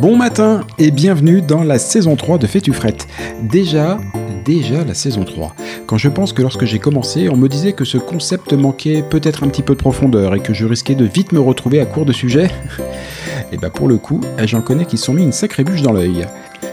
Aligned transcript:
Bon 0.00 0.16
matin 0.16 0.60
et 0.78 0.90
bienvenue 0.90 1.42
dans 1.42 1.62
la 1.62 1.78
saison 1.78 2.16
3 2.16 2.38
de 2.38 2.46
Fais-tu. 2.46 2.72
Déjà, 3.42 3.98
déjà 4.46 4.84
la 4.84 4.94
saison 4.94 5.24
3. 5.24 5.54
Quand 5.86 5.98
je 5.98 6.08
pense 6.08 6.32
que 6.32 6.40
lorsque 6.40 6.64
j'ai 6.64 6.78
commencé, 6.78 7.28
on 7.28 7.36
me 7.36 7.48
disait 7.48 7.72
que 7.72 7.84
ce 7.84 7.98
concept 7.98 8.52
manquait 8.52 9.02
peut-être 9.02 9.42
un 9.42 9.48
petit 9.48 9.62
peu 9.62 9.74
de 9.74 9.78
profondeur 9.78 10.34
et 10.34 10.40
que 10.40 10.54
je 10.54 10.64
risquais 10.64 10.94
de 10.94 11.04
vite 11.04 11.32
me 11.32 11.40
retrouver 11.40 11.80
à 11.80 11.86
court 11.86 12.06
de 12.06 12.12
sujets, 12.12 12.50
et 13.52 13.56
bah 13.56 13.70
pour 13.70 13.88
le 13.88 13.96
coup, 13.96 14.20
j'en 14.44 14.62
connais 14.62 14.86
qui 14.86 14.96
se 14.96 15.06
sont 15.06 15.14
mis 15.14 15.24
une 15.24 15.32
sacrée 15.32 15.64
bûche 15.64 15.82
dans 15.82 15.92
l'œil. 15.92 16.26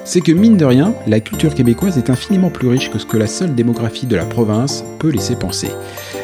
C'est 0.06 0.22
que 0.22 0.32
mine 0.32 0.58
de 0.58 0.66
rien, 0.66 0.94
la 1.08 1.20
culture 1.20 1.56
québécoise 1.56 1.98
est 1.98 2.10
infiniment 2.10 2.50
plus 2.50 2.68
riche 2.68 2.92
que 2.92 3.00
ce 3.00 3.06
que 3.06 3.18
la 3.18 3.28
seule 3.28 3.56
démographie 3.56 4.06
de 4.06 4.16
la 4.16 4.26
province 4.26 4.84
peut 5.00 5.10
laisser 5.10 5.36
penser. 5.36 5.70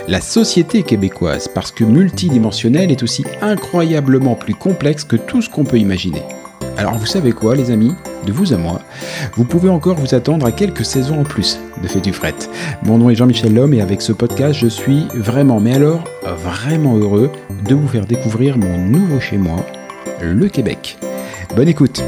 La 0.08 0.22
société 0.22 0.84
québécoise, 0.84 1.48
parce 1.48 1.72
que 1.72 1.84
multidimensionnelle, 1.84 2.92
est 2.92 3.04
aussi 3.04 3.24
incroyablement 3.42 4.36
plus 4.36 4.56
complexe 4.56 5.04
que 5.04 5.16
tout 5.16 5.42
ce 5.42 5.50
qu'on 5.50 5.66
peut 5.66 5.78
imaginer. 5.78 6.24
Alors 6.78 6.96
vous 6.96 7.06
savez 7.06 7.32
quoi 7.32 7.56
les 7.56 7.72
amis? 7.72 7.96
De 8.26 8.34
vous 8.34 8.54
à 8.54 8.58
moi, 8.58 8.82
vous 9.36 9.46
pouvez 9.46 9.70
encore 9.70 9.96
vous 9.96 10.14
attendre 10.14 10.46
à 10.46 10.52
quelques 10.52 10.84
saisons 10.84 11.22
en 11.22 11.24
plus 11.24 11.58
de 11.82 11.88
Fait 11.88 12.02
du 12.02 12.12
Fret. 12.12 12.36
Mon 12.84 12.98
nom 12.98 13.10
est 13.10 13.16
Jean-Michel 13.16 13.54
Lhomme 13.54 13.74
et 13.74 13.82
avec 13.82 14.02
ce 14.02 14.12
podcast 14.12 14.60
je 14.60 14.68
suis 14.68 15.08
vraiment, 15.16 15.60
mais 15.60 15.74
alors 15.74 16.04
vraiment 16.44 16.98
heureux 16.98 17.32
de 17.64 17.76
vous 17.76 17.88
faire 17.88 18.06
découvrir 18.06 18.58
mon 18.58 18.78
nouveau 18.78 19.20
chez 19.20 19.38
moi, 19.38 19.66
le 20.22 20.50
Québec. 20.50 20.98
Bonne 21.56 21.70
écoute 21.70 22.04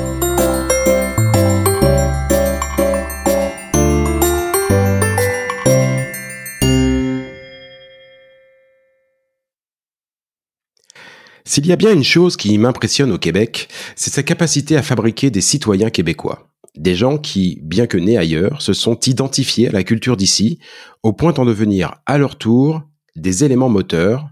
S'il 11.52 11.68
y 11.68 11.74
a 11.74 11.76
bien 11.76 11.92
une 11.92 12.06
chose 12.06 12.38
qui 12.38 12.58
m'impressionne 12.58 13.12
au 13.12 13.18
Québec, 13.18 13.68
c'est 13.98 14.14
sa 14.14 14.24
capacité 14.24 14.78
à 14.78 14.82
fabriquer 14.82 15.32
des 15.32 15.42
citoyens 15.42 15.90
québécois. 15.90 16.48
Des 16.78 16.96
gens 16.96 17.18
qui, 17.18 17.60
bien 17.62 17.88
que 17.88 17.98
nés 17.98 18.18
ailleurs, 18.18 18.62
se 18.62 18.72
sont 18.72 18.98
identifiés 18.98 19.68
à 19.68 19.74
la 19.74 19.84
culture 19.84 20.16
d'ici, 20.16 20.60
au 21.04 21.12
point 21.12 21.34
d'en 21.34 21.44
devenir, 21.44 21.96
à 22.06 22.18
leur 22.18 22.38
tour, 22.38 22.84
des 23.18 23.44
éléments 23.44 23.68
moteurs, 23.68 24.30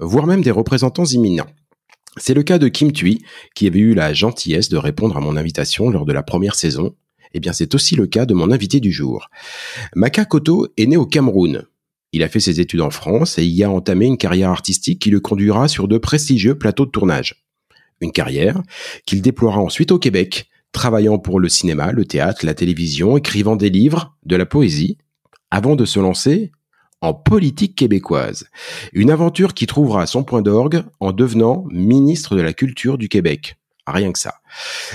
voire 0.00 0.26
même 0.26 0.40
des 0.40 0.50
représentants 0.50 1.04
imminents. 1.04 1.50
C'est 2.16 2.32
le 2.32 2.42
cas 2.42 2.56
de 2.56 2.68
Kim 2.68 2.90
Thuy, 2.90 3.18
qui 3.54 3.66
avait 3.66 3.80
eu 3.80 3.92
la 3.92 4.14
gentillesse 4.14 4.70
de 4.70 4.78
répondre 4.78 5.18
à 5.18 5.20
mon 5.20 5.36
invitation 5.36 5.90
lors 5.90 6.06
de 6.06 6.14
la 6.14 6.22
première 6.22 6.54
saison. 6.54 6.94
Eh 7.34 7.38
bien, 7.38 7.52
c'est 7.52 7.74
aussi 7.74 7.96
le 7.96 8.06
cas 8.06 8.24
de 8.24 8.32
mon 8.32 8.50
invité 8.50 8.80
du 8.80 8.92
jour. 8.92 9.28
Maka 9.94 10.24
Koto 10.24 10.68
est 10.78 10.86
né 10.86 10.96
au 10.96 11.04
Cameroun, 11.04 11.66
il 12.12 12.22
a 12.22 12.28
fait 12.28 12.40
ses 12.40 12.60
études 12.60 12.80
en 12.80 12.90
France 12.90 13.38
et 13.38 13.44
y 13.44 13.64
a 13.64 13.70
entamé 13.70 14.06
une 14.06 14.18
carrière 14.18 14.50
artistique 14.50 15.00
qui 15.00 15.10
le 15.10 15.20
conduira 15.20 15.68
sur 15.68 15.88
de 15.88 15.98
prestigieux 15.98 16.56
plateaux 16.56 16.86
de 16.86 16.90
tournage. 16.90 17.46
Une 18.00 18.12
carrière 18.12 18.62
qu'il 19.06 19.22
déploiera 19.22 19.58
ensuite 19.58 19.90
au 19.90 19.98
Québec, 19.98 20.48
travaillant 20.72 21.18
pour 21.18 21.40
le 21.40 21.48
cinéma, 21.48 21.92
le 21.92 22.04
théâtre, 22.04 22.44
la 22.44 22.54
télévision, 22.54 23.16
écrivant 23.16 23.56
des 23.56 23.70
livres, 23.70 24.16
de 24.24 24.36
la 24.36 24.46
poésie, 24.46 24.98
avant 25.50 25.76
de 25.76 25.84
se 25.84 25.98
lancer 26.00 26.52
en 27.00 27.14
politique 27.14 27.76
québécoise. 27.76 28.48
Une 28.92 29.10
aventure 29.10 29.54
qui 29.54 29.66
trouvera 29.66 30.06
son 30.06 30.24
point 30.24 30.42
d'orgue 30.42 30.84
en 31.00 31.12
devenant 31.12 31.64
ministre 31.70 32.36
de 32.36 32.42
la 32.42 32.52
Culture 32.52 32.98
du 32.98 33.08
Québec. 33.08 33.56
Rien 33.86 34.12
que 34.12 34.18
ça. 34.18 34.34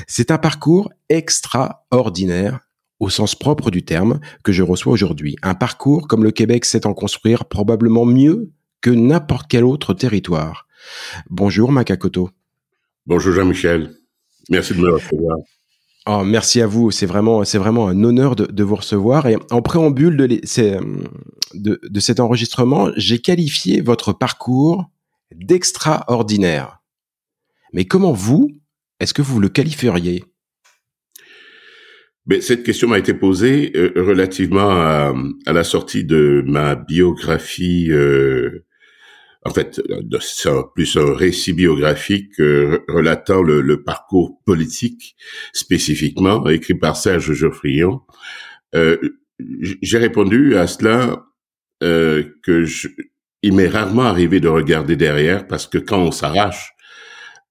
C'est 0.08 0.32
un 0.32 0.38
parcours 0.38 0.92
extraordinaire 1.10 2.60
au 3.02 3.10
sens 3.10 3.34
propre 3.36 3.72
du 3.72 3.84
terme, 3.84 4.20
que 4.44 4.52
je 4.52 4.62
reçois 4.62 4.94
aujourd'hui. 4.94 5.36
Un 5.42 5.56
parcours 5.56 6.08
comme 6.08 6.24
le 6.24 6.32
Québec 6.32 6.66
sait 6.66 6.86
en 6.86 6.94
construire 6.94 7.46
probablement 7.46 8.06
mieux 8.06 8.52
que 8.80 8.92
n'importe 8.92 9.48
quel 9.50 9.66
autre 9.66 9.96
territoire. 9.96 10.68
Bonjour 11.30 11.72
Makakoto. 11.72 12.30
Bonjour 13.08 13.34
Jean-Michel. 13.34 13.96
Merci 14.50 14.76
de 14.76 14.82
me 14.82 14.94
recevoir. 14.94 15.38
Oh, 16.06 16.24
merci 16.24 16.62
à 16.62 16.68
vous. 16.68 16.92
C'est 16.92 17.08
vraiment, 17.08 17.44
c'est 17.44 17.58
vraiment 17.58 17.88
un 17.88 18.04
honneur 18.04 18.36
de, 18.36 18.64
vous 18.64 18.76
recevoir. 18.76 19.28
Et 19.28 19.36
en 19.50 19.64
préambule 19.64 20.16
de, 20.16 20.28
de, 21.56 21.80
de 21.84 22.00
cet 22.00 22.20
enregistrement, 22.20 22.90
j'ai 22.98 23.18
qualifié 23.18 23.82
votre 23.82 24.14
parcours 24.14 24.86
d'extraordinaire. 25.34 26.82
Mais 27.74 27.86
comment 27.86 28.14
vous, 28.14 28.52
est-ce 29.00 29.16
que 29.16 29.24
vous 29.24 29.40
le 29.40 29.50
qualifieriez? 29.50 30.24
Mais 32.28 32.42
cette 32.42 32.64
question 32.64 32.88
m'a 32.88 33.00
été 33.00 33.14
posée 33.14 33.72
euh, 33.76 33.92
relativement 33.96 34.70
à, 34.70 35.14
à, 35.46 35.54
la 35.54 35.64
sortie 35.64 36.04
de 36.04 36.44
ma 36.46 36.76
biographie, 36.76 37.88
euh, 37.92 38.66
en 39.44 39.50
fait, 39.50 39.82
c'est 40.20 40.50
plus 40.76 40.98
un 40.98 41.16
récit 41.16 41.54
biographique 41.54 42.40
euh, 42.40 42.80
relatant 42.88 43.42
le, 43.42 43.62
le, 43.62 43.84
parcours 43.84 44.40
politique 44.46 45.16
spécifiquement, 45.52 46.48
écrit 46.48 46.76
par 46.76 46.96
Serge 46.96 47.34
Geoffrion. 47.34 48.02
Euh, 48.76 48.98
J'ai 49.82 49.98
répondu 49.98 50.58
à 50.58 50.68
cela 50.68 51.26
que 51.80 52.64
je, 52.64 52.88
il 53.42 53.54
m'est 53.54 53.68
rarement 53.68 54.04
arrivé 54.04 54.40
de 54.40 54.48
regarder 54.48 54.96
derrière 54.96 55.48
parce 55.48 55.66
que 55.66 55.80
quand 55.80 55.98
on 55.98 56.12
s'arrache 56.12 56.74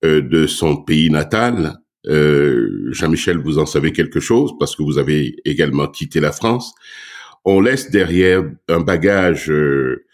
de 0.05 0.46
son 0.46 0.76
pays 0.76 1.11
natal, 1.11 1.56
euh, 1.66 1.89
Jean-Michel, 2.05 3.38
vous 3.38 3.58
en 3.58 3.67
savez 3.67 3.93
quelque 3.93 4.20
chose 4.20 4.52
parce 4.58 4.75
que 4.75 4.82
vous 4.82 4.99
avez 4.99 5.37
également 5.44 5.87
quitté 5.87 6.20
la 6.20 6.32
France. 6.32 6.75
On 7.44 7.61
laisse 7.61 7.91
derrière 7.91 8.43
un 8.69 8.81
bagage 8.81 9.50
euh, 9.50 10.05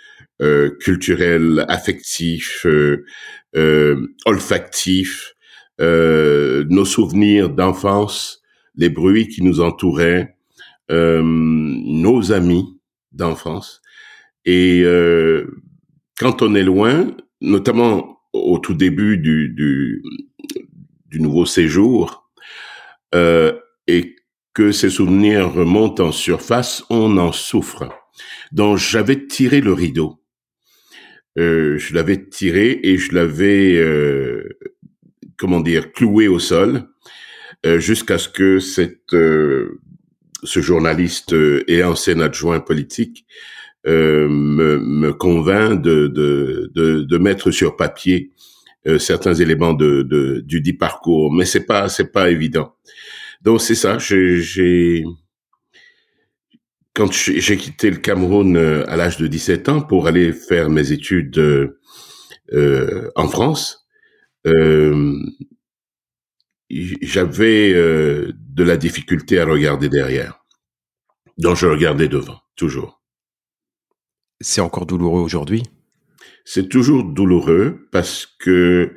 euh, 0.42 0.70
culturel, 0.80 1.64
affectif, 1.68 2.66
olfactif, 4.26 5.34
nos 5.78 6.84
souvenirs 6.84 7.50
d'enfance, 7.50 8.42
les 8.76 8.90
bruits 8.90 9.28
qui 9.28 9.42
nous 9.42 9.60
entouraient, 9.60 10.36
euh, 10.90 11.20
nos 11.24 12.32
amis 12.32 12.78
d'enfance. 13.12 13.82
Et 14.44 14.82
euh, 14.84 15.46
quand 16.18 16.42
on 16.42 16.54
est 16.54 16.62
loin, 16.62 17.16
notamment 17.40 18.20
au 18.32 18.58
tout 18.58 18.74
début 18.74 19.18
du, 19.18 19.48
du, 19.48 20.02
du 21.08 21.20
nouveau 21.20 21.46
séjour, 21.46 22.30
euh, 23.14 23.52
et 23.86 24.16
que 24.54 24.72
ces 24.72 24.90
souvenirs 24.90 25.52
remontent 25.52 26.06
en 26.06 26.12
surface, 26.12 26.84
on 26.90 27.18
en 27.18 27.32
souffre. 27.32 27.88
Donc 28.52 28.78
j'avais 28.78 29.26
tiré 29.26 29.60
le 29.60 29.72
rideau. 29.72 30.22
Euh, 31.38 31.76
je 31.78 31.94
l'avais 31.94 32.28
tiré 32.28 32.80
et 32.82 32.96
je 32.96 33.14
l'avais, 33.14 33.76
euh, 33.76 34.58
comment 35.36 35.60
dire, 35.60 35.92
cloué 35.92 36.28
au 36.28 36.38
sol 36.38 36.88
euh, 37.64 37.78
jusqu'à 37.80 38.18
ce 38.18 38.28
que 38.28 38.58
cette, 38.58 39.12
euh, 39.14 39.80
ce 40.44 40.60
journaliste 40.60 41.32
euh, 41.32 41.64
et 41.68 41.82
ancien 41.82 42.20
adjoint 42.20 42.60
politique 42.60 43.26
me, 43.88 44.78
me 44.78 45.12
convainc 45.12 45.80
de, 45.80 46.08
de, 46.08 46.72
de, 46.74 47.02
de, 47.02 47.18
mettre 47.18 47.52
sur 47.52 47.76
papier 47.76 48.32
certains 48.98 49.34
éléments 49.34 49.74
du 49.74 50.60
dit 50.60 50.72
parcours, 50.74 51.32
mais 51.32 51.44
c'est 51.44 51.66
pas 51.66 51.88
c'est 51.88 52.12
pas 52.12 52.30
évident. 52.30 52.74
Donc 53.42 53.60
c'est 53.60 53.74
ça, 53.74 53.98
quand 56.94 57.12
j'ai 57.12 57.56
quitté 57.56 57.90
le 57.90 57.98
Cameroun 57.98 58.56
à 58.56 58.96
l'âge 58.96 59.18
de 59.18 59.26
17 59.26 59.68
ans 59.68 59.80
pour 59.82 60.06
aller 60.06 60.32
faire 60.32 60.70
mes 60.70 60.92
études 60.92 61.72
euh, 62.52 63.10
en 63.16 63.28
France, 63.28 63.86
euh, 64.46 65.18
j'avais 66.70 67.72
euh, 67.72 68.32
de 68.36 68.64
la 68.64 68.76
difficulté 68.76 69.40
à 69.40 69.44
regarder 69.44 69.88
derrière. 69.88 70.44
Donc 71.38 71.56
je 71.56 71.66
regardais 71.66 72.08
devant, 72.08 72.40
toujours. 72.54 73.02
C'est 74.40 74.60
encore 74.60 74.86
douloureux 74.86 75.20
aujourd'hui? 75.20 75.62
C'est 76.48 76.68
toujours 76.68 77.02
douloureux 77.02 77.88
parce 77.90 78.24
que 78.24 78.94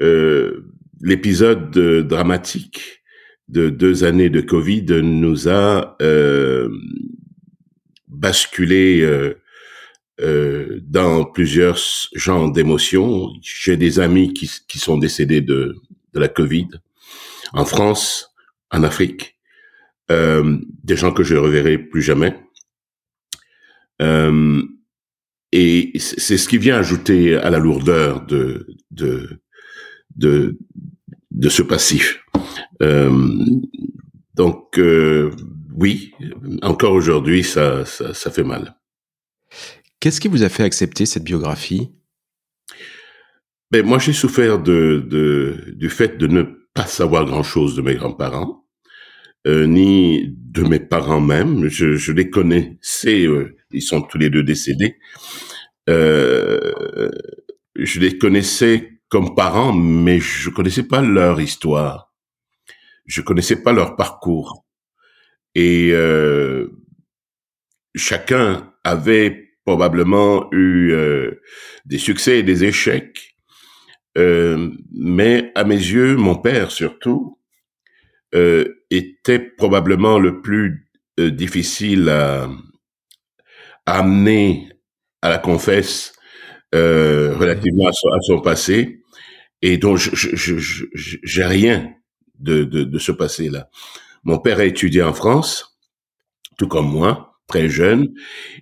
euh, 0.00 0.64
l'épisode 1.02 1.76
dramatique 2.06 3.02
de 3.48 3.68
deux 3.68 4.04
années 4.04 4.30
de 4.30 4.40
Covid 4.40 4.86
nous 5.02 5.48
a 5.48 5.96
euh, 6.00 6.68
basculé 8.06 9.00
euh, 9.00 9.34
euh, 10.20 10.78
dans 10.84 11.24
plusieurs 11.24 11.78
genres 12.14 12.52
d'émotions. 12.52 13.32
J'ai 13.42 13.76
des 13.76 13.98
amis 13.98 14.32
qui, 14.32 14.78
sont 14.78 14.96
décédés 14.96 15.40
de, 15.40 15.74
de 16.12 16.20
la 16.20 16.28
Covid 16.28 16.68
en 17.52 17.64
France, 17.64 18.32
en 18.70 18.84
Afrique, 18.84 19.36
euh, 20.12 20.58
des 20.84 20.96
gens 20.96 21.12
que 21.12 21.24
je 21.24 21.34
reverrai 21.34 21.76
plus 21.76 22.02
jamais. 22.02 22.36
Et 25.56 25.92
c'est 26.00 26.36
ce 26.36 26.48
qui 26.48 26.58
vient 26.58 26.76
ajouter 26.76 27.36
à 27.36 27.48
la 27.48 27.60
lourdeur 27.60 28.26
de 28.26 28.66
de 28.90 29.40
de, 30.16 30.58
de 31.30 31.48
ce 31.48 31.62
passif. 31.62 32.18
Euh, 32.82 33.38
donc 34.34 34.76
euh, 34.78 35.30
oui, 35.76 36.10
encore 36.62 36.92
aujourd'hui, 36.92 37.44
ça, 37.44 37.84
ça, 37.84 38.12
ça 38.14 38.32
fait 38.32 38.42
mal. 38.42 38.74
Qu'est-ce 40.00 40.20
qui 40.20 40.26
vous 40.26 40.42
a 40.42 40.48
fait 40.48 40.64
accepter 40.64 41.06
cette 41.06 41.22
biographie? 41.22 41.92
Ben, 43.70 43.86
moi, 43.86 44.00
j'ai 44.00 44.12
souffert 44.12 44.60
de, 44.60 45.04
de, 45.06 45.72
du 45.76 45.88
fait 45.88 46.18
de 46.18 46.26
ne 46.26 46.42
pas 46.74 46.86
savoir 46.86 47.26
grand-chose 47.26 47.76
de 47.76 47.82
mes 47.82 47.94
grands-parents, 47.94 48.66
euh, 49.46 49.66
ni 49.66 50.34
de 50.36 50.62
mes 50.62 50.80
parents 50.80 51.20
même. 51.20 51.68
Je, 51.68 51.94
je 51.94 52.10
les 52.10 52.28
connaissais, 52.28 53.28
ils 53.74 53.82
sont 53.82 54.02
tous 54.02 54.18
les 54.18 54.30
deux 54.30 54.42
décédés. 54.42 54.96
Euh, 55.90 57.10
je 57.76 58.00
les 58.00 58.16
connaissais 58.18 59.00
comme 59.08 59.34
parents, 59.34 59.72
mais 59.72 60.20
je 60.20 60.50
connaissais 60.50 60.84
pas 60.84 61.02
leur 61.02 61.40
histoire. 61.40 62.12
Je 63.06 63.20
connaissais 63.20 63.62
pas 63.62 63.72
leur 63.72 63.96
parcours. 63.96 64.64
Et 65.54 65.90
euh, 65.92 66.68
chacun 67.94 68.72
avait 68.82 69.50
probablement 69.64 70.48
eu 70.52 70.92
euh, 70.92 71.40
des 71.84 71.98
succès 71.98 72.38
et 72.38 72.42
des 72.42 72.64
échecs 72.64 73.34
euh, 74.16 74.70
mais 74.92 75.52
à 75.54 75.64
mes 75.64 75.76
yeux, 75.76 76.16
mon 76.16 76.36
père 76.36 76.70
surtout 76.70 77.38
euh, 78.34 78.84
était 78.90 79.38
probablement 79.38 80.18
le 80.18 80.40
plus 80.40 80.88
euh, 81.18 81.30
difficile 81.30 82.08
à, 82.08 82.48
à, 83.86 83.98
amener 83.98 84.68
à 85.22 85.30
la 85.30 85.38
confesse 85.38 86.12
euh, 86.74 87.36
relativement 87.36 87.88
à 87.88 87.92
son, 87.92 88.08
à 88.08 88.20
son, 88.20 88.40
passé, 88.40 89.00
et 89.62 89.76
donc 89.76 89.98
j'ai 89.98 91.44
rien 91.44 91.92
de, 92.38 92.64
de, 92.64 92.84
de 92.84 92.98
ce 92.98 93.12
passé-là. 93.12 93.68
Mon 94.24 94.38
père 94.38 94.58
a 94.58 94.64
étudié 94.64 95.02
en 95.02 95.14
France, 95.14 95.78
tout 96.58 96.68
comme 96.68 96.90
moi, 96.90 97.34
très 97.46 97.68
jeune. 97.68 98.12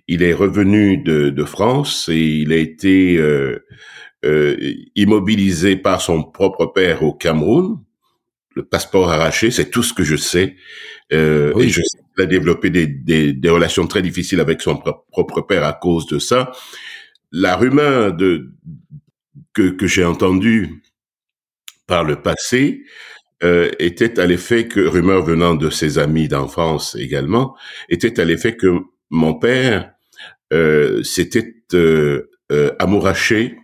Il 0.07 0.23
est 0.23 0.33
revenu 0.33 0.97
de, 0.97 1.29
de 1.29 1.43
France 1.43 2.09
et 2.09 2.19
il 2.19 2.51
a 2.53 2.57
été 2.57 3.17
euh, 3.17 3.65
euh, 4.25 4.57
immobilisé 4.95 5.75
par 5.75 6.01
son 6.01 6.23
propre 6.23 6.67
père 6.67 7.03
au 7.03 7.13
Cameroun, 7.13 7.79
le 8.55 8.63
passeport 8.63 9.09
arraché, 9.09 9.51
c'est 9.51 9.69
tout 9.69 9.83
ce 9.83 9.93
que 9.93 10.03
je 10.03 10.15
sais. 10.15 10.55
Euh, 11.11 11.51
oui. 11.55 11.65
Et 11.65 11.69
je 11.69 11.81
sais 11.81 11.99
qu'il 12.15 12.23
a 12.23 12.27
développé 12.27 12.69
des, 12.69 12.87
des, 12.87 13.33
des, 13.33 13.49
relations 13.49 13.87
très 13.87 14.01
difficiles 14.01 14.39
avec 14.39 14.61
son 14.61 14.81
propre 15.11 15.41
père 15.41 15.63
à 15.63 15.73
cause 15.73 16.07
de 16.07 16.19
ça. 16.19 16.51
La 17.31 17.55
rumeur 17.55 18.13
de, 18.13 18.51
que, 19.53 19.69
que 19.69 19.87
j'ai 19.87 20.03
entendue 20.03 20.83
par 21.87 22.03
le 22.03 22.21
passé 22.21 22.83
euh, 23.43 23.71
était 23.79 24.19
à 24.19 24.25
l'effet 24.25 24.67
que, 24.67 24.79
rumeur 24.79 25.23
venant 25.23 25.55
de 25.55 25.69
ses 25.69 25.97
amis 25.97 26.27
d'enfance 26.27 26.95
également, 26.95 27.55
était 27.89 28.19
à 28.19 28.25
l'effet 28.25 28.55
que 28.55 28.79
mon 29.09 29.33
père 29.33 29.93
euh, 30.53 31.03
s'était 31.03 31.55
euh, 31.73 32.29
euh 32.51 32.71
amouraché 32.79 33.57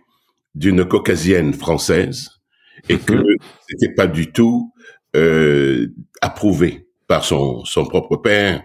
d'une 0.54 0.84
caucasienne 0.84 1.54
française 1.54 2.40
et 2.88 2.98
que 2.98 3.14
mhm. 3.14 3.36
c'était 3.68 3.94
pas 3.94 4.06
du 4.06 4.32
tout 4.32 4.69
euh, 5.16 5.88
approuvé 6.20 6.86
par 7.06 7.24
son, 7.24 7.64
son 7.64 7.86
propre 7.86 8.16
père 8.16 8.62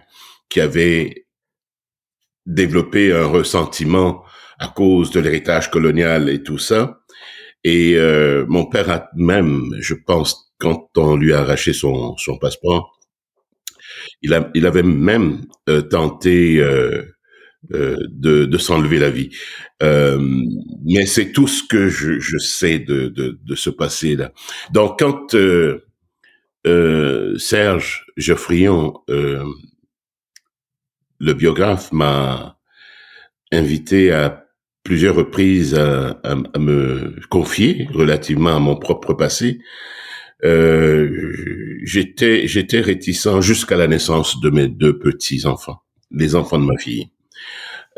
qui 0.48 0.60
avait 0.60 1.26
développé 2.46 3.12
un 3.12 3.26
ressentiment 3.26 4.22
à 4.58 4.68
cause 4.68 5.10
de 5.10 5.20
l'héritage 5.20 5.70
colonial 5.70 6.28
et 6.28 6.42
tout 6.42 6.58
ça. 6.58 7.00
Et 7.64 7.96
euh, 7.96 8.46
mon 8.48 8.66
père 8.66 8.90
a 8.90 9.08
même, 9.16 9.74
je 9.80 9.94
pense, 9.94 10.52
quand 10.58 10.88
on 10.96 11.16
lui 11.16 11.32
a 11.32 11.40
arraché 11.40 11.72
son, 11.72 12.16
son 12.16 12.38
passeport, 12.38 12.98
il, 14.22 14.32
a, 14.34 14.50
il 14.54 14.66
avait 14.66 14.82
même 14.82 15.42
euh, 15.68 15.82
tenté 15.82 16.58
euh, 16.58 17.02
euh, 17.74 17.96
de, 18.08 18.44
de 18.44 18.58
s'enlever 18.58 18.98
la 18.98 19.10
vie. 19.10 19.30
Euh, 19.82 20.18
mais 20.84 21.06
c'est 21.06 21.32
tout 21.32 21.48
ce 21.48 21.62
que 21.68 21.88
je, 21.88 22.20
je 22.20 22.38
sais 22.38 22.78
de, 22.78 23.08
de, 23.08 23.38
de, 23.42 23.54
ce 23.56 23.70
passé-là. 23.70 24.32
Donc, 24.70 25.00
quand 25.00 25.34
euh, 26.66 27.38
Serge 27.38 28.06
Geoffrion, 28.16 29.00
euh, 29.08 29.44
le 31.18 31.32
biographe, 31.32 31.92
m'a 31.92 32.58
invité 33.52 34.10
à 34.12 34.46
plusieurs 34.82 35.14
reprises 35.14 35.74
à, 35.74 36.58
me 36.58 37.16
confier 37.28 37.88
relativement 37.92 38.56
à 38.56 38.58
mon 38.58 38.76
propre 38.76 39.14
passé, 39.14 39.60
euh, 40.44 41.32
j'étais 41.82 42.80
réticent 42.80 43.40
jusqu'à 43.40 43.76
la 43.76 43.88
naissance 43.88 44.40
de 44.40 44.50
mes 44.50 44.68
deux 44.68 44.98
petits 44.98 45.46
enfants, 45.46 45.82
les 46.10 46.34
enfants 46.34 46.58
de 46.58 46.64
ma 46.66 46.76
fille. 46.78 47.10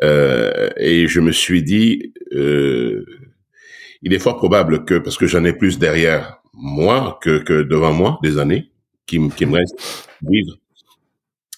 Et 0.03 1.09
je 1.09 1.21
me 1.21 1.33
suis 1.33 1.63
dit, 1.63 2.13
il 2.31 4.13
est 4.13 4.19
fort 4.19 4.37
probable 4.37 4.85
que, 4.85 4.99
parce 4.99 5.17
que 5.19 5.27
j'en 5.27 5.45
ai 5.45 5.53
plus 5.53 5.79
derrière 5.79 6.39
moi 6.59 7.19
que, 7.23 7.39
que 7.39 7.63
devant 7.63 7.93
moi, 7.93 8.19
des 8.23 8.39
années 8.39 8.71
qui, 9.07 9.19
qui 9.31 9.47
me 9.47 9.55
restent 9.55 10.09
vivre. 10.23 10.57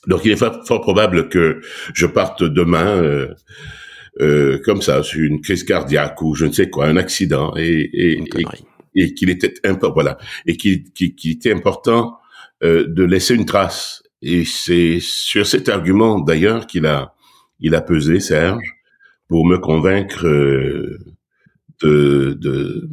Donc 0.07 0.25
il 0.25 0.33
est 0.33 0.37
fort, 0.37 0.67
fort, 0.67 0.81
probable 0.81 1.29
que 1.29 1.61
je 1.95 2.07
parte 2.07 2.43
demain 2.43 2.97
euh, 2.97 3.35
euh, 4.21 4.59
comme 4.65 4.83
ça, 4.83 5.03
sur 5.03 5.21
une 5.21 5.41
crise 5.41 5.65
cardiaque 5.65 6.21
ou 6.23 6.35
je 6.35 6.47
ne 6.47 6.53
sais 6.53 6.71
quoi, 6.71 6.87
un 6.87 6.97
accident, 6.97 7.55
et, 7.57 7.91
et, 7.93 8.23
et, 8.37 8.45
et 8.95 9.15
qu'il 9.15 9.31
était 9.31 9.55
important, 9.65 9.93
voilà, 9.93 10.19
et 10.47 10.57
qu'il 10.57 10.85
qu 10.93 11.13
était 11.25 11.53
important 11.53 12.19
euh, 12.63 12.87
de 12.87 13.05
laisser 13.05 13.35
une 13.35 13.47
trace. 13.47 14.03
Et 14.23 14.45
c'est 14.45 14.99
sur 15.01 15.47
cet 15.47 15.69
argument 15.69 16.19
d'ailleurs 16.19 16.67
qu'il 16.67 16.87
a 16.87 17.15
il 17.61 17.75
a 17.75 17.83
pesé, 17.83 18.21
Serge, 18.21 18.75
pour 19.29 19.47
me 19.47 19.59
convaincre 19.59 20.27
euh, 20.27 20.99
de, 21.83 22.37
de, 22.41 22.89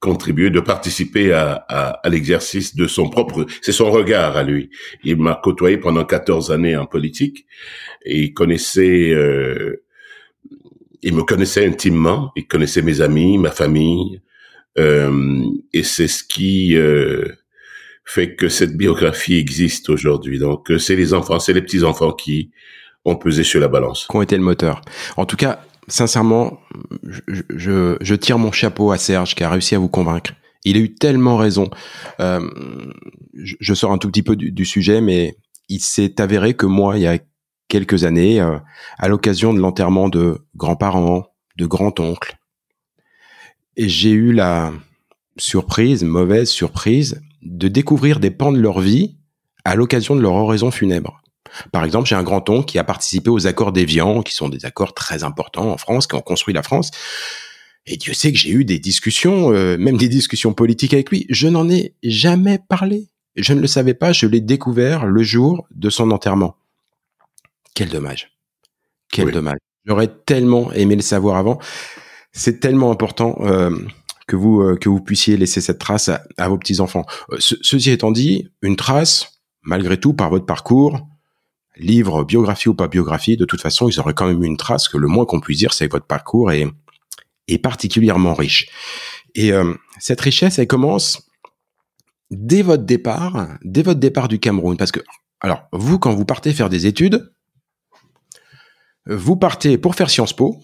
contribuer, 0.00 0.50
de 0.50 0.60
participer 0.60 1.32
à, 1.32 1.54
à, 1.68 2.08
l'exercice 2.08 2.76
de 2.76 2.86
son 2.86 3.08
propre, 3.10 3.46
c'est 3.62 3.72
son 3.72 3.90
regard 3.90 4.36
à 4.36 4.44
lui. 4.44 4.70
Il 5.02 5.16
m'a 5.16 5.40
côtoyé 5.42 5.76
pendant 5.76 6.04
14 6.04 6.52
années 6.52 6.76
en 6.76 6.86
politique 6.86 7.46
il 8.08 8.34
connaissait, 8.34 9.10
euh, 9.10 9.84
il 11.02 11.14
me 11.14 11.22
connaissait 11.22 11.66
intimement, 11.66 12.32
il 12.36 12.46
connaissait 12.46 12.82
mes 12.82 13.00
amis, 13.00 13.38
ma 13.38 13.50
famille, 13.50 14.20
euh, 14.78 15.44
et 15.72 15.82
c'est 15.82 16.08
ce 16.08 16.24
qui 16.24 16.76
euh, 16.76 17.26
fait 18.04 18.34
que 18.34 18.48
cette 18.48 18.76
biographie 18.76 19.36
existe 19.36 19.90
aujourd'hui. 19.90 20.38
Donc 20.38 20.72
c'est 20.78 20.96
les 20.96 21.14
enfants, 21.14 21.38
c'est 21.38 21.52
les 21.52 21.62
petits 21.62 21.84
enfants 21.84 22.12
qui 22.12 22.50
ont 23.04 23.16
pesé 23.16 23.44
sur 23.44 23.60
la 23.60 23.68
balance. 23.68 24.06
Qui 24.08 24.16
ont 24.16 24.22
été 24.22 24.36
le 24.36 24.42
moteur. 24.42 24.80
En 25.16 25.26
tout 25.26 25.36
cas, 25.36 25.64
sincèrement, 25.88 26.60
je, 27.02 28.14
tire 28.14 28.38
mon 28.38 28.52
chapeau 28.52 28.90
à 28.92 28.98
Serge 28.98 29.34
qui 29.34 29.44
a 29.44 29.50
réussi 29.50 29.74
à 29.74 29.78
vous 29.78 29.88
convaincre. 29.88 30.32
Il 30.64 30.76
a 30.76 30.80
eu 30.80 30.94
tellement 30.94 31.36
raison. 31.36 31.70
Euh, 32.20 32.40
je, 33.34 33.74
sors 33.74 33.92
un 33.92 33.98
tout 33.98 34.08
petit 34.08 34.22
peu 34.22 34.36
du, 34.36 34.64
sujet, 34.64 35.00
mais 35.00 35.36
il 35.68 35.80
s'est 35.80 36.20
avéré 36.20 36.54
que 36.54 36.66
moi, 36.66 36.96
il 36.96 37.02
y 37.02 37.06
a 37.06 37.18
quelques 37.68 38.04
années, 38.04 38.40
euh, 38.40 38.58
à 38.98 39.08
l'occasion 39.08 39.52
de 39.52 39.60
l'enterrement 39.60 40.08
de 40.08 40.38
grands-parents, 40.56 41.26
de 41.56 41.66
grands-oncles, 41.66 42.36
j'ai 43.76 44.10
eu 44.10 44.32
la 44.32 44.72
surprise, 45.36 46.02
mauvaise 46.02 46.48
surprise, 46.48 47.22
de 47.42 47.68
découvrir 47.68 48.18
des 48.18 48.30
pans 48.30 48.52
de 48.52 48.58
leur 48.58 48.80
vie 48.80 49.16
à 49.64 49.76
l'occasion 49.76 50.16
de 50.16 50.20
leur 50.20 50.32
oraison 50.32 50.70
funèbre. 50.70 51.22
Par 51.72 51.84
exemple, 51.84 52.08
j'ai 52.08 52.14
un 52.14 52.22
grand-oncle 52.22 52.66
qui 52.66 52.78
a 52.78 52.84
participé 52.84 53.30
aux 53.30 53.46
accords 53.46 53.72
d'Évian, 53.72 54.22
qui 54.22 54.34
sont 54.34 54.48
des 54.48 54.64
accords 54.64 54.94
très 54.94 55.24
importants 55.24 55.70
en 55.70 55.78
France, 55.78 56.06
qui 56.06 56.14
ont 56.14 56.20
construit 56.20 56.54
la 56.54 56.62
France. 56.62 56.90
Et 57.86 57.96
Dieu 57.96 58.12
sait 58.12 58.32
que 58.32 58.38
j'ai 58.38 58.50
eu 58.50 58.64
des 58.64 58.78
discussions, 58.78 59.52
euh, 59.52 59.78
même 59.78 59.96
des 59.96 60.08
discussions 60.08 60.52
politiques 60.52 60.92
avec 60.92 61.10
lui. 61.10 61.26
Je 61.30 61.48
n'en 61.48 61.68
ai 61.70 61.94
jamais 62.02 62.58
parlé. 62.58 63.08
Je 63.34 63.52
ne 63.54 63.60
le 63.60 63.66
savais 63.66 63.94
pas, 63.94 64.12
je 64.12 64.26
l'ai 64.26 64.40
découvert 64.40 65.06
le 65.06 65.22
jour 65.22 65.66
de 65.70 65.88
son 65.90 66.10
enterrement. 66.10 66.56
Quel 67.74 67.88
dommage. 67.88 68.30
Quel 69.10 69.30
dommage. 69.30 69.58
J'aurais 69.86 70.08
tellement 70.08 70.70
aimé 70.72 70.96
le 70.96 71.02
savoir 71.02 71.36
avant. 71.36 71.58
C'est 72.32 72.60
tellement 72.60 72.90
important 72.90 73.38
euh, 73.40 73.70
que 74.26 74.36
vous 74.36 74.60
euh, 74.60 74.76
que 74.76 74.88
vous 74.88 75.00
puissiez 75.00 75.36
laisser 75.36 75.60
cette 75.60 75.78
trace 75.78 76.10
à, 76.36 76.48
vos 76.48 76.58
petits 76.58 76.80
enfants. 76.80 77.06
ceci 77.38 77.90
étant 77.90 78.10
dit, 78.10 78.50
une 78.60 78.76
trace, 78.76 79.40
malgré 79.62 79.98
tout, 79.98 80.12
par 80.12 80.28
votre 80.28 80.44
parcours, 80.44 81.08
livre, 81.78 82.24
biographie 82.24 82.68
ou 82.68 82.74
pas 82.74 82.88
biographie, 82.88 83.36
de 83.36 83.44
toute 83.44 83.60
façon, 83.60 83.88
ils 83.88 83.98
auraient 84.00 84.14
quand 84.14 84.26
même 84.26 84.42
une 84.44 84.56
trace 84.56 84.88
que 84.88 84.98
le 84.98 85.06
moins 85.06 85.24
qu'on 85.24 85.40
puisse 85.40 85.58
dire, 85.58 85.72
c'est 85.72 85.86
que 85.86 85.92
votre 85.92 86.06
parcours 86.06 86.52
est, 86.52 86.66
est 87.48 87.58
particulièrement 87.58 88.34
riche. 88.34 88.68
Et 89.34 89.52
euh, 89.52 89.74
cette 89.98 90.20
richesse, 90.20 90.58
elle 90.58 90.66
commence 90.66 91.28
dès 92.30 92.62
votre 92.62 92.84
départ, 92.84 93.48
dès 93.62 93.82
votre 93.82 94.00
départ 94.00 94.28
du 94.28 94.38
Cameroun. 94.38 94.76
Parce 94.76 94.92
que, 94.92 95.00
alors, 95.40 95.68
vous, 95.72 95.98
quand 95.98 96.14
vous 96.14 96.24
partez 96.24 96.52
faire 96.52 96.68
des 96.68 96.86
études, 96.86 97.32
vous 99.06 99.36
partez 99.36 99.78
pour 99.78 99.94
faire 99.94 100.10
Sciences 100.10 100.34
Po, 100.34 100.60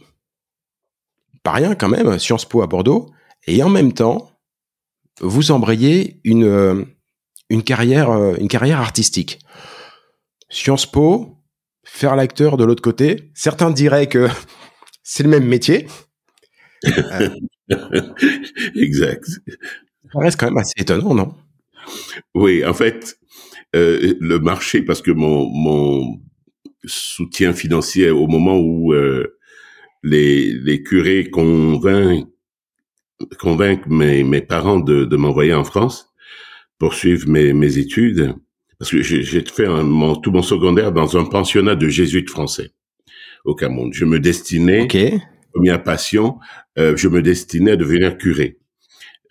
pas 1.42 1.52
rien 1.52 1.74
quand 1.74 1.88
même, 1.88 2.18
Sciences 2.18 2.44
Po 2.44 2.62
à 2.62 2.66
Bordeaux, 2.66 3.10
et 3.46 3.62
en 3.62 3.68
même 3.70 3.92
temps, 3.92 4.30
vous 5.20 5.50
embrayez 5.52 6.20
une, 6.24 6.86
une, 7.48 7.62
carrière, 7.62 8.10
euh, 8.10 8.34
une 8.38 8.48
carrière 8.48 8.80
artistique. 8.80 9.38
Sciences 10.54 10.86
Po, 10.86 11.36
faire 11.82 12.14
l'acteur 12.14 12.56
de 12.56 12.64
l'autre 12.64 12.80
côté. 12.80 13.32
Certains 13.34 13.72
diraient 13.72 14.06
que 14.06 14.28
c'est 15.02 15.24
le 15.24 15.28
même 15.28 15.46
métier. 15.46 15.88
exact. 18.76 19.24
Ça 20.12 20.20
reste 20.20 20.38
quand 20.38 20.46
même 20.46 20.58
assez 20.58 20.74
étonnant, 20.76 21.12
non? 21.12 21.34
Oui, 22.36 22.64
en 22.64 22.72
fait, 22.72 23.18
euh, 23.74 24.14
le 24.20 24.38
marché, 24.38 24.82
parce 24.82 25.02
que 25.02 25.10
mon, 25.10 25.48
mon 25.50 26.20
soutien 26.84 27.52
financier 27.52 28.10
au 28.10 28.28
moment 28.28 28.56
où 28.56 28.92
euh, 28.92 29.36
les, 30.04 30.52
les 30.52 30.84
curés 30.84 31.30
convainquent, 31.30 32.28
convainquent 33.40 33.88
mes, 33.88 34.22
mes 34.22 34.40
parents 34.42 34.78
de, 34.78 35.04
de 35.04 35.16
m'envoyer 35.16 35.52
en 35.52 35.64
France 35.64 36.14
pour 36.78 36.94
suivre 36.94 37.28
mes, 37.28 37.52
mes 37.52 37.78
études, 37.78 38.36
parce 38.84 38.90
que 38.90 39.02
j'ai 39.02 39.42
fait 39.46 39.66
mon, 39.66 40.14
tout 40.14 40.30
mon 40.30 40.42
secondaire 40.42 40.92
dans 40.92 41.16
un 41.16 41.24
pensionnat 41.24 41.74
de 41.74 41.88
jésuites 41.88 42.28
français 42.28 42.72
au 43.46 43.54
Cameroun. 43.54 43.90
Je 43.94 44.04
me 44.04 44.20
destinais, 44.20 44.82
okay. 44.82 45.22
première 45.54 45.82
passion, 45.82 46.38
euh, 46.78 46.94
je 46.94 47.08
me 47.08 47.22
destinais 47.22 47.70
à 47.70 47.76
devenir 47.76 48.18
curé. 48.18 48.58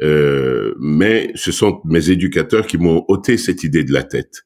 Euh, 0.01 0.74
mais 0.79 1.31
ce 1.36 1.51
sont 1.51 1.81
mes 1.86 2.10
éducateurs 2.10 2.65
qui 2.65 2.79
m'ont 2.79 3.05
ôté 3.10 3.38
cette 3.38 3.63
idée 3.63 3.83
de 3.83 3.93
la 3.93 4.01
tête, 4.01 4.41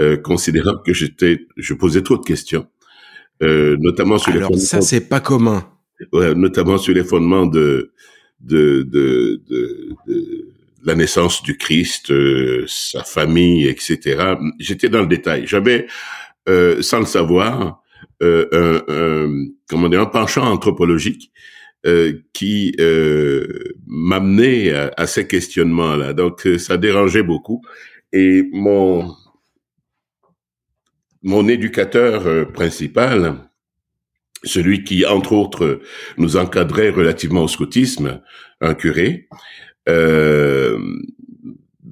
euh, 0.00 0.16
considérant 0.16 0.78
que 0.84 0.92
j'étais, 0.92 1.46
je 1.56 1.72
posais 1.72 2.02
trop 2.02 2.18
de 2.18 2.24
questions, 2.24 2.66
euh, 3.44 3.76
notamment 3.78 4.18
sur 4.18 4.32
Alors, 4.32 4.50
les 4.50 4.56
fondements. 4.56 4.66
ça 4.66 4.80
c'est 4.80 5.08
pas 5.08 5.20
commun. 5.20 5.64
Ouais, 6.12 6.34
notamment 6.34 6.76
sur 6.76 6.92
les 6.92 7.04
fondements 7.04 7.46
de 7.46 7.92
de 8.40 8.82
de, 8.82 9.40
de, 9.48 9.94
de 10.08 10.48
la 10.84 10.94
naissance 10.94 11.42
du 11.42 11.56
Christ, 11.56 12.10
euh, 12.10 12.64
sa 12.66 13.04
famille, 13.04 13.66
etc. 13.68 14.34
J'étais 14.58 14.88
dans 14.88 15.00
le 15.00 15.06
détail. 15.06 15.46
J'avais, 15.46 15.86
euh, 16.48 16.80
sans 16.82 17.00
le 17.00 17.06
savoir, 17.06 17.82
euh, 18.22 18.46
un, 18.52 18.92
un, 18.92 19.46
comment 19.68 19.88
dire, 19.88 20.00
un 20.00 20.06
penchant 20.06 20.50
anthropologique 20.50 21.32
euh, 21.86 22.20
qui 22.34 22.74
euh, 22.78 23.46
m'amenait 23.86 24.72
à, 24.72 24.90
à, 24.96 25.06
ces 25.06 25.26
questionnements-là. 25.26 26.12
Donc, 26.12 26.46
ça 26.58 26.76
dérangeait 26.76 27.22
beaucoup. 27.22 27.62
Et 28.12 28.42
mon 28.52 29.14
mon 31.22 31.48
éducateur 31.48 32.50
principal, 32.52 33.50
celui 34.42 34.84
qui, 34.84 35.04
entre 35.04 35.34
autres, 35.34 35.80
nous 36.16 36.36
encadrait 36.36 36.88
relativement 36.88 37.44
au 37.44 37.48
scoutisme, 37.48 38.22
un 38.62 38.74
curé, 38.74 39.28
euh, 39.30 39.36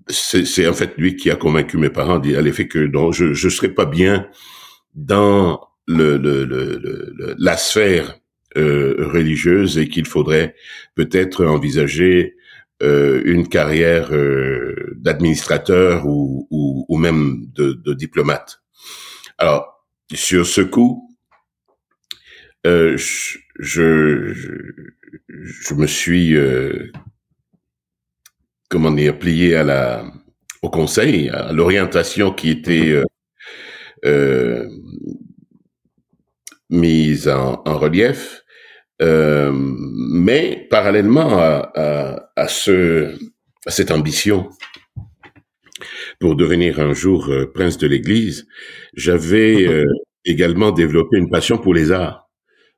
c'est 0.08 0.66
en 0.66 0.74
fait 0.74 0.94
lui 0.96 1.16
qui 1.16 1.30
a 1.30 1.36
convaincu 1.36 1.76
mes 1.76 1.90
parents 1.90 2.18
à 2.20 2.40
l'effet 2.40 2.68
que 2.68 2.78
non, 2.78 3.12
je 3.12 3.34
je 3.34 3.48
serais 3.48 3.74
pas 3.74 3.86
bien 3.86 4.28
dans 4.94 5.60
le, 5.86 6.16
le, 6.18 6.44
le, 6.44 7.34
la 7.38 7.56
sphère 7.56 8.18
euh, 8.56 9.08
religieuse 9.12 9.78
et 9.78 9.88
qu'il 9.88 10.06
faudrait 10.06 10.54
peut-être 10.94 11.44
envisager 11.44 12.36
euh, 12.82 13.22
une 13.24 13.48
carrière 13.48 14.12
euh, 14.12 14.94
d'administrateur 14.96 16.06
ou, 16.06 16.46
ou, 16.50 16.86
ou, 16.88 16.96
même 16.96 17.46
de, 17.54 17.72
de, 17.72 17.92
diplomate. 17.92 18.62
Alors 19.36 19.84
sur 20.14 20.46
ce 20.46 20.60
coup, 20.60 21.16
euh, 22.66 22.96
je, 22.96 23.38
je, 23.58 24.32
je, 25.28 25.74
me 25.74 25.86
suis 25.86 26.36
euh, 26.36 26.90
comment 28.68 28.90
dire, 28.90 29.18
plié 29.18 29.56
à 29.56 29.64
la, 29.64 30.04
au 30.62 30.70
conseil, 30.70 31.28
à 31.30 31.52
l'orientation 31.52 32.32
qui 32.32 32.50
était 32.50 32.90
euh, 32.90 33.04
euh, 34.04 34.68
mise 36.70 37.28
en, 37.28 37.62
en 37.64 37.78
relief, 37.78 38.42
euh, 39.00 39.52
mais 39.54 40.66
parallèlement 40.70 41.38
à, 41.38 41.72
à, 41.74 42.32
à, 42.36 42.48
ce, 42.48 43.14
à 43.66 43.70
cette 43.70 43.90
ambition 43.90 44.50
pour 46.20 46.34
devenir 46.34 46.80
un 46.80 46.92
jour 46.92 47.32
prince 47.54 47.78
de 47.78 47.86
l'Église, 47.86 48.46
j'avais 48.94 49.66
euh, 49.66 49.84
également 50.24 50.72
développé 50.72 51.16
une 51.16 51.30
passion 51.30 51.58
pour 51.58 51.74
les 51.74 51.92
arts, 51.92 52.28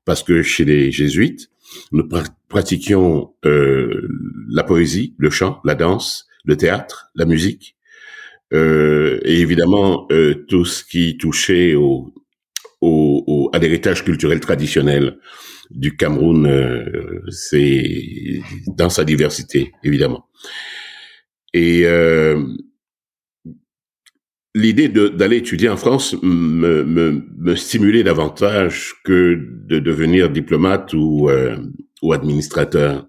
parce 0.04 0.22
que 0.22 0.42
chez 0.42 0.64
les 0.64 0.92
jésuites, 0.92 1.48
nous 1.92 2.08
pratiquions 2.48 3.34
euh, 3.44 4.08
la 4.48 4.64
poésie, 4.64 5.14
le 5.18 5.30
chant, 5.30 5.60
la 5.64 5.74
danse, 5.74 6.26
le 6.44 6.56
théâtre, 6.56 7.10
la 7.14 7.24
musique, 7.24 7.76
euh, 8.52 9.20
et 9.24 9.40
évidemment 9.40 10.06
euh, 10.10 10.44
tout 10.48 10.64
ce 10.64 10.84
qui 10.84 11.16
touchait 11.16 11.74
au, 11.74 12.12
au, 12.80 13.24
au 13.26 13.50
à 13.52 13.58
l'héritage 13.58 14.04
culturel 14.04 14.40
traditionnel 14.40 15.18
du 15.70 15.96
Cameroun, 15.96 16.46
euh, 16.46 17.22
c'est 17.30 18.40
dans 18.66 18.90
sa 18.90 19.04
diversité, 19.04 19.72
évidemment. 19.84 20.26
Et 21.54 21.82
euh, 21.84 22.44
l'idée 24.54 24.88
d'aller 24.88 25.38
étudier 25.38 25.68
en 25.68 25.76
France 25.76 26.14
me, 26.22 26.84
me, 26.84 27.24
me, 27.38 27.56
stimulait 27.56 28.02
davantage 28.02 28.94
que 29.04 29.38
de 29.66 29.78
devenir 29.78 30.30
diplomate 30.30 30.92
ou, 30.92 31.28
euh, 31.30 31.56
ou 32.02 32.12
administrateur. 32.12 33.06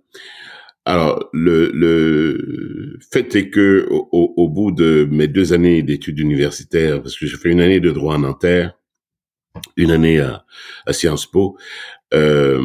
Alors, 0.85 1.29
le, 1.33 1.71
le 1.73 2.97
fait 3.11 3.35
est 3.35 3.49
que 3.49 3.87
au, 3.89 4.33
au 4.35 4.49
bout 4.49 4.71
de 4.71 5.07
mes 5.11 5.27
deux 5.27 5.53
années 5.53 5.83
d'études 5.83 6.19
universitaires, 6.19 7.01
parce 7.01 7.17
que 7.17 7.27
j'ai 7.27 7.37
fait 7.37 7.49
une 7.49 7.61
année 7.61 7.79
de 7.79 7.91
droit 7.91 8.15
en 8.15 8.19
Nanterre, 8.19 8.77
une 9.77 9.91
année 9.91 10.19
à, 10.19 10.45
à 10.85 10.93
Sciences 10.93 11.29
Po, 11.29 11.57
euh, 12.13 12.63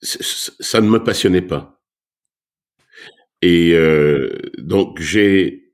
ça 0.00 0.80
ne 0.80 0.88
me 0.88 1.02
passionnait 1.02 1.42
pas. 1.42 1.82
Et 3.42 3.72
euh, 3.74 4.30
donc 4.58 5.00
j'ai 5.00 5.65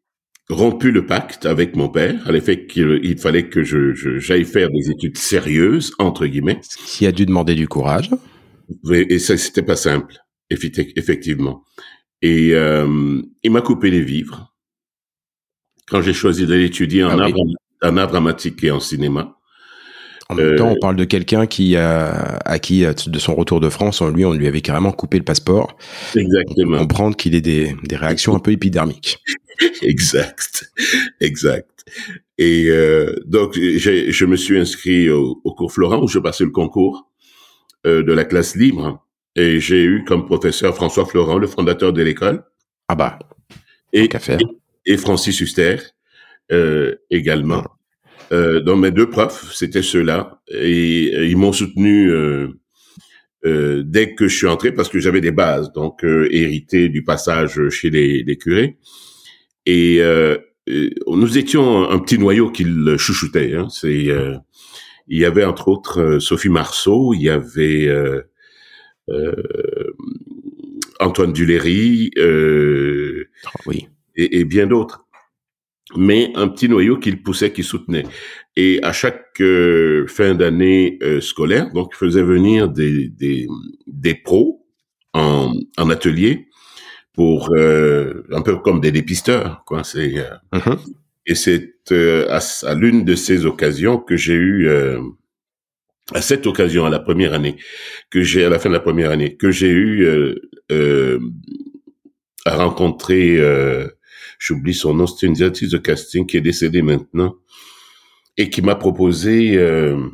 rompu 0.53 0.91
le 0.91 1.07
pacte 1.07 1.47
avec 1.47 1.77
mon 1.77 1.89
père 1.89 2.27
à 2.27 2.33
l'effet 2.33 2.67
qu'il 2.67 3.19
fallait 3.19 3.49
que 3.49 3.63
je, 3.65 3.95
j'aille 4.19 4.45
faire 4.45 4.71
des 4.71 4.91
études 4.91 5.19
sérieuses 5.19 5.93
entre 5.99 6.27
guillemets. 6.27 6.61
Ce 6.63 6.77
qui 6.77 7.07
a 7.07 7.13
dû 7.13 7.27
demander 7.27 7.55
du 7.55 7.69
courage. 7.69 8.11
Et 8.91 9.19
ça 9.19 9.37
c'était 9.37 9.63
pas 9.63 9.77
simple, 9.77 10.17
effectivement. 10.51 11.65
Et 12.23 12.55
euh, 12.55 13.21
il 13.43 13.51
m'a 13.51 13.63
coupé 13.63 13.91
les 13.91 14.03
vivres 14.03 14.55
quand 15.89 16.01
j'ai 16.01 16.13
choisi 16.13 16.47
d'aller 16.47 16.67
étudier 16.67 17.05
en, 17.05 17.19
ah 17.19 17.25
art, 17.25 17.33
en 17.83 17.97
art 17.97 18.09
dramatique 18.09 18.63
et 18.65 18.71
en 18.71 18.81
cinéma. 18.81 19.37
En 20.33 20.35
même 20.35 20.57
temps, 20.57 20.69
on 20.69 20.77
euh, 20.77 20.81
parle 20.81 20.97
de 20.97 21.05
quelqu'un 21.05 21.47
qui 21.47 21.77
a, 21.77 22.39
à 22.45 22.59
qui, 22.59 22.85
de 22.85 23.19
son 23.19 23.35
retour 23.35 23.61
de 23.61 23.69
France, 23.69 24.03
lui, 24.03 24.25
on 24.25 24.33
lui 24.33 24.47
avait 24.47 24.61
carrément 24.61 24.93
coupé 24.93 25.19
le 25.19 25.25
passeport. 25.25 25.77
Exactement. 26.17 26.79
Comprendre 26.79 27.17
qu'il 27.17 27.35
ait 27.35 27.41
des, 27.41 27.75
des 27.85 27.97
réactions 27.97 28.35
un 28.35 28.39
peu 28.39 28.53
épidermiques. 28.53 29.19
exact, 29.83 30.71
exact. 31.21 31.85
Et 32.39 32.67
euh, 32.69 33.15
donc, 33.27 33.55
je 33.55 34.25
me 34.25 34.37
suis 34.37 34.59
inscrit 34.59 35.11
au, 35.11 35.35
cours 35.57 35.73
Florent 35.73 36.03
où 36.03 36.09
je 36.09 36.19
passais 36.19 36.45
le 36.45 36.51
concours 36.51 37.11
euh, 37.87 38.03
de 38.03 38.13
la 38.13 38.25
classe 38.25 38.57
libre 38.57 39.05
et 39.37 39.61
j'ai 39.61 39.83
eu 39.83 40.05
comme 40.05 40.27
professeur 40.27 40.75
François 40.75 41.07
Florent, 41.07 41.39
le 41.39 41.47
fondateur 41.47 41.93
de 41.93 42.03
l'école. 42.03 42.45
Ah 42.89 42.95
bah. 42.95 43.19
Et, 43.93 44.09
et, 44.87 44.97
Francis 44.97 45.41
Huster 45.41 45.77
euh, 46.51 46.97
également. 47.11 47.65
Euh, 48.33 48.61
donc 48.61 48.81
mes 48.81 48.91
deux 48.91 49.11
profs, 49.11 49.53
c'était 49.53 49.83
ceux-là, 49.83 50.41
et 50.49 51.13
euh, 51.15 51.27
ils 51.27 51.37
m'ont 51.37 51.53
soutenu 51.53 52.11
euh, 52.11 52.49
euh, 53.45 53.83
dès 53.85 54.15
que 54.15 54.27
je 54.27 54.35
suis 54.35 54.47
entré 54.47 54.73
parce 54.73 54.89
que 54.89 55.01
j'avais 55.01 55.21
des 55.21 55.33
bases, 55.33 55.71
donc 55.73 56.03
euh, 56.03 56.29
hérité 56.31 56.89
du 56.89 57.05
passage 57.05 57.69
chez 57.69 57.91
les, 57.91 58.23
les 58.23 58.39
curés. 58.39 58.79
Et 59.67 60.01
nous 61.07 61.39
étions 61.39 61.89
un 61.91 61.99
petit 61.99 62.19
noyau 62.19 62.51
qu'ils 62.51 62.97
chouchoutaient. 62.97 63.55
Hein. 63.55 63.69
C'est, 63.71 64.09
il 65.09 65.19
y 65.19 65.25
avait 65.25 65.45
entre 65.45 65.69
autres 65.69 66.19
Sophie 66.19 66.49
Marceau, 66.49 67.15
il 67.15 67.23
y 67.23 67.29
avait 67.29 67.89
Antoine 71.01 71.33
Duléry, 71.33 72.11
oui. 73.67 73.89
et, 74.17 74.41
et 74.41 74.45
bien 74.45 74.67
d'autres 74.67 75.02
mais 75.97 76.33
un 76.35 76.49
petit 76.49 76.69
noyau 76.69 76.99
qu'il 76.99 77.23
poussait, 77.23 77.53
qui 77.53 77.63
soutenait. 77.63 78.05
Et 78.57 78.81
à 78.83 78.93
chaque 78.93 79.41
euh, 79.41 80.07
fin 80.07 80.35
d'année 80.35 80.99
euh, 81.03 81.21
scolaire, 81.21 81.73
donc 81.73 81.91
il 81.93 81.97
faisait 81.97 82.23
venir 82.23 82.69
des, 82.69 83.09
des, 83.09 83.47
des 83.87 84.15
pros 84.15 84.67
en, 85.15 85.53
en 85.79 85.91
atelier 85.91 86.49
pour 87.15 87.51
euh, 87.55 88.25
un 88.31 88.43
peu 88.43 88.57
comme 88.57 88.81
des 88.81 88.93
dépisteurs, 88.93 89.63
quoi. 89.67 89.85
C'est 89.85 90.15
mm-hmm. 90.53 90.79
et 91.27 91.35
c'est 91.35 91.73
à, 91.91 92.41
à 92.63 92.75
l'une 92.75 93.05
de 93.05 93.15
ces 93.15 93.45
occasions 93.45 93.99
que 93.99 94.17
j'ai 94.17 94.35
eu 94.35 94.69
à 96.15 96.23
cette 96.23 96.47
occasion, 96.47 96.85
à 96.87 96.91
la 96.91 97.01
première 97.01 97.35
année, 97.35 97.57
que 98.11 98.23
j'ai 98.23 98.45
à 98.45 98.49
la 98.49 98.59
fin 98.59 98.69
de 98.69 98.75
la 98.75 98.81
première 98.81 99.11
année, 99.11 99.37
que 99.37 99.51
j'ai 99.51 99.71
eu 99.71 100.07
à 102.45 102.57
rencontrer 102.57 103.39
j'oublie 104.43 104.75
son 104.75 104.95
nom, 104.95 105.07
c'était 105.07 105.29
une 105.29 105.35
directrice 105.35 105.71
de 105.71 105.79
casting 105.79 106.27
qui 106.27 106.37
est 106.37 106.41
décédée 106.41 106.83
maintenant 106.83 107.37
et 108.37 108.51
qui 108.51 108.61
m'a 108.61 108.75
proposé 108.75 109.57
euh, 109.57 110.09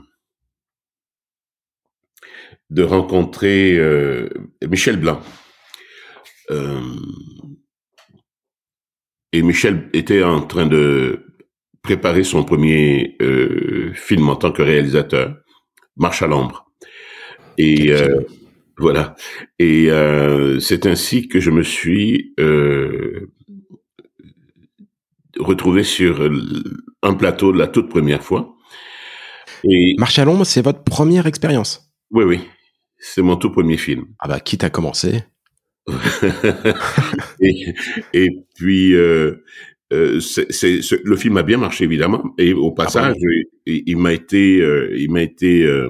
de 2.68 2.82
rencontrer 2.82 3.78
euh, 3.78 4.28
Michel 4.68 4.98
Blanc. 4.98 5.22
Euh, 6.50 6.80
et 9.32 9.42
Michel 9.42 9.88
était 9.94 10.22
en 10.22 10.42
train 10.42 10.66
de 10.66 11.24
préparer 11.82 12.22
son 12.22 12.44
premier 12.44 13.16
film 13.94 14.28
en 14.28 14.36
tant 14.36 14.52
que 14.52 14.62
réalisateur, 14.62 15.36
Marche 15.96 16.22
à 16.22 16.26
l'ombre. 16.26 16.70
Et 17.56 17.92
voilà. 18.76 19.16
Et 19.58 19.88
c'est 20.60 20.86
ainsi 20.86 21.28
que 21.28 21.40
je 21.40 21.50
me 21.50 21.62
suis 21.62 22.34
retrouvé 25.38 25.82
sur 25.84 26.30
un 27.02 27.14
plateau 27.14 27.52
la 27.52 27.66
toute 27.66 27.88
première 27.88 28.22
fois. 28.22 28.54
Et 29.64 29.94
Marche 29.98 30.18
à 30.18 30.24
l'ombre, 30.24 30.44
c'est 30.44 30.62
votre 30.62 30.82
première 30.84 31.26
expérience? 31.26 31.90
Oui, 32.10 32.24
oui. 32.24 32.40
C'est 32.98 33.22
mon 33.22 33.36
tout 33.36 33.50
premier 33.50 33.76
film. 33.76 34.06
Ah 34.18 34.28
bah, 34.28 34.40
quitte 34.40 34.64
à 34.64 34.70
commencer. 34.70 35.22
et, 37.40 37.74
et, 38.12 38.28
puis, 38.54 38.94
euh, 38.94 39.44
euh, 39.92 40.20
le 41.04 41.16
film 41.16 41.36
a 41.36 41.42
bien 41.42 41.58
marché 41.58 41.84
évidemment. 41.84 42.34
Et 42.38 42.52
au 42.52 42.74
ah 42.76 42.84
passage, 42.84 43.16
il, 43.66 43.96
m'a 43.96 44.12
été, 44.12 44.60
euh, 44.60 44.94
il 44.96 45.10
m'a 45.10 45.22
été, 45.22 45.64
euh, 45.64 45.88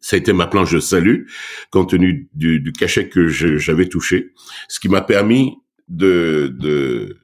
ça 0.00 0.16
a 0.16 0.18
été 0.18 0.32
ma 0.32 0.46
planche 0.46 0.72
de 0.72 0.80
salut, 0.80 1.28
compte 1.70 1.90
tenu 1.90 2.28
du, 2.34 2.60
du 2.60 2.72
cachet 2.72 3.08
que 3.08 3.28
j'avais 3.28 3.88
touché, 3.88 4.32
ce 4.68 4.78
qui 4.78 4.88
m'a 4.88 5.02
permis 5.02 5.56
de, 5.88 6.54
de 6.58 7.16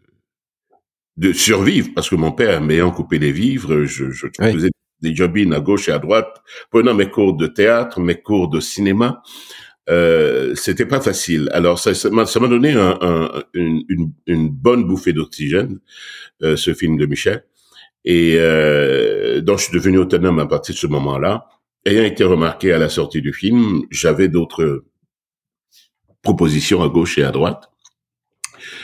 de 1.16 1.32
survivre, 1.32 1.90
parce 1.94 2.08
que 2.08 2.16
mon 2.16 2.32
père 2.32 2.60
m'ayant 2.60 2.90
coupé 2.90 3.18
les 3.18 3.32
vivres, 3.32 3.84
je, 3.84 4.10
je 4.10 4.26
faisais 4.40 4.70
des 5.02 5.14
jobines 5.14 5.52
à 5.52 5.60
gauche 5.60 5.88
et 5.88 5.92
à 5.92 5.98
droite, 5.98 6.42
prenant 6.70 6.94
mes 6.94 7.10
cours 7.10 7.34
de 7.34 7.46
théâtre, 7.46 8.00
mes 8.00 8.20
cours 8.20 8.48
de 8.48 8.60
cinéma. 8.60 9.22
Euh, 9.90 10.54
c'était 10.54 10.86
pas 10.86 11.00
facile. 11.00 11.50
Alors 11.52 11.78
ça, 11.78 11.92
ça 11.92 12.08
m'a 12.10 12.48
donné 12.48 12.72
un, 12.72 12.96
un, 13.00 13.42
une, 13.52 14.12
une, 14.26 14.48
bonne 14.48 14.84
bouffée 14.84 15.12
d'oxygène, 15.12 15.80
euh, 16.42 16.56
ce 16.56 16.72
film 16.72 16.96
de 16.96 17.06
Michel, 17.06 17.44
et 18.04 18.36
euh, 18.38 19.40
donc 19.40 19.58
je 19.58 19.64
suis 19.64 19.74
devenu 19.74 19.98
autonome 19.98 20.38
à 20.38 20.46
partir 20.46 20.74
de 20.74 20.78
ce 20.78 20.86
moment-là. 20.86 21.48
Ayant 21.84 22.04
été 22.04 22.22
remarqué 22.22 22.72
à 22.72 22.78
la 22.78 22.88
sortie 22.88 23.22
du 23.22 23.32
film, 23.32 23.82
j'avais 23.90 24.28
d'autres 24.28 24.84
propositions 26.22 26.80
à 26.80 26.88
gauche 26.88 27.18
et 27.18 27.24
à 27.24 27.32
droite 27.32 27.71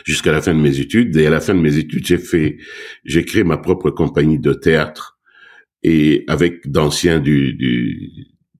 jusqu'à 0.08 0.32
la 0.32 0.40
fin 0.40 0.54
de 0.54 0.60
mes 0.60 0.80
études. 0.80 1.14
Et 1.18 1.26
à 1.26 1.30
la 1.30 1.40
fin 1.40 1.54
de 1.54 1.60
mes 1.60 1.76
études, 1.76 2.06
j'ai 2.06 2.16
fait, 2.16 2.56
j'ai 3.04 3.26
créé 3.26 3.44
ma 3.44 3.58
propre 3.58 3.90
compagnie 3.90 4.38
de 4.38 4.54
théâtre 4.54 5.18
et 5.82 6.24
avec 6.28 6.70
d'anciens 6.70 7.20
du, 7.20 7.52
du, 7.52 8.10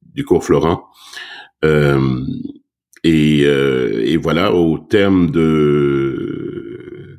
du 0.02 0.24
cours 0.26 0.44
Florent. 0.44 0.84
Euh, 1.64 2.22
et, 3.02 3.44
euh, 3.44 4.02
et 4.04 4.18
voilà, 4.18 4.52
au 4.52 4.78
terme 4.78 5.30
de, 5.30 7.18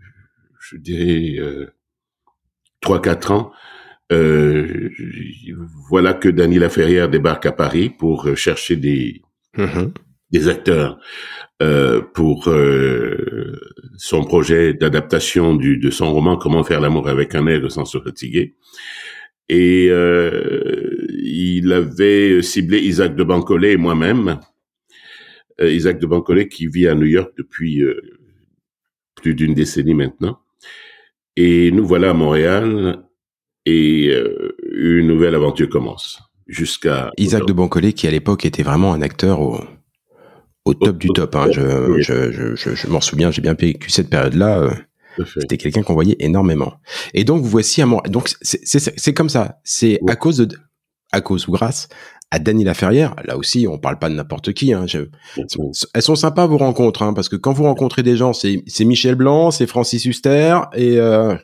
je 0.59 0.77
dirais, 0.77 1.39
euh, 1.39 1.65
trois, 2.81 3.01
quatre 3.01 3.31
ans, 3.31 3.51
euh, 4.11 4.91
voilà 5.89 6.13
que 6.13 6.29
Dany 6.29 6.59
Laferrière 6.59 7.09
débarque 7.09 7.47
à 7.47 7.51
Paris 7.51 7.89
pour 7.89 8.37
chercher 8.37 8.75
des, 8.75 9.23
des 10.31 10.47
acteurs 10.47 10.99
euh, 11.61 12.01
pour 12.01 12.47
euh, 12.47 13.59
son 13.97 14.23
projet 14.23 14.73
d'adaptation 14.73 15.55
de 15.55 15.89
son 15.89 16.13
roman 16.13 16.37
Comment 16.37 16.63
faire 16.63 16.79
l'amour 16.79 17.09
avec 17.09 17.35
un 17.35 17.43
nègre 17.43 17.69
sans 17.69 17.85
se 17.85 17.99
fatiguer. 17.99 18.55
Et 19.49 19.87
euh, 19.89 21.07
il 21.09 21.73
avait 21.73 22.41
ciblé 22.43 22.79
Isaac 22.79 23.15
de 23.15 23.23
Bancolet 23.23 23.73
et 23.73 23.77
moi-même. 23.77 24.39
Euh, 25.59 25.71
Isaac 25.71 25.99
de 25.99 26.05
Bancolet 26.05 26.47
qui 26.47 26.67
vit 26.67 26.87
à 26.87 26.93
New 26.93 27.07
York 27.07 27.33
depuis 27.37 27.81
euh, 27.81 27.99
plus 29.15 29.33
d'une 29.33 29.55
décennie 29.55 29.95
maintenant. 29.95 30.39
Et 31.35 31.71
nous 31.71 31.85
voilà 31.85 32.11
à 32.11 32.13
Montréal 32.13 33.03
et 33.65 34.13
une 34.71 35.07
nouvelle 35.07 35.35
aventure 35.35 35.69
commence. 35.69 36.21
Jusqu'à 36.47 37.11
Isaac 37.17 37.45
de 37.45 37.53
Bancolet 37.53 37.93
qui 37.93 38.07
à 38.07 38.11
l'époque 38.11 38.45
était 38.45 38.63
vraiment 38.63 38.93
un 38.93 39.01
acteur 39.01 39.39
au, 39.39 39.59
au 40.65 40.73
top 40.73 40.97
du 40.97 41.09
top. 41.09 41.35
Hein. 41.35 41.47
Je, 41.51 42.01
je, 42.01 42.55
je, 42.55 42.75
je 42.75 42.87
m'en 42.87 43.01
souviens, 43.01 43.31
j'ai 43.31 43.41
bien 43.41 43.53
vécu 43.53 43.89
cette 43.89 44.09
période-là. 44.09 44.59
Euh, 44.59 44.71
c'était 45.39 45.57
quelqu'un 45.57 45.83
qu'on 45.83 45.93
voyait 45.93 46.15
énormément. 46.19 46.75
Et 47.13 47.23
donc, 47.23 47.43
voici 47.43 47.81
à 47.81 47.85
moi. 47.85 48.01
Donc, 48.07 48.31
c'est 48.41 49.13
comme 49.13 49.29
ça. 49.29 49.59
C'est 49.63 49.99
à 50.07 50.15
cause 50.15 50.37
de, 50.37 50.57
à 51.11 51.21
cause 51.21 51.47
ou 51.47 51.51
grâce 51.51 51.89
à 52.31 52.37
Dany 52.37 52.63
Laferrière, 52.63 53.15
là 53.25 53.37
aussi, 53.37 53.67
on 53.67 53.79
parle 53.79 53.97
pas 53.97 54.09
de 54.09 54.13
n'importe 54.13 54.53
qui. 54.53 54.71
Hein, 54.73 54.85
elles 55.93 56.01
sont 56.01 56.15
sympas 56.15 56.45
vos 56.45 56.57
rencontres, 56.57 57.01
hein, 57.01 57.13
parce 57.13 57.27
que 57.27 57.35
quand 57.35 57.53
vous 57.53 57.63
rencontrez 57.63 58.03
des 58.03 58.17
gens, 58.17 58.33
c'est 58.33 58.85
Michel 58.85 59.15
Blanc, 59.15 59.49
c'est 59.49 59.65
Francis 59.65 60.05
Huster, 60.05 60.59
et, 60.75 60.99
euh, 60.99 61.35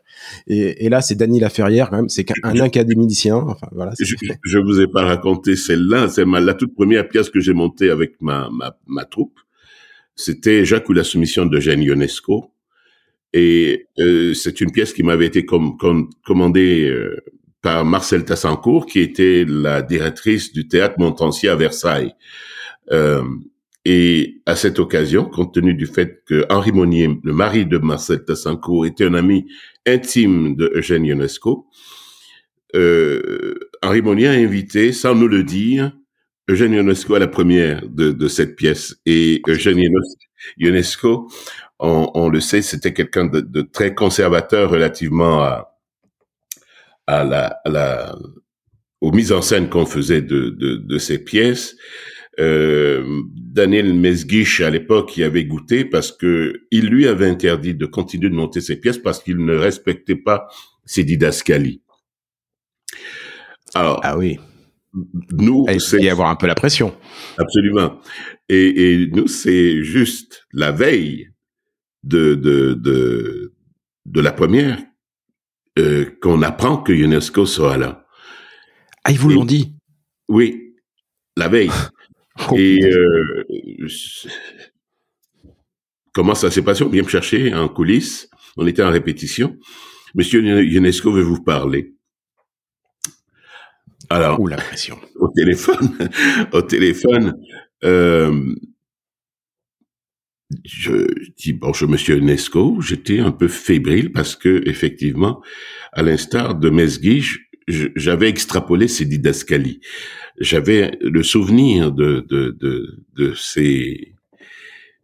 et, 0.47 0.85
et, 0.85 0.89
là, 0.89 1.01
c'est 1.01 1.15
Dany 1.15 1.39
Laferrière, 1.39 1.89
quand 1.89 1.97
même, 1.97 2.09
c'est 2.09 2.25
un 2.43 2.59
académicien. 2.59 3.37
Enfin, 3.37 3.67
voilà, 3.71 3.93
je, 3.99 4.15
je 4.43 4.59
vous 4.59 4.79
ai 4.79 4.87
pas 4.87 5.03
raconté 5.03 5.55
celle-là, 5.55 6.07
c'est 6.07 6.25
la 6.25 6.53
toute 6.53 6.75
première 6.75 7.09
pièce 7.09 7.29
que 7.29 7.39
j'ai 7.39 7.53
montée 7.53 7.89
avec 7.89 8.21
ma, 8.21 8.49
ma, 8.51 8.77
ma 8.85 9.05
troupe. 9.05 9.39
C'était 10.15 10.65
Jacques 10.65 10.87
ou 10.87 10.93
la 10.93 11.03
soumission 11.03 11.45
de 11.45 11.59
Jeanne 11.59 11.81
Ionesco. 11.81 12.51
Et 13.33 13.87
euh, 13.99 14.33
c'est 14.33 14.61
une 14.61 14.71
pièce 14.71 14.93
qui 14.93 15.03
m'avait 15.03 15.25
été 15.25 15.45
com 15.45 15.75
commandée 16.25 16.87
euh, 16.89 17.21
par 17.65 17.83
Marcel 17.83 18.23
Tassancourt, 18.25 18.85
qui 18.85 18.99
était 18.99 19.43
la 19.47 19.81
directrice 19.81 20.53
du 20.53 20.67
théâtre 20.67 20.99
Montancier 20.99 21.49
à 21.49 21.55
Versailles. 21.55 22.13
Euh, 22.91 23.23
Et 23.85 24.41
à 24.45 24.55
cette 24.55 24.77
occasion, 24.77 25.25
compte 25.25 25.53
tenu 25.55 25.73
du 25.73 25.87
fait 25.87 26.21
que 26.27 26.45
Henri 26.49 26.71
Monnier, 26.71 27.09
le 27.23 27.33
mari 27.33 27.65
de 27.65 27.79
Marcel 27.79 28.23
Tassancourt, 28.23 28.85
était 28.85 29.05
un 29.05 29.15
ami 29.15 29.47
intime 29.87 30.55
de 30.55 30.71
Eugène 30.75 31.05
Ionesco, 31.05 31.67
euh, 32.75 33.55
Henri 33.81 34.01
Monnier 34.03 34.27
a 34.27 34.31
invité, 34.33 34.91
sans 34.91 35.15
nous 35.15 35.27
le 35.27 35.43
dire, 35.43 35.91
Eugène 36.47 36.73
Ionesco 36.73 37.15
à 37.15 37.19
la 37.19 37.27
première 37.27 37.81
de, 37.87 38.27
cette 38.27 38.55
pièce. 38.55 38.95
Et 39.07 39.41
Eugène 39.47 39.79
Ionesco, 40.59 41.31
on, 41.79 42.11
on 42.13 42.29
le 42.29 42.41
sait, 42.41 42.61
c'était 42.61 42.93
quelqu'un 42.93 43.25
de, 43.25 43.41
de, 43.41 43.61
très 43.61 43.95
conservateur 43.95 44.69
relativement 44.69 45.41
à, 45.41 45.74
à 47.07 47.23
la, 47.23 47.59
à 47.65 47.69
la 47.69 48.15
aux 49.01 49.11
mises 49.11 49.31
en 49.31 49.41
scène 49.41 49.69
qu'on 49.69 49.85
faisait 49.85 50.21
de, 50.21 50.49
de, 50.49 50.75
de 50.77 50.97
ces 50.97 51.23
pièces. 51.23 51.75
Euh, 52.39 53.21
Daniel 53.33 53.93
Mesguich 53.93 54.59
à 54.61 54.69
l'époque 54.69 55.15
y 55.15 55.23
avait 55.23 55.45
goûté 55.45 55.85
parce 55.85 56.11
que 56.11 56.63
il 56.71 56.87
lui 56.87 57.07
avait 57.07 57.29
interdit 57.29 57.73
de 57.73 57.85
continuer 57.85 58.29
de 58.29 58.35
monter 58.35 58.59
ses 58.61 58.77
pièces 58.77 58.97
parce 58.97 59.23
qu'il 59.23 59.37
ne 59.37 59.55
respectait 59.55 60.17
pas 60.17 60.47
ses 60.85 61.03
didascalies. 61.03 61.81
Alors, 63.73 63.99
ah 64.03 64.17
oui. 64.17 64.39
Nous, 65.31 65.65
c'est 65.79 66.01
y 66.01 66.09
avoir 66.09 66.29
un 66.29 66.35
peu 66.35 66.47
la 66.47 66.55
pression. 66.55 66.95
Absolument. 67.37 67.99
Et, 68.47 68.93
et 68.93 69.07
nous, 69.07 69.27
c'est 69.27 69.83
juste 69.83 70.45
la 70.53 70.71
veille 70.71 71.29
de 72.03 72.35
de 72.35 72.73
de, 72.73 73.53
de 74.05 74.21
la 74.21 74.31
première 74.31 74.77
euh, 75.79 76.17
qu'on 76.21 76.41
apprend 76.41 76.77
que 76.77 76.93
UNESCO 76.93 77.45
sera 77.45 77.77
là. 77.77 78.05
Ah, 79.03 79.11
ils 79.11 79.19
vous 79.19 79.29
l'ont 79.29 79.45
dit? 79.45 79.75
Oui, 80.27 80.75
la 81.37 81.47
veille. 81.47 81.71
Oh, 82.51 82.55
et 82.57 82.83
euh, 82.83 83.45
comment 86.13 86.35
ça 86.35 86.51
s'est 86.51 86.63
passé? 86.63 86.83
On 86.83 86.89
vient 86.89 87.03
me 87.03 87.07
chercher 87.07 87.53
en 87.53 87.69
coulisses. 87.69 88.29
On 88.57 88.67
était 88.67 88.83
en 88.83 88.91
répétition. 88.91 89.55
Monsieur 90.15 90.41
UNESCO 90.43 91.13
veut 91.13 91.21
vous 91.21 91.41
parler. 91.41 91.95
Alors, 94.09 94.39
Ouh, 94.41 94.47
la 94.47 94.57
pression. 94.57 94.99
au 95.15 95.29
téléphone, 95.29 95.97
au 96.51 96.61
téléphone, 96.61 97.35
euh, 97.85 98.53
je 100.63 101.07
dis 101.37 101.53
bonjour 101.53 101.89
Monsieur 101.89 102.17
UNESCO. 102.17 102.81
J'étais 102.81 103.19
un 103.19 103.31
peu 103.31 103.47
fébrile 103.47 104.11
parce 104.11 104.35
que 104.35 104.63
effectivement, 104.67 105.41
à 105.93 106.03
l'instar 106.03 106.55
de 106.55 106.69
Mesguich, 106.69 107.39
j'avais 107.67 108.29
extrapolé 108.29 108.87
ces 108.87 109.05
didascalies. 109.05 109.81
J'avais 110.39 110.97
le 111.01 111.23
souvenir 111.23 111.91
de, 111.91 112.25
de, 112.29 112.55
de, 112.59 113.03
de, 113.15 113.33
ces, 113.33 114.13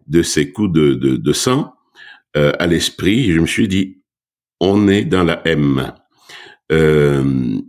de 0.08 0.22
ces 0.22 0.52
coups 0.52 0.72
de, 0.72 0.94
de, 0.94 1.16
de 1.18 1.34
sang 1.34 1.74
euh, 2.38 2.52
à 2.60 2.68
l'esprit. 2.68 3.32
Je 3.32 3.40
me 3.40 3.48
suis 3.48 3.68
dit, 3.68 4.02
on 4.60 4.88
est 4.88 5.06
dans 5.06 5.24
la 5.24 5.42
M. 5.48 5.94
Euh, 6.72 7.60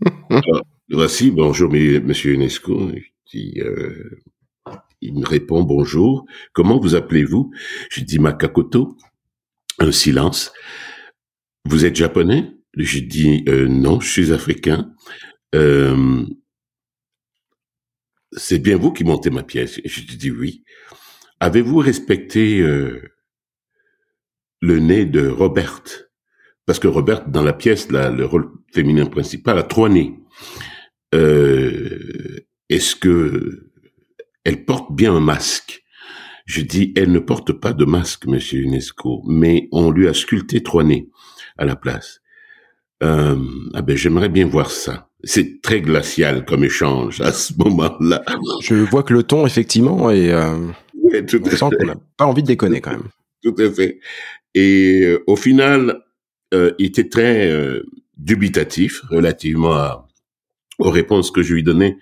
alors, 0.30 0.64
voici, 0.90 1.30
bonjour 1.30 1.70
Monsieur 1.70 2.34
UNESCO. 2.34 2.92
Dis, 3.32 3.60
euh, 3.60 4.20
il 5.00 5.14
me 5.14 5.26
répond 5.26 5.62
bonjour. 5.62 6.26
Comment 6.52 6.78
vous 6.78 6.94
appelez-vous? 6.94 7.52
Je 7.90 8.02
dis 8.02 8.18
Makakoto. 8.18 8.96
Un 9.78 9.92
silence. 9.92 10.52
Vous 11.64 11.84
êtes 11.84 11.96
japonais? 11.96 12.52
Je 12.76 13.00
dis 13.00 13.44
euh, 13.48 13.68
non, 13.68 14.00
je 14.00 14.10
suis 14.10 14.32
africain. 14.32 14.92
Euh, 15.54 16.24
c'est 18.32 18.58
bien 18.58 18.76
vous 18.76 18.92
qui 18.92 19.04
montez 19.04 19.30
ma 19.30 19.42
pièce. 19.42 19.80
Je 19.84 20.02
dis 20.02 20.30
oui. 20.30 20.64
Avez-vous 21.40 21.78
respecté 21.78 22.60
euh, 22.60 23.00
le 24.60 24.78
nez 24.78 25.06
de 25.06 25.28
Robert? 25.28 25.82
Parce 26.66 26.78
que 26.78 26.88
Robert, 26.88 27.28
dans 27.28 27.42
la 27.42 27.54
pièce, 27.54 27.88
le 27.90 28.24
rôle 28.24 28.50
féminin 28.74 29.06
principal, 29.06 29.58
a 29.58 29.62
trois 29.62 29.88
nez. 29.88 30.18
Est-ce 32.68 32.94
que 32.94 33.67
elle 34.48 34.64
porte 34.64 34.94
bien 34.94 35.14
un 35.14 35.20
masque 35.20 35.84
Je 36.46 36.62
dis, 36.62 36.94
elle 36.96 37.12
ne 37.12 37.18
porte 37.18 37.52
pas 37.52 37.74
de 37.74 37.84
masque, 37.84 38.24
Monsieur 38.26 38.62
UNESCO, 38.62 39.22
mais 39.26 39.68
on 39.72 39.90
lui 39.90 40.08
a 40.08 40.14
sculpté 40.14 40.62
trois 40.62 40.84
nez 40.84 41.10
à 41.58 41.66
la 41.66 41.76
place. 41.76 42.22
Euh, 43.02 43.36
ah 43.74 43.82
ben 43.82 43.94
j'aimerais 43.94 44.30
bien 44.30 44.46
voir 44.46 44.70
ça. 44.70 45.10
C'est 45.22 45.60
très 45.60 45.82
glacial 45.82 46.46
comme 46.46 46.64
échange 46.64 47.20
à 47.20 47.32
ce 47.32 47.52
moment-là. 47.58 48.24
Je 48.62 48.76
vois 48.76 49.02
que 49.02 49.12
le 49.12 49.22
ton 49.22 49.46
effectivement 49.46 50.10
est. 50.10 50.32
Euh, 50.32 50.70
tout 51.28 51.42
on 51.44 51.50
sent 51.50 51.76
qu'on 51.78 51.86
n'a 51.86 51.96
pas 52.16 52.24
envie 52.24 52.42
de 52.42 52.48
déconner 52.48 52.80
quand 52.80 52.92
même. 52.92 53.08
Tout 53.42 53.54
à 53.58 53.70
fait. 53.70 54.00
Et 54.54 55.02
euh, 55.02 55.22
au 55.26 55.36
final, 55.36 56.00
euh, 56.54 56.72
il 56.78 56.86
était 56.86 57.10
très 57.10 57.52
dubitatif 58.16 59.02
relativement 59.10 59.74
à, 59.74 60.08
aux 60.78 60.90
réponses 60.90 61.30
que 61.30 61.42
je 61.42 61.52
lui 61.52 61.62
donnais 61.62 61.98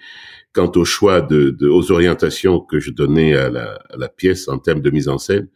quant 0.57 0.73
au 0.75 0.85
choix 0.85 1.21
de, 1.21 1.51
de 1.51 1.69
aux 1.69 1.93
orientations 1.93 2.59
que 2.61 2.81
je 2.81 2.91
donnais 2.91 3.37
à 3.37 3.51
la, 3.51 3.75
à 3.91 3.97
la 3.97 4.09
pièce 4.09 4.49
en 4.49 4.59
termes 4.59 4.81
de 4.81 4.91
mise 4.91 5.09
en 5.09 5.19
scène. 5.19 5.49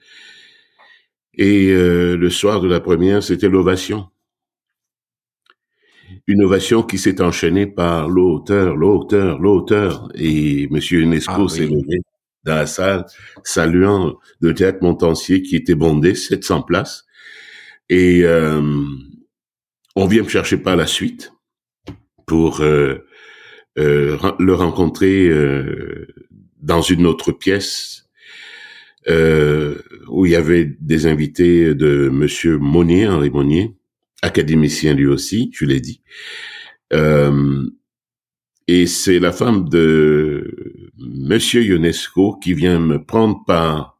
Et 1.34 1.72
le 1.72 2.28
soir 2.28 2.60
de 2.60 2.68
la 2.68 2.80
première, 2.80 3.22
c'était 3.22 3.48
l'ovation 3.48 4.08
une 6.26 6.44
ovation 6.44 6.82
qui 6.82 6.98
s'est 6.98 7.20
enchaînée 7.20 7.66
par 7.66 8.08
l'auteur, 8.08 8.76
l'auteur, 8.76 9.38
l'auteur. 9.38 10.08
Et 10.14 10.68
Monsieur 10.70 11.00
UNESCO 11.00 11.46
ah 11.46 11.48
s'est 11.48 11.66
levé 11.66 12.00
dans 12.44 12.54
la 12.54 12.66
salle, 12.66 13.04
saluant 13.44 14.16
le 14.40 14.54
théâtre 14.54 14.78
Montancier 14.82 15.42
qui 15.42 15.56
était 15.56 15.74
bondé, 15.74 16.14
700 16.14 16.62
places. 16.62 17.04
Et 17.88 18.22
euh, 18.24 18.62
on 19.96 20.06
vient 20.06 20.22
me 20.22 20.28
chercher 20.28 20.56
par 20.56 20.76
la 20.76 20.86
suite 20.86 21.32
pour 22.26 22.60
euh, 22.60 22.64
euh, 22.64 23.04
le 23.76 24.52
rencontrer 24.52 25.30
dans 26.60 26.82
une 26.82 27.06
autre 27.06 27.32
pièce 27.32 28.08
où 29.08 30.26
il 30.26 30.32
y 30.32 30.36
avait 30.36 30.76
des 30.80 31.06
invités 31.06 31.74
de 31.74 32.08
Monsieur 32.10 32.58
Monnier, 32.58 33.08
Henri 33.08 33.30
Monnier, 33.30 33.76
académicien 34.22 34.94
lui 34.94 35.06
aussi, 35.06 35.50
je 35.54 35.64
l'ai 35.64 35.80
dit. 35.80 36.02
Euh, 36.92 37.66
et 38.66 38.86
c'est 38.86 39.18
la 39.18 39.32
femme 39.32 39.68
de 39.68 40.90
Monsieur 40.98 41.62
Ionesco 41.62 42.36
qui 42.36 42.54
vient 42.54 42.78
me 42.78 43.04
prendre 43.04 43.42
par 43.46 43.98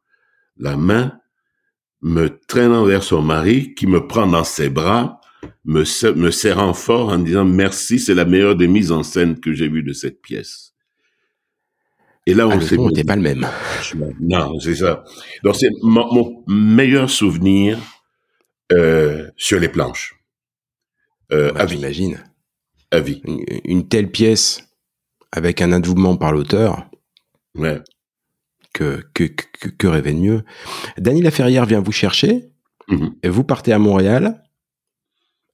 la 0.57 0.77
main, 0.77 1.19
me 2.01 2.29
traînant 2.47 2.85
vers 2.85 3.03
son 3.03 3.21
mari, 3.21 3.73
qui 3.75 3.87
me 3.87 4.07
prend 4.07 4.27
dans 4.27 4.43
ses 4.43 4.69
bras, 4.69 5.20
me, 5.65 5.83
me 6.13 6.31
serrant 6.31 6.73
fort 6.73 7.09
en 7.09 7.19
disant 7.19 7.45
merci, 7.45 7.99
c'est 7.99 8.13
la 8.13 8.25
meilleure 8.25 8.55
des 8.55 8.67
mises 8.67 8.91
en 8.91 9.03
scène 9.03 9.39
que 9.39 9.53
j'ai 9.53 9.67
vues 9.67 9.83
de 9.83 9.93
cette 9.93 10.21
pièce. 10.21 10.71
Et 12.27 12.33
là, 12.33 12.47
on 12.47 12.51
ah, 12.51 12.61
s'est 12.61 13.03
pas 13.03 13.15
le 13.15 13.21
même. 13.21 13.47
Non, 14.19 14.59
c'est 14.59 14.75
ça. 14.75 15.03
Donc 15.43 15.55
c'est 15.55 15.71
mon 15.81 16.43
meilleur 16.47 17.09
souvenir 17.09 17.79
euh, 18.71 19.27
sur 19.37 19.59
les 19.59 19.69
planches. 19.69 20.15
Euh, 21.31 21.51
bah, 21.51 21.65
J'imagine. 21.65 22.23
À 22.91 22.99
vie. 22.99 23.21
Une, 23.65 23.87
telle 23.87 24.11
pièce 24.11 24.63
avec 25.31 25.61
un 25.61 25.71
adoubement 25.71 26.15
par 26.15 26.31
l'auteur. 26.31 26.85
Ouais. 27.55 27.81
Que, 28.73 29.03
que, 29.13 29.23
que, 29.23 29.69
que 29.69 29.87
rêver 29.87 30.13
de 30.13 30.19
mieux. 30.19 30.43
Dany 30.97 31.21
Laferrière 31.21 31.65
vient 31.65 31.81
vous 31.81 31.91
chercher. 31.91 32.51
Mm-hmm. 32.89 33.13
Et 33.23 33.29
vous 33.29 33.43
partez 33.43 33.73
à 33.73 33.79
Montréal. 33.79 34.43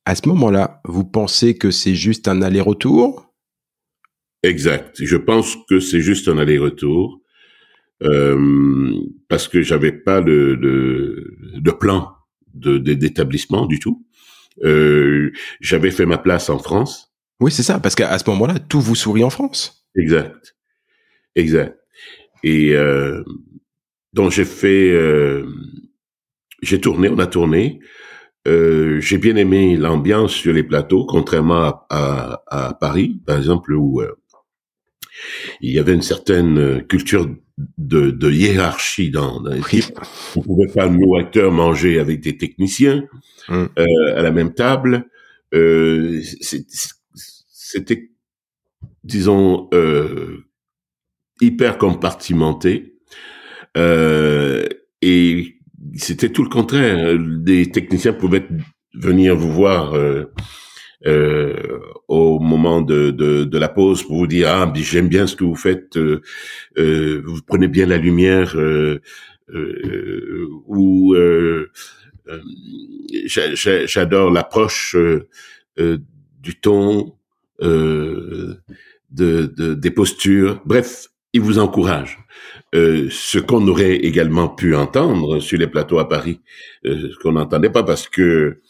À 0.07 0.15
ce 0.15 0.29
moment-là, 0.29 0.79
vous 0.85 1.03
pensez 1.03 1.57
que 1.57 1.69
c'est 1.69 1.93
juste 1.93 2.29
un 2.29 2.41
aller-retour? 2.41 3.29
Exact. 4.41 4.95
Je 5.03 5.17
pense 5.17 5.57
que 5.69 5.81
c'est 5.81 5.99
juste 5.99 6.29
un 6.29 6.37
aller-retour. 6.37 7.19
Euh, 8.03 8.93
parce 9.27 9.49
que 9.49 9.61
j'avais 9.61 9.91
pas 9.91 10.21
de 10.21 11.71
plan 11.77 12.13
d'établissement 12.53 13.65
du 13.65 13.79
tout. 13.79 14.07
Euh, 14.63 15.33
j'avais 15.59 15.91
fait 15.91 16.05
ma 16.05 16.17
place 16.17 16.49
en 16.49 16.57
France. 16.57 17.13
Oui, 17.41 17.51
c'est 17.51 17.63
ça, 17.63 17.81
parce 17.81 17.95
qu'à 17.95 18.17
ce 18.17 18.29
moment-là, 18.29 18.59
tout 18.59 18.79
vous 18.79 18.95
sourit 18.95 19.25
en 19.25 19.29
France. 19.29 19.89
Exact, 19.97 20.55
exact. 21.35 21.77
Et 22.45 22.73
euh, 22.75 23.25
donc 24.13 24.31
j'ai 24.31 24.45
fait, 24.45 25.43
j'ai 26.61 26.79
tourné, 26.79 27.09
on 27.09 27.19
a 27.19 27.27
tourné. 27.27 27.81
Euh, 28.47 29.01
j'ai 29.01 29.17
bien 29.17 29.35
aimé 29.35 29.75
l'ambiance 29.75 30.31
sur 30.31 30.53
les 30.53 30.63
plateaux, 30.63 31.05
contrairement 31.05 31.85
à, 31.89 32.43
à, 32.47 32.67
à 32.69 32.73
Paris, 32.73 33.19
par 33.25 33.37
exemple, 33.37 33.73
où 33.73 34.01
euh, 34.01 34.15
il 35.61 35.73
y 35.73 35.79
avait 35.79 35.93
une 35.93 36.01
certaine 36.01 36.83
culture 36.87 37.27
de, 37.77 38.11
de 38.11 38.31
hiérarchie 38.31 39.09
dans, 39.11 39.41
dans 39.41 39.51
l'équipe. 39.51 39.99
On 40.35 40.41
pouvait 40.41 40.71
pas, 40.73 40.87
nous, 40.87 41.15
acteurs, 41.17 41.51
manger 41.51 41.99
avec 41.99 42.21
des 42.21 42.37
techniciens 42.37 43.07
mm. 43.49 43.65
euh, 43.79 44.15
à 44.15 44.21
la 44.21 44.31
même 44.31 44.53
table. 44.53 45.07
Euh, 45.53 46.21
C'était, 47.51 48.11
disons, 49.03 49.67
euh, 49.73 50.45
hyper 51.41 51.77
compartimenté. 51.77 52.95
Euh, 53.75 54.67
et 55.01 55.56
c'était 55.95 56.29
tout 56.29 56.43
le 56.43 56.49
contraire. 56.49 57.17
Des 57.19 57.69
techniciens 57.71 58.13
pouvaient 58.13 58.47
venir 58.93 59.35
vous 59.35 59.51
voir 59.51 59.95
euh, 59.95 60.31
euh, 61.05 61.79
au 62.07 62.39
moment 62.39 62.81
de, 62.81 63.11
de, 63.11 63.43
de, 63.43 63.57
la 63.57 63.69
pause 63.69 64.01
pour 64.01 64.17
vous 64.17 64.27
dire 64.27 64.49
ah 64.49 64.71
j'aime 64.75 65.07
bien 65.07 65.27
ce 65.27 65.35
que 65.35 65.43
vous 65.43 65.55
faites, 65.55 65.95
euh, 65.95 66.21
euh 66.79 67.21
vous 67.23 67.39
prenez 67.45 67.67
bien 67.67 67.85
la 67.85 67.97
lumière 67.97 68.57
euh, 68.57 68.99
euh, 69.53 70.47
ou 70.65 71.15
j'adore 73.85 74.31
l'approche 74.31 74.95
du 75.77 76.59
ton, 76.59 77.13
de, 77.61 78.57
de, 79.11 79.73
des 79.75 79.91
postures. 79.91 80.61
Bref, 80.65 81.09
il 81.33 81.41
vous 81.41 81.59
encourage. 81.59 82.19
Euh, 82.75 83.07
ce 83.11 83.39
qu'on 83.39 83.67
aurait 83.67 83.95
également 83.95 84.49
pu 84.49 84.75
entendre 84.75 85.39
sur 85.39 85.57
les 85.57 85.67
plateaux 85.67 85.99
à 85.99 86.09
Paris, 86.09 86.41
euh, 86.85 87.09
ce 87.11 87.17
qu'on 87.19 87.33
n'entendait 87.33 87.69
pas 87.69 87.83
parce 87.83 88.07
que 88.07 88.61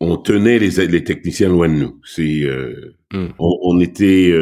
on 0.00 0.16
tenait 0.16 0.58
les, 0.58 0.86
les 0.86 1.04
techniciens 1.04 1.48
loin 1.48 1.68
de 1.68 1.74
nous. 1.74 2.00
C'est, 2.04 2.42
euh, 2.42 2.96
hmm. 3.12 3.28
on, 3.38 3.58
on, 3.62 3.80
était, 3.80 4.32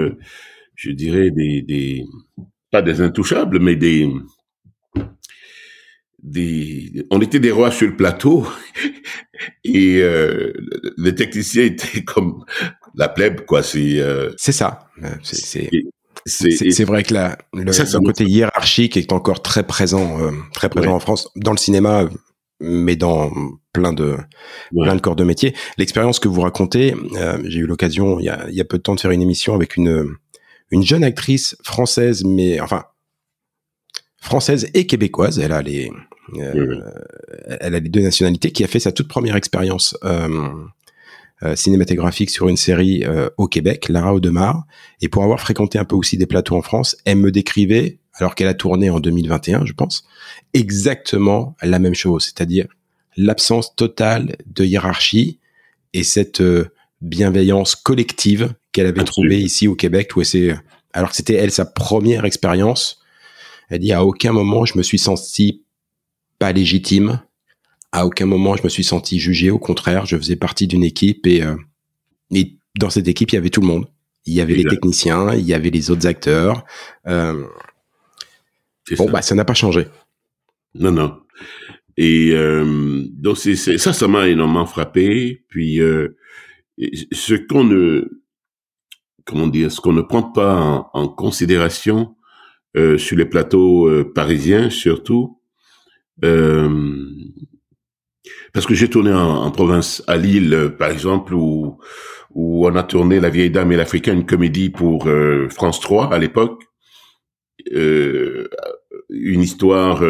je 0.74 0.90
dirais, 0.90 1.30
des, 1.30 1.62
des, 1.62 2.04
pas 2.70 2.80
des 2.80 3.02
intouchables, 3.02 3.58
mais 3.58 3.76
des, 3.76 4.08
des, 6.22 7.06
on 7.10 7.20
était 7.20 7.40
des 7.40 7.50
rois 7.50 7.70
sur 7.70 7.88
le 7.88 7.96
plateau 7.96 8.46
et 9.64 10.02
les 10.96 11.14
techniciens 11.14 11.64
étaient 11.64 12.04
comme 12.04 12.44
la 12.94 13.08
plèbe, 13.08 13.42
quoi. 13.44 13.62
C'est, 13.62 14.02
c'est 14.38 14.52
ça. 14.52 14.88
C'est, 15.22 15.68
c'est 16.26 16.84
vrai 16.84 17.02
que 17.02 17.14
la, 17.14 17.38
le, 17.52 18.04
côté 18.04 18.24
hiérarchique 18.24 18.96
est 18.96 19.12
encore 19.12 19.42
très 19.42 19.62
présent, 19.62 20.20
euh, 20.20 20.30
très 20.52 20.68
présent 20.68 20.94
en 20.94 21.00
France, 21.00 21.28
dans 21.36 21.52
le 21.52 21.58
cinéma, 21.58 22.08
mais 22.60 22.96
dans 22.96 23.30
plein 23.72 23.92
de 23.92 24.16
plein 24.70 24.94
de 24.94 25.00
corps 25.00 25.16
de 25.16 25.24
métier. 25.24 25.54
L'expérience 25.78 26.18
que 26.18 26.28
vous 26.28 26.42
racontez, 26.42 26.94
euh, 27.16 27.38
j'ai 27.44 27.60
eu 27.60 27.66
l'occasion 27.66 28.18
il 28.18 28.24
y, 28.24 28.28
a, 28.28 28.48
y 28.50 28.60
a 28.60 28.64
peu 28.64 28.78
de 28.78 28.82
temps 28.82 28.94
de 28.94 29.00
faire 29.00 29.10
une 29.10 29.22
émission 29.22 29.54
avec 29.54 29.76
une 29.76 30.16
une 30.70 30.82
jeune 30.82 31.04
actrice 31.04 31.56
française, 31.64 32.24
mais 32.24 32.60
enfin 32.60 32.84
française 34.20 34.68
et 34.74 34.86
québécoise. 34.86 35.38
Elle 35.38 35.52
a 35.52 35.62
les 35.62 35.90
euh, 36.38 36.80
elle 37.60 37.74
a 37.74 37.80
les 37.80 37.88
deux 37.88 38.02
nationalités, 38.02 38.52
qui 38.52 38.62
a 38.62 38.68
fait 38.68 38.78
sa 38.78 38.92
toute 38.92 39.08
première 39.08 39.36
expérience 39.36 39.96
euh, 40.04 40.28
cinématographique 41.56 42.30
sur 42.30 42.48
une 42.48 42.56
série 42.56 43.04
euh, 43.04 43.30
au 43.38 43.46
Québec, 43.46 43.88
Lara 43.88 44.14
Audemars. 44.14 44.64
Et 45.00 45.08
pour 45.08 45.24
avoir 45.24 45.40
fréquenté 45.40 45.78
un 45.78 45.84
peu 45.84 45.96
aussi 45.96 46.16
des 46.16 46.26
plateaux 46.26 46.56
en 46.56 46.62
France, 46.62 46.96
elle 47.04 47.16
me 47.18 47.30
décrivait, 47.30 47.98
alors 48.14 48.34
qu'elle 48.34 48.48
a 48.48 48.54
tourné 48.54 48.90
en 48.90 49.00
2021, 49.00 49.64
je 49.64 49.72
pense, 49.72 50.04
exactement 50.52 51.56
la 51.62 51.78
même 51.78 51.94
chose, 51.94 52.24
c'est-à-dire 52.24 52.66
l'absence 53.16 53.74
totale 53.74 54.36
de 54.46 54.64
hiérarchie 54.64 55.38
et 55.92 56.04
cette 56.04 56.40
euh, 56.40 56.70
bienveillance 57.00 57.74
collective 57.74 58.54
qu'elle 58.72 58.86
avait 58.86 59.04
trouvée 59.04 59.40
ici 59.40 59.66
au 59.66 59.74
Québec, 59.74 60.16
où 60.16 60.22
elle 60.22 60.60
alors 60.92 61.10
que 61.10 61.16
c'était 61.16 61.34
elle 61.34 61.50
sa 61.50 61.64
première 61.64 62.24
expérience. 62.24 63.00
Elle 63.68 63.78
dit 63.78 63.92
à 63.92 64.04
aucun 64.04 64.32
moment 64.32 64.64
je 64.64 64.76
me 64.76 64.82
suis 64.82 64.98
senti 64.98 65.64
pas 66.38 66.52
légitime, 66.52 67.20
à 67.92 68.06
aucun 68.06 68.26
moment 68.26 68.56
je 68.56 68.62
me 68.62 68.68
suis 68.68 68.84
senti 68.84 69.18
jugé. 69.18 69.50
Au 69.50 69.58
contraire, 69.58 70.06
je 70.06 70.16
faisais 70.16 70.36
partie 70.36 70.66
d'une 70.66 70.84
équipe 70.84 71.26
et, 71.26 71.42
euh, 71.42 71.56
et 72.30 72.56
dans 72.78 72.90
cette 72.90 73.08
équipe, 73.08 73.32
il 73.32 73.34
y 73.34 73.38
avait 73.38 73.50
tout 73.50 73.60
le 73.60 73.66
monde. 73.66 73.86
Il 74.26 74.34
y 74.34 74.40
avait 74.40 74.54
les 74.54 74.64
techniciens, 74.64 75.34
il 75.34 75.44
y 75.44 75.54
avait 75.54 75.70
les 75.70 75.90
autres 75.90 76.06
acteurs. 76.06 76.64
Euh, 77.06 77.44
bon, 78.96 79.06
ça. 79.06 79.12
bah 79.12 79.22
ça 79.22 79.34
n'a 79.34 79.44
pas 79.44 79.54
changé. 79.54 79.86
Non, 80.74 80.92
non. 80.92 81.18
Et 81.96 82.30
euh, 82.32 83.04
donc 83.12 83.38
c'est 83.38 83.56
ça, 83.56 83.92
ça 83.92 84.08
m'a 84.08 84.28
énormément 84.28 84.66
frappé. 84.66 85.44
Puis 85.48 85.78
ce 85.78 87.34
qu'on 87.34 87.64
ne, 87.64 88.08
comment 89.24 89.46
dire, 89.46 89.72
ce 89.72 89.80
qu'on 89.80 89.94
ne 89.94 90.02
prend 90.02 90.22
pas 90.22 90.54
en, 90.54 90.90
en 90.92 91.08
considération 91.08 92.14
sur 92.74 93.16
les 93.16 93.26
plateaux 93.26 93.90
parisiens 94.14 94.70
surtout, 94.70 95.40
euh, 96.24 97.08
parce 98.52 98.66
que 98.66 98.74
j'ai 98.74 98.88
tourné 98.88 99.12
en, 99.12 99.50
province, 99.50 100.02
à 100.06 100.16
Lille, 100.16 100.54
euh, 100.54 100.68
par 100.68 100.90
exemple, 100.90 101.34
où, 101.34 101.78
on 102.34 102.74
a 102.76 102.82
tourné 102.82 103.20
La 103.20 103.30
vieille 103.30 103.50
dame 103.50 103.72
et 103.72 103.76
l'Africain, 103.76 104.12
une 104.12 104.26
comédie 104.26 104.70
pour 104.70 105.08
euh, 105.08 105.48
France 105.48 105.80
3 105.80 106.12
à 106.12 106.18
l'époque. 106.18 106.64
Euh, 107.72 108.48
une 109.10 109.42
histoire 109.42 110.02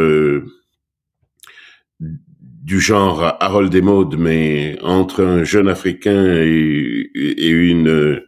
du 1.98 2.80
genre 2.80 3.36
Harold 3.40 3.72
des 3.72 3.80
modes, 3.80 4.16
mais 4.18 4.78
entre 4.82 5.24
un 5.24 5.42
jeune 5.42 5.68
Africain 5.68 6.36
et, 6.36 7.10
et 7.14 7.48
une, 7.48 8.22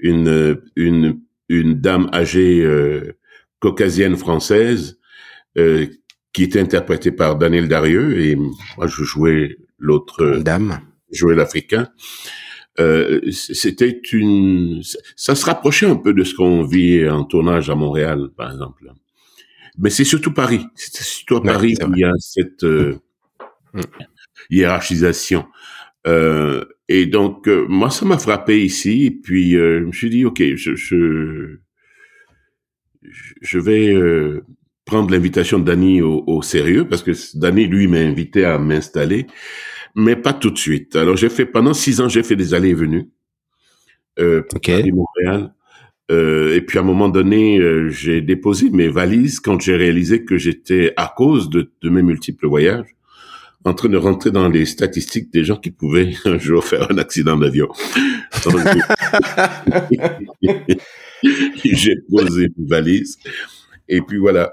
une, 0.00 1.20
une 1.48 1.74
dame 1.74 2.10
âgée 2.12 2.68
caucasienne 3.60 4.16
française 4.16 4.98
qui 6.32 6.44
était 6.44 6.60
interprété 6.60 7.12
par 7.12 7.36
Daniel 7.36 7.68
Darieux 7.68 8.20
et 8.20 8.36
moi 8.36 8.86
je 8.86 9.02
jouais 9.04 9.58
l'autre 9.78 10.38
dame, 10.38 10.80
jouais 11.12 11.34
l'africain. 11.34 11.88
Euh, 12.80 13.20
c'était 13.30 14.00
une, 14.12 14.82
ça 15.14 15.34
se 15.34 15.44
rapprochait 15.44 15.86
un 15.86 15.96
peu 15.96 16.14
de 16.14 16.24
ce 16.24 16.34
qu'on 16.34 16.64
vit 16.64 17.06
en 17.08 17.24
tournage 17.24 17.68
à 17.68 17.74
Montréal, 17.74 18.30
par 18.34 18.50
exemple. 18.50 18.92
Mais 19.78 19.90
c'est 19.90 20.04
surtout 20.04 20.32
Paris. 20.32 20.64
C'est 20.74 21.02
surtout 21.02 21.36
à 21.36 21.42
Paris 21.42 21.74
qu'il 21.74 21.98
y 21.98 22.04
a 22.04 22.12
cette 22.18 22.64
euh, 22.64 22.96
mm. 23.74 23.80
hiérarchisation. 24.50 25.46
Euh, 26.06 26.64
et 26.88 27.06
donc, 27.06 27.48
euh, 27.48 27.66
moi, 27.68 27.90
ça 27.90 28.04
m'a 28.04 28.18
frappé 28.18 28.64
ici. 28.64 29.06
Et 29.06 29.10
puis, 29.10 29.56
euh, 29.56 29.80
je 29.80 29.84
me 29.86 29.92
suis 29.92 30.10
dit, 30.10 30.24
OK, 30.24 30.42
je, 30.56 30.74
je, 30.74 31.58
je 33.40 33.58
vais 33.58 33.94
prendre 34.84 35.10
l'invitation 35.10 35.58
de 35.58 35.64
Danny 35.64 36.02
au, 36.02 36.42
sérieux 36.42 36.86
parce 36.88 37.02
que 37.02 37.12
Danny, 37.38 37.66
lui, 37.66 37.86
m'a 37.86 37.98
invité 37.98 38.44
à 38.44 38.58
m'installer, 38.58 39.26
mais 39.94 40.16
pas 40.16 40.32
tout 40.32 40.50
de 40.50 40.58
suite. 40.58 40.96
Alors, 40.96 41.16
j'ai 41.16 41.28
fait, 41.28 41.46
pendant 41.46 41.74
six 41.74 42.00
ans, 42.00 42.08
j'ai 42.08 42.22
fait 42.22 42.36
des 42.36 42.54
allées 42.54 42.70
et 42.70 42.74
venues. 42.74 43.10
Euh, 44.18 44.42
Paris, 44.62 44.92
Montréal. 44.92 45.54
Euh, 46.10 46.54
et 46.54 46.60
puis, 46.60 46.78
à 46.78 46.82
un 46.82 46.84
moment 46.84 47.08
donné, 47.08 47.58
euh, 47.58 47.88
j'ai 47.88 48.20
déposé 48.20 48.70
mes 48.70 48.88
valises 48.88 49.40
quand 49.40 49.60
j'ai 49.60 49.76
réalisé 49.76 50.24
que 50.24 50.36
j'étais, 50.36 50.92
à 50.96 51.12
cause 51.16 51.48
de, 51.48 51.70
de 51.80 51.88
mes 51.88 52.02
multiples 52.02 52.48
voyages, 52.48 52.94
en 53.64 53.74
train 53.74 53.88
de 53.88 53.96
rentrer 53.96 54.32
dans 54.32 54.48
les 54.48 54.66
statistiques 54.66 55.32
des 55.32 55.44
gens 55.44 55.56
qui 55.56 55.70
pouvaient 55.70 56.12
un 56.24 56.38
jour 56.38 56.64
faire 56.64 56.90
un 56.90 56.98
accident 56.98 57.36
d'avion. 57.36 57.68
j'ai 61.64 61.94
posé 62.10 62.48
mes 62.58 62.66
valises. 62.66 63.18
Et 63.88 64.02
puis 64.02 64.18
voilà. 64.18 64.52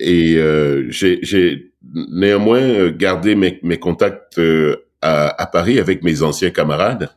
Et 0.00 0.36
euh, 0.36 0.86
j'ai 0.90 1.72
néanmoins 1.92 2.62
euh, 2.62 2.90
gardé 2.90 3.34
mes, 3.34 3.60
mes 3.62 3.78
contacts 3.78 4.38
euh, 4.38 4.76
à, 5.00 5.40
à, 5.40 5.46
Paris 5.46 5.78
avec 5.78 6.02
mes 6.02 6.22
anciens 6.22 6.50
camarades 6.50 7.10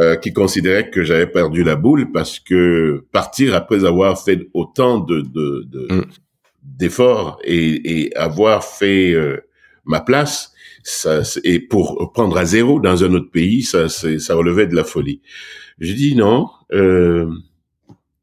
euh, 0.00 0.16
qui 0.16 0.32
considéraient 0.32 0.90
que 0.90 1.02
j'avais 1.04 1.26
perdu 1.26 1.62
la 1.62 1.76
boule 1.76 2.10
parce 2.12 2.40
que 2.40 3.04
partir 3.12 3.54
après 3.54 3.84
avoir 3.84 4.22
fait 4.22 4.48
autant 4.52 4.98
de 4.98 5.22
mm. 5.22 6.02
d'efforts 6.62 7.38
de, 7.44 7.50
et, 7.50 8.02
et, 8.06 8.16
avoir 8.16 8.64
fait 8.64 9.14
ma 9.84 10.00
place, 10.00 10.52
ça, 10.82 11.20
et 11.44 11.60
pour 11.60 12.12
prendre 12.12 12.36
à 12.36 12.44
zéro 12.44 12.80
dans 12.80 13.04
un 13.04 13.14
autre 13.14 13.30
pays, 13.30 13.62
ça, 13.62 13.88
ça 13.88 14.34
relevait 14.34 14.66
de 14.66 14.74
la 14.74 14.84
folie. 14.84 15.20
J'ai 15.78 15.94
dit 15.94 16.14
non, 16.14 16.48
euh, 16.72 17.30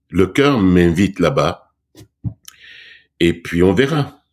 le 0.09 0.27
cœur 0.27 0.59
m'invite 0.59 1.19
là-bas 1.19 1.60
et 3.21 3.33
puis 3.33 3.61
on 3.61 3.71
verra. 3.71 4.23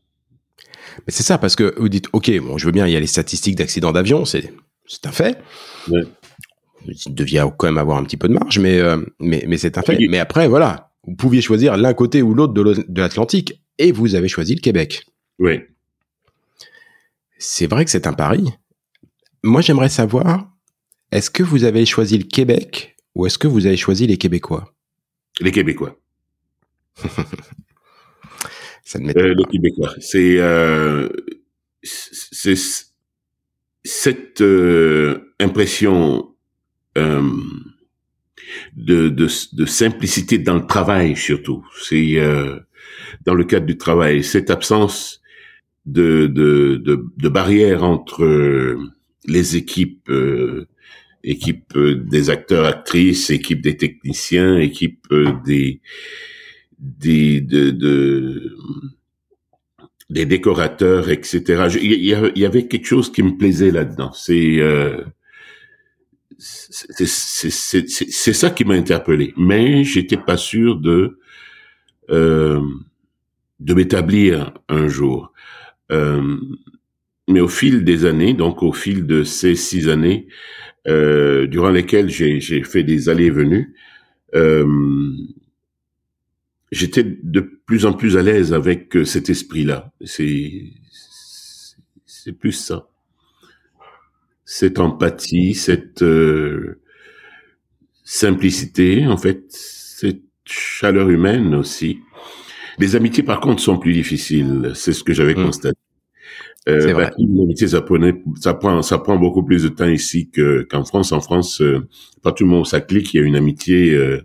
Mais 1.06 1.12
c'est 1.12 1.22
ça, 1.22 1.36
parce 1.36 1.56
que 1.56 1.74
vous 1.78 1.90
dites, 1.90 2.08
OK, 2.14 2.30
bon, 2.40 2.56
je 2.56 2.64
veux 2.64 2.72
bien, 2.72 2.86
il 2.86 2.92
y 2.92 2.96
a 2.96 3.00
les 3.00 3.06
statistiques 3.06 3.54
d'accidents 3.54 3.92
d'avion, 3.92 4.24
c'est, 4.24 4.50
c'est 4.86 5.06
un 5.06 5.12
fait. 5.12 5.38
Ouais. 5.88 6.04
Il 6.86 7.14
devient 7.14 7.50
quand 7.56 7.66
même 7.66 7.76
avoir 7.76 7.98
un 7.98 8.04
petit 8.04 8.16
peu 8.16 8.28
de 8.28 8.32
marge, 8.32 8.58
mais, 8.58 8.78
euh, 8.78 8.96
mais, 9.20 9.44
mais 9.46 9.58
c'est 9.58 9.76
un 9.76 9.82
fait. 9.82 9.98
Mais 10.08 10.18
après, 10.18 10.48
voilà, 10.48 10.90
vous 11.06 11.14
pouviez 11.14 11.42
choisir 11.42 11.76
l'un 11.76 11.92
côté 11.92 12.22
ou 12.22 12.32
l'autre 12.32 12.54
de 12.54 13.00
l'Atlantique, 13.00 13.62
et 13.76 13.92
vous 13.92 14.14
avez 14.14 14.28
choisi 14.28 14.54
le 14.54 14.60
Québec. 14.60 15.04
Oui. 15.38 15.60
C'est 17.36 17.66
vrai 17.66 17.84
que 17.84 17.90
c'est 17.90 18.06
un 18.06 18.14
pari. 18.14 18.44
Moi, 19.42 19.60
j'aimerais 19.60 19.90
savoir, 19.90 20.50
est-ce 21.12 21.30
que 21.30 21.42
vous 21.42 21.64
avez 21.64 21.84
choisi 21.84 22.16
le 22.16 22.24
Québec 22.24 22.96
ou 23.14 23.26
est-ce 23.26 23.38
que 23.38 23.48
vous 23.48 23.66
avez 23.66 23.76
choisi 23.76 24.06
les 24.06 24.16
Québécois? 24.16 24.72
Les 25.40 25.52
Québécois. 25.52 25.96
Ça 28.88 28.98
ne 28.98 29.10
euh, 29.10 29.34
le 29.34 29.44
Québécois. 29.44 29.92
C'est 30.00 30.38
euh, 30.38 31.10
cette 33.84 34.40
euh, 34.40 35.34
impression 35.38 36.34
euh, 36.96 37.22
de, 38.74 39.10
de, 39.10 39.28
de 39.52 39.66
simplicité 39.66 40.38
dans 40.38 40.54
le 40.54 40.66
travail 40.66 41.16
surtout. 41.16 41.66
C'est 41.82 42.14
euh, 42.18 42.60
dans 43.26 43.34
le 43.34 43.44
cadre 43.44 43.66
du 43.66 43.76
travail 43.76 44.24
cette 44.24 44.48
absence 44.48 45.20
de 45.84 46.26
de, 46.26 46.76
de, 46.82 47.04
de 47.14 47.28
barrière 47.28 47.84
entre 47.84 48.74
les 49.26 49.56
équipes, 49.56 50.08
euh, 50.08 50.66
équipe 51.24 51.76
des 51.78 52.30
acteurs 52.30 52.64
actrices, 52.64 53.28
équipe 53.28 53.60
des 53.60 53.76
techniciens, 53.76 54.56
équipe 54.56 55.06
des 55.44 55.82
des 56.78 57.40
de, 57.40 57.70
de 57.70 58.56
des 60.10 60.24
décorateurs, 60.24 61.10
etc. 61.10 61.78
Il 61.82 62.04
y, 62.04 62.46
avait 62.46 62.66
quelque 62.66 62.86
chose 62.86 63.12
qui 63.12 63.22
me 63.22 63.36
plaisait 63.36 63.70
là-dedans. 63.70 64.12
C'est 64.12 64.58
euh, 64.60 65.04
c'est 66.38 68.32
ça 68.32 68.50
qui 68.50 68.64
m'a 68.64 68.74
interpellé. 68.74 69.34
Mais 69.36 69.84
j'étais 69.84 70.16
pas 70.16 70.36
sûr 70.36 70.76
de 70.76 71.18
euh, 72.10 72.60
de 73.60 73.74
m'établir 73.74 74.54
un 74.68 74.88
jour. 74.88 75.32
Euh, 75.92 76.36
mais 77.28 77.40
au 77.40 77.48
fil 77.48 77.84
des 77.84 78.04
années, 78.06 78.32
donc 78.32 78.62
au 78.62 78.72
fil 78.72 79.04
de 79.04 79.24
ces 79.24 79.54
six 79.56 79.88
années, 79.88 80.28
euh, 80.86 81.46
durant 81.46 81.70
lesquelles 81.70 82.08
j'ai 82.08 82.62
fait 82.62 82.84
des 82.84 83.08
allées 83.10 83.26
et 83.26 83.30
venues, 83.30 83.74
j'étais 86.70 87.04
de 87.04 87.40
plus 87.40 87.86
en 87.86 87.92
plus 87.92 88.16
à 88.16 88.22
l'aise 88.22 88.52
avec 88.52 88.96
euh, 88.96 89.04
cet 89.04 89.30
esprit-là. 89.30 89.92
C'est 90.04 90.64
c'est 92.06 92.32
plus 92.32 92.52
ça. 92.52 92.88
Cette 94.44 94.78
empathie, 94.78 95.54
cette 95.54 96.02
euh, 96.02 96.80
simplicité, 98.04 99.06
en 99.06 99.16
fait, 99.16 99.44
cette 99.48 100.22
chaleur 100.44 101.10
humaine 101.10 101.54
aussi. 101.54 102.00
Les 102.78 102.96
amitiés, 102.96 103.22
par 103.22 103.40
contre, 103.40 103.60
sont 103.60 103.78
plus 103.78 103.92
difficiles. 103.92 104.72
C'est 104.74 104.92
ce 104.92 105.04
que 105.04 105.12
j'avais 105.12 105.34
mmh. 105.34 105.44
constaté. 105.44 105.78
Euh, 106.68 106.92
bah, 106.92 107.10
l'amitié, 107.18 107.66
ça, 107.66 107.82
ça 108.40 108.54
prend, 108.54 108.82
ça 108.82 108.98
prend 108.98 109.16
beaucoup 109.16 109.42
plus 109.42 109.62
de 109.62 109.68
temps 109.68 109.88
ici 109.88 110.28
que 110.28 110.62
qu'en 110.68 110.84
France. 110.84 111.12
En 111.12 111.20
France, 111.20 111.62
euh, 111.62 111.88
pas 112.22 112.32
tout 112.32 112.44
le 112.44 112.50
monde 112.50 112.66
ça 112.66 112.80
clique, 112.80 113.14
il 113.14 113.20
y 113.20 113.24
a 113.24 113.26
une 113.26 113.36
amitié 113.36 113.94
euh, 113.94 114.20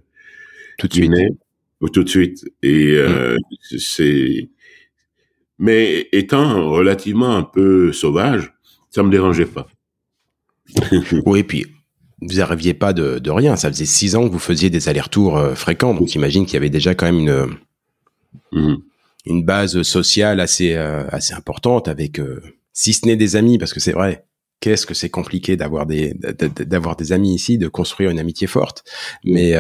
tout 0.78 0.88
de 0.88 0.94
suite 0.94 1.12
tout 1.90 2.04
de 2.04 2.10
suite. 2.10 2.46
Et 2.62 2.92
euh, 2.94 3.36
mm. 3.36 3.78
c'est, 3.78 4.50
mais 5.60 6.08
étant 6.12 6.70
relativement 6.70 7.36
un 7.36 7.44
peu 7.44 7.92
sauvage, 7.92 8.54
ça 8.90 9.04
me 9.04 9.12
dérangeait 9.12 9.46
pas. 9.46 9.68
oui, 11.26 11.44
puis 11.44 11.66
vous 12.22 12.38
n'arriviez 12.38 12.74
pas 12.74 12.94
de, 12.94 13.20
de, 13.20 13.32
rien. 13.32 13.56
Ça 13.56 13.70
faisait 13.70 13.86
six 13.86 14.16
ans 14.16 14.28
que 14.28 14.32
vous 14.32 14.40
faisiez 14.40 14.70
des 14.70 14.88
allers-retours 14.90 15.38
euh, 15.38 15.56
fréquents, 15.56 15.94
donc 15.94 16.08
j'imagine 16.08 16.46
qu'il 16.46 16.54
y 16.54 16.58
avait 16.58 16.70
déjà 16.70 16.96
quand 16.96 17.12
même 17.12 17.20
une 17.20 17.58
mm. 18.52 18.78
une 19.26 19.44
base 19.44 19.82
sociale 19.82 20.40
assez 20.40 20.74
euh, 20.76 21.06
assez 21.10 21.34
importante 21.34 21.88
avec, 21.88 22.20
si 22.72 22.94
ce 22.94 23.06
n'est 23.06 23.16
des 23.18 23.36
amis, 23.36 23.58
parce 23.58 23.74
que 23.74 23.80
c'est 23.80 23.94
vrai. 23.94 24.26
Qu'est-ce 24.60 24.86
que 24.86 24.94
c'est 24.94 25.10
compliqué 25.10 25.58
d'avoir 25.58 25.86
des 25.86 26.14
d'avoir 26.14 26.96
des 26.96 27.12
amis 27.12 27.36
ici, 27.36 27.58
de 27.58 27.68
construire 27.68 28.12
une 28.12 28.20
amitié 28.20 28.48
forte, 28.48 28.86
mais 29.26 29.58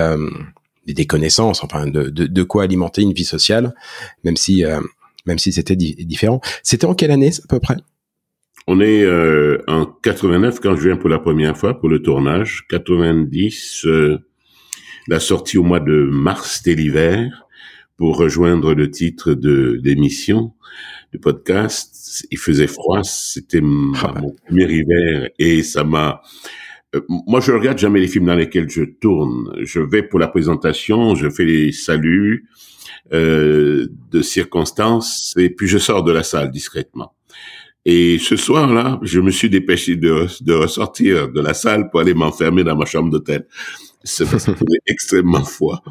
des 0.85 1.05
connaissances, 1.05 1.63
enfin 1.63 1.87
de, 1.87 2.09
de, 2.09 2.25
de, 2.25 2.43
quoi 2.43 2.63
alimenter 2.63 3.01
une 3.01 3.13
vie 3.13 3.25
sociale, 3.25 3.73
même 4.23 4.35
si 4.35 4.65
euh, 4.65 4.79
même 5.25 5.39
si 5.39 5.53
c'était 5.53 5.75
différent. 5.75 6.41
C'était 6.63 6.85
en 6.85 6.95
quelle 6.95 7.11
année 7.11 7.31
à 7.43 7.47
peu 7.47 7.59
près? 7.59 7.77
On 8.67 8.79
est 8.79 9.03
euh, 9.03 9.61
en 9.67 9.85
89 9.85 10.59
quand 10.59 10.75
je 10.75 10.87
viens 10.87 10.97
pour 10.97 11.09
la 11.09 11.19
première 11.19 11.57
fois 11.57 11.79
pour 11.79 11.89
le 11.89 12.01
tournage. 12.01 12.65
90, 12.69 13.85
euh, 13.85 14.19
la 15.07 15.19
sortie 15.19 15.57
au 15.57 15.63
mois 15.63 15.81
de 15.81 16.07
mars, 16.09 16.57
c'était 16.57 16.75
l'hiver, 16.75 17.45
pour 17.97 18.17
rejoindre 18.17 18.73
le 18.73 18.89
titre 18.89 19.33
de 19.33 19.79
d'émission 19.83 20.53
de 21.13 21.17
podcast. 21.17 22.25
Il 22.31 22.37
faisait 22.37 22.67
froid, 22.67 23.03
c'était 23.03 23.61
ah 23.61 24.13
mon 24.21 24.31
premier 24.45 24.71
hiver 24.71 25.29
et 25.39 25.63
ça 25.63 25.83
m'a 25.83 26.21
moi, 27.09 27.39
je 27.39 27.51
regarde 27.51 27.77
jamais 27.77 27.99
les 27.99 28.07
films 28.07 28.25
dans 28.25 28.35
lesquels 28.35 28.69
je 28.69 28.83
tourne. 28.83 29.53
Je 29.63 29.79
vais 29.79 30.03
pour 30.03 30.19
la 30.19 30.27
présentation, 30.27 31.15
je 31.15 31.29
fais 31.29 31.45
les 31.45 31.71
saluts 31.71 32.47
euh, 33.13 33.87
de 34.11 34.21
circonstances 34.21 35.33
et 35.37 35.49
puis 35.49 35.67
je 35.67 35.77
sors 35.77 36.03
de 36.03 36.11
la 36.11 36.23
salle 36.23 36.51
discrètement. 36.51 37.13
Et 37.85 38.17
ce 38.17 38.35
soir-là, 38.35 38.99
je 39.01 39.19
me 39.19 39.29
suis 39.29 39.49
dépêché 39.49 39.97
de, 39.97 40.27
de 40.41 40.53
ressortir 40.53 41.29
de 41.29 41.41
la 41.41 41.53
salle 41.53 41.89
pour 41.89 41.99
aller 41.99 42.13
m'enfermer 42.13 42.63
dans 42.63 42.77
ma 42.77 42.85
chambre 42.85 43.09
d'hôtel. 43.09 43.45
C'était 44.03 44.37
extrêmement 44.87 45.43
froid. 45.43 45.83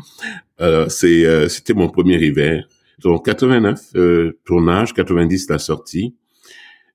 Euh, 0.60 0.88
c'est, 0.88 1.48
c'était 1.48 1.74
mon 1.74 1.88
premier 1.88 2.22
hiver. 2.22 2.64
Donc 3.02 3.24
89 3.26 3.80
euh, 3.96 4.38
tournage, 4.44 4.94
90 4.94 5.50
la 5.50 5.58
sortie. 5.58 6.14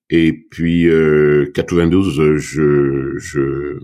Et 0.10 0.34
puis 0.34 0.88
euh, 0.88 1.52
92, 1.54 2.38
je, 2.38 3.18
je 3.18 3.80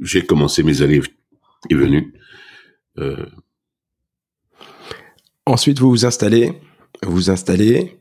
j'ai 0.00 0.24
commencé 0.24 0.62
mes 0.62 0.82
allées 0.82 1.02
et 1.70 1.74
venues. 1.74 2.14
Euh... 2.98 3.26
Ensuite, 5.46 5.78
vous 5.78 5.90
vous 5.90 6.06
installez, 6.06 6.52
vous 7.02 7.12
vous 7.12 7.30
installez. 7.30 7.98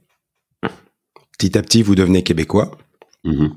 Petit 1.38 1.58
à 1.58 1.62
petit, 1.62 1.82
vous 1.82 1.96
devenez 1.96 2.24
québécois. 2.24 2.78
Mm-hmm. 3.26 3.52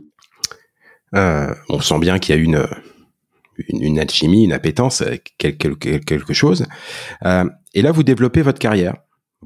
euh, 1.14 1.54
on 1.70 1.80
sent 1.80 1.98
bien 1.98 2.18
qu'il 2.18 2.34
y 2.34 2.38
a 2.38 2.42
une, 2.42 2.66
une, 3.68 3.82
une, 3.82 3.98
alchimie, 3.98 4.44
une 4.44 4.52
appétence, 4.52 5.02
quelque, 5.38 5.68
quelque 5.98 6.34
chose. 6.34 6.66
Euh, 7.24 7.48
et 7.72 7.82
là, 7.82 7.92
vous 7.92 8.02
développez 8.02 8.42
votre 8.42 8.58
carrière 8.58 8.96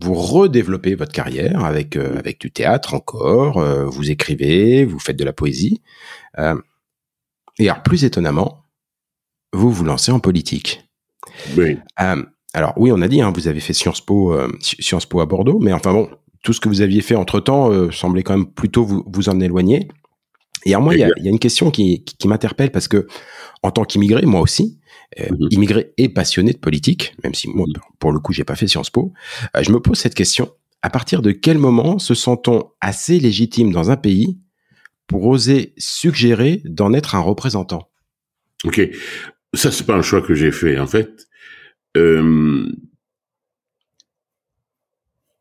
vous 0.00 0.14
redéveloppez 0.14 0.94
votre 0.94 1.12
carrière 1.12 1.64
avec 1.64 1.96
euh, 1.96 2.18
avec 2.18 2.40
du 2.40 2.50
théâtre 2.50 2.94
encore, 2.94 3.58
euh, 3.58 3.84
vous 3.84 4.11
écrivez, 4.11 4.84
vous 4.84 4.98
faites 4.98 5.16
de 5.16 5.24
la 5.24 5.32
poésie. 5.32 5.82
Euh, 6.38 6.56
et 7.58 7.68
alors 7.68 7.82
plus 7.82 8.04
étonnamment, 8.04 8.64
vous 9.52 9.70
vous 9.70 9.84
lancez 9.84 10.12
en 10.12 10.20
politique. 10.20 10.84
Oui. 11.56 11.78
alors 11.96 12.72
oui, 12.76 12.90
on 12.92 13.02
a 13.02 13.08
dit, 13.08 13.20
hein, 13.20 13.32
vous 13.34 13.48
avez 13.48 13.61
fait 13.61 13.72
Sciences 13.72 14.00
Po, 14.00 14.37
Sciences 14.61 15.06
Po 15.06 15.20
à 15.20 15.26
Bordeaux, 15.26 15.58
mais 15.61 15.72
enfin 15.72 15.92
bon, 15.92 16.08
tout 16.42 16.52
ce 16.52 16.61
que 16.61 16.68
vous 16.68 16.80
aviez 16.80 17.00
fait 17.00 17.14
entre 17.14 17.40
temps 17.40 17.90
semblait 17.90 18.22
quand 18.22 18.37
même 18.37 18.50
plutôt 18.50 18.84
vous 18.84 19.04
vous 19.06 19.28
en 19.28 19.40
éloigner. 19.40 19.88
Et 20.64 20.72
alors 20.72 20.82
moi, 20.82 20.94
il 20.94 21.00
y 21.00 21.04
a, 21.04 21.08
y 21.18 21.28
a, 21.28 21.30
une 21.30 21.38
question 21.38 21.70
qui, 21.70 22.04
qui, 22.04 22.16
qui 22.16 22.28
m'interpelle 22.28 22.70
parce 22.70 22.88
que 22.88 23.06
en 23.62 23.70
tant 23.70 23.84
qu'immigré, 23.84 24.24
moi 24.26 24.40
aussi, 24.40 24.78
euh, 25.18 25.26
mhm. 25.30 25.48
immigré 25.50 25.92
et 25.96 26.08
passionné 26.08 26.52
de 26.52 26.58
politique, 26.58 27.14
même 27.24 27.34
si 27.34 27.48
moi, 27.48 27.66
pour 27.98 28.12
le 28.12 28.20
coup, 28.20 28.32
j'ai 28.32 28.44
pas 28.44 28.56
fait 28.56 28.68
Sciences 28.68 28.90
Po, 28.90 29.12
euh, 29.56 29.62
je 29.62 29.72
me 29.72 29.80
pose 29.80 29.98
cette 29.98 30.14
question. 30.14 30.52
À 30.82 30.90
partir 30.90 31.22
de 31.22 31.32
quel 31.32 31.58
moment 31.58 31.98
se 31.98 32.14
sent-on 32.14 32.70
assez 32.80 33.18
légitime 33.18 33.72
dans 33.72 33.90
un 33.90 33.96
pays 33.96 34.38
pour 35.06 35.26
oser 35.26 35.72
suggérer 35.78 36.62
d'en 36.64 36.92
être 36.92 37.14
un 37.14 37.20
représentant? 37.20 37.90
Ok, 38.64 38.80
ça 39.54 39.72
c'est 39.72 39.86
pas 39.86 39.96
un 39.96 40.02
choix 40.02 40.20
que 40.20 40.34
j'ai 40.34 40.52
fait. 40.52 40.78
En 40.78 40.86
fait, 40.86 41.26
euh, 41.96 42.70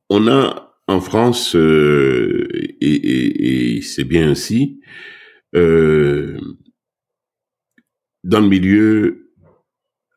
on 0.10 0.28
a 0.28 0.68
en 0.88 1.02
France 1.02 1.56
euh, 1.56 2.48
et, 2.80 2.94
et, 2.94 3.78
et 3.78 3.82
c'est 3.82 4.06
bien 4.06 4.32
ainsi 4.32 4.80
euh, 5.56 6.40
dans 8.24 8.40
le 8.40 8.48
milieu 8.48 9.27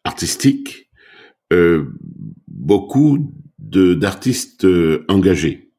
artistique, 0.05 0.91
euh, 1.53 1.85
beaucoup 2.49 3.35
d'artistes 3.59 4.65
euh, 4.65 5.05
engagés, 5.09 5.73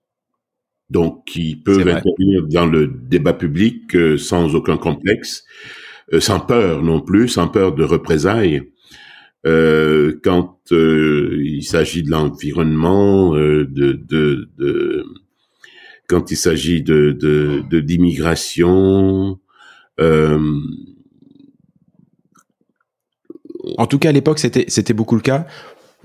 donc 0.90 1.26
qui 1.26 1.56
peuvent 1.56 1.88
intervenir 1.88 2.48
dans 2.48 2.66
le 2.66 2.88
débat 2.88 3.34
public 3.34 3.96
euh, 3.96 4.18
sans 4.18 4.56
aucun 4.56 4.78
complexe, 4.78 5.44
euh, 6.14 6.20
sans 6.20 6.40
peur 6.40 6.84
non 6.84 7.02
plus, 7.02 7.28
sans 7.28 7.48
peur 7.48 7.74
de 7.74 7.84
représailles. 7.84 8.62
quand 9.44 10.60
il 10.72 11.64
s'agit 11.64 12.04
de 12.04 12.12
l'environnement, 12.12 13.34
de, 13.34 13.64
de, 13.66 14.50
de, 14.58 15.04
quand 16.08 16.32
il 16.32 16.38
s'agit 16.38 16.84
de 16.84 17.12
d'immigration, 17.80 19.40
de, 19.98 20.40
en 23.78 23.88
tout 23.88 24.00
cas, 24.00 24.10
à 24.10 24.12
l'époque, 24.12 24.40
c'était 24.40 24.66
c'était 24.68 24.94
beaucoup 24.94 25.16
le 25.16 25.22
cas. 25.22 25.46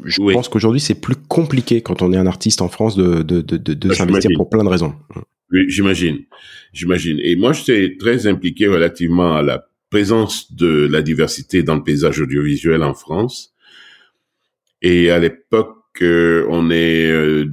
Je 0.04 0.20
pense 0.32 0.48
qu'aujourd'hui, 0.48 0.80
c'est 0.80 1.00
plus 1.00 1.16
compliqué 1.16 1.80
quand 1.80 2.02
on 2.02 2.12
est 2.12 2.16
un 2.16 2.26
artiste 2.26 2.60
en 2.60 2.68
France 2.68 2.96
de 2.96 3.22
de 3.22 3.40
de, 3.40 3.56
de, 3.56 3.90
ah, 3.90 3.94
s'investir 3.94 4.30
pour 4.36 4.50
plein 4.50 4.64
de 4.64 4.68
raisons. 4.68 4.94
Oui, 5.52 5.60
j'imagine, 5.68 6.18
j'imagine. 6.72 7.18
Et 7.22 7.36
moi, 7.36 7.52
j'étais 7.52 7.96
très 7.98 8.26
impliqué 8.26 8.66
relativement 8.66 9.36
à 9.36 9.42
la 9.42 9.68
présence 9.90 10.52
de 10.52 10.88
la 10.90 11.02
diversité 11.02 11.62
dans 11.62 11.76
le 11.76 11.82
paysage 11.82 12.20
audiovisuel 12.20 12.82
en 12.82 12.94
France. 12.94 13.54
Et 14.82 15.10
à 15.10 15.18
l'époque, 15.18 15.76
euh, 16.02 16.46
on 16.50 16.70
est 16.70 17.06
euh, 17.06 17.46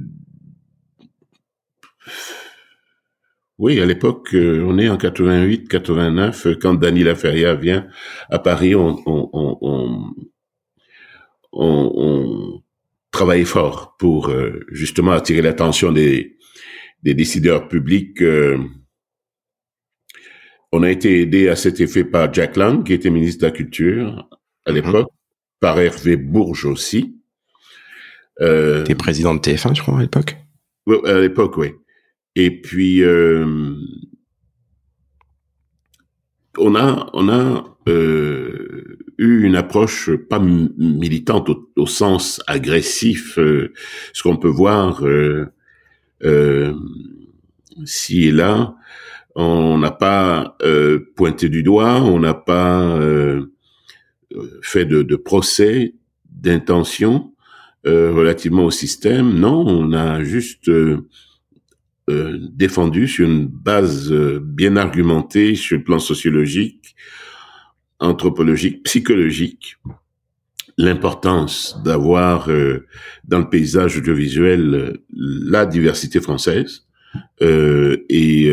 Oui, 3.58 3.80
à 3.80 3.86
l'époque, 3.86 4.34
euh, 4.34 4.64
on 4.66 4.78
est 4.78 4.88
en 4.88 4.96
88, 4.96 5.68
89, 5.68 6.48
quand 6.60 6.74
Dany 6.74 7.04
Laferrière 7.04 7.56
vient 7.56 7.86
à 8.28 8.38
Paris, 8.40 8.74
on, 8.74 9.00
on, 9.06 9.30
on, 9.32 10.14
on, 11.52 11.92
on 11.94 12.62
travaillait 13.12 13.44
fort 13.44 13.96
pour 13.96 14.28
euh, 14.28 14.66
justement 14.72 15.12
attirer 15.12 15.40
l'attention 15.40 15.92
des, 15.92 16.36
des 17.04 17.14
décideurs 17.14 17.68
publics. 17.68 18.20
Euh. 18.22 18.58
on 20.72 20.82
a 20.82 20.90
été 20.90 21.20
aidé 21.20 21.48
à 21.48 21.54
cet 21.54 21.80
effet 21.80 22.02
par 22.02 22.32
Jack 22.34 22.56
Lang, 22.56 22.84
qui 22.84 22.92
était 22.92 23.10
ministre 23.10 23.42
de 23.42 23.46
la 23.46 23.52
Culture 23.52 24.28
à 24.66 24.72
mhm. 24.72 24.76
l'époque, 24.76 25.10
par 25.60 25.78
Hervé 25.78 26.16
Bourges 26.16 26.64
aussi. 26.64 27.20
Euh, 28.40 28.82
T'es 28.82 28.96
président 28.96 29.34
de 29.34 29.40
TF1, 29.40 29.76
je 29.76 29.82
crois, 29.82 29.98
à 29.98 30.02
l'époque. 30.02 30.36
Oui, 30.86 30.96
à 31.04 31.20
l'époque, 31.20 31.56
oui. 31.56 31.70
Et 32.36 32.60
puis, 32.60 33.02
euh, 33.02 33.74
on 36.58 36.74
a, 36.74 37.10
on 37.12 37.28
a 37.28 37.64
euh, 37.88 38.98
eu 39.18 39.44
une 39.44 39.56
approche 39.56 40.10
pas 40.14 40.38
militante 40.40 41.50
au, 41.76 41.86
sens 41.86 42.40
agressif, 42.46 43.38
euh, 43.38 43.72
ce 44.12 44.22
qu'on 44.22 44.36
peut 44.36 44.48
voir 44.48 45.04
euh, 45.06 45.46
euh, 46.24 46.74
ci 47.84 48.28
et 48.28 48.32
là. 48.32 48.74
On 49.36 49.78
n'a 49.78 49.90
pas 49.90 50.56
pointé 51.16 51.48
du 51.48 51.64
doigt, 51.64 52.00
on 52.00 52.20
n'a 52.20 52.34
pas 52.34 53.00
fait 54.62 54.84
de, 54.84 55.02
de 55.02 55.16
procès 55.16 55.96
d'intention 56.30 57.32
relativement 57.84 58.64
au 58.64 58.70
système. 58.70 59.34
Non, 59.34 59.66
on 59.66 59.92
a 59.92 60.22
juste 60.22 60.70
euh, 62.10 62.38
défendu 62.52 63.08
sur 63.08 63.26
une 63.26 63.46
base 63.46 64.12
euh, 64.12 64.38
bien 64.38 64.76
argumentée 64.76 65.54
sur 65.54 65.78
le 65.78 65.84
plan 65.84 65.98
sociologique, 65.98 66.94
anthropologique, 67.98 68.82
psychologique, 68.82 69.78
l'importance 70.76 71.80
d'avoir 71.82 72.50
euh, 72.50 72.86
dans 73.26 73.38
le 73.38 73.48
paysage 73.48 73.96
audiovisuel 73.96 74.98
la 75.16 75.64
diversité 75.64 76.20
française 76.20 76.86
et 77.40 78.52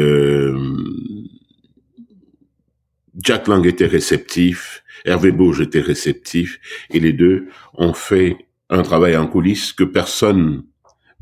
Jack 3.17 3.47
Lang 3.47 3.65
était 3.65 3.87
réceptif, 3.87 4.83
Hervé 5.03 5.33
Bourges 5.33 5.59
était 5.59 5.81
réceptif, 5.81 6.59
et 6.89 7.01
les 7.01 7.11
deux 7.11 7.47
ont 7.73 7.93
fait 7.93 8.37
un 8.69 8.83
travail 8.83 9.17
en 9.17 9.27
coulisses 9.27 9.73
que 9.73 9.83
personne 9.83 10.63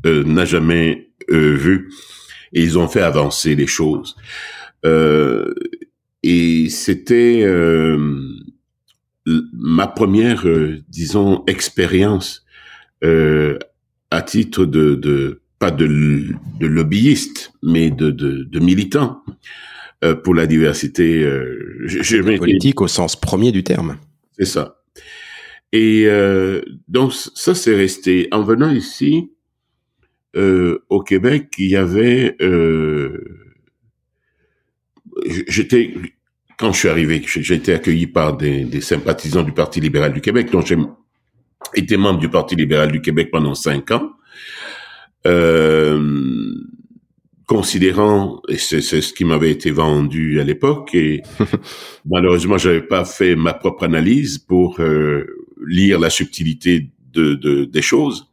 n'a 0.04 0.44
jamais 0.44 1.10
vu 1.28 1.88
et 2.52 2.62
ils 2.62 2.78
ont 2.78 2.88
fait 2.88 3.00
avancer 3.00 3.54
les 3.54 3.66
choses. 3.66 4.16
Euh, 4.84 5.54
et 6.22 6.68
c'était 6.68 7.42
euh, 7.44 7.98
ma 9.52 9.86
première, 9.86 10.46
euh, 10.46 10.78
disons, 10.88 11.44
expérience 11.46 12.44
euh, 13.04 13.58
à 14.10 14.22
titre 14.22 14.64
de, 14.64 14.94
de 14.94 15.40
pas 15.58 15.70
de, 15.70 15.86
de, 16.58 16.66
lobbyiste, 16.66 17.52
mais 17.62 17.90
de, 17.90 18.10
de, 18.10 18.44
de 18.44 18.58
militant 18.60 19.22
euh, 20.04 20.14
pour 20.14 20.34
la 20.34 20.46
diversité. 20.46 21.22
Euh, 21.22 21.86
politique 22.38 22.80
au 22.80 22.88
sens 22.88 23.18
premier 23.18 23.52
du 23.52 23.62
terme. 23.62 23.96
C'est 24.38 24.46
ça. 24.46 24.76
Et 25.72 26.08
donc 26.88 27.12
ça, 27.12 27.54
c'est 27.54 27.76
resté. 27.76 28.26
En 28.32 28.42
venant 28.42 28.70
ici, 28.70 29.30
euh, 30.36 30.84
au 30.88 31.02
Québec, 31.02 31.54
il 31.58 31.70
y 31.70 31.76
avait, 31.76 32.36
euh, 32.40 33.18
j'étais, 35.48 35.94
quand 36.56 36.72
je 36.72 36.78
suis 36.78 36.88
arrivé, 36.88 37.22
j'ai 37.26 37.54
été 37.54 37.74
accueilli 37.74 38.06
par 38.06 38.36
des, 38.36 38.64
des, 38.64 38.80
sympathisants 38.80 39.42
du 39.42 39.52
Parti 39.52 39.80
libéral 39.80 40.12
du 40.12 40.20
Québec, 40.20 40.50
dont 40.52 40.60
j'ai 40.60 40.78
été 41.74 41.96
membre 41.96 42.20
du 42.20 42.28
Parti 42.28 42.54
libéral 42.54 42.92
du 42.92 43.00
Québec 43.00 43.30
pendant 43.32 43.54
cinq 43.54 43.90
ans, 43.90 44.12
euh, 45.26 46.54
considérant, 47.46 48.40
et 48.48 48.56
c'est 48.56 48.80
ce 48.80 49.12
qui 49.12 49.24
m'avait 49.24 49.50
été 49.50 49.72
vendu 49.72 50.40
à 50.40 50.44
l'époque, 50.44 50.94
et 50.94 51.22
malheureusement, 52.06 52.56
j'avais 52.56 52.82
pas 52.82 53.04
fait 53.04 53.34
ma 53.34 53.52
propre 53.52 53.82
analyse 53.82 54.38
pour 54.38 54.80
euh, 54.80 55.26
lire 55.66 55.98
la 55.98 56.10
subtilité 56.10 56.92
de, 57.12 57.34
de, 57.34 57.64
des 57.64 57.82
choses 57.82 58.29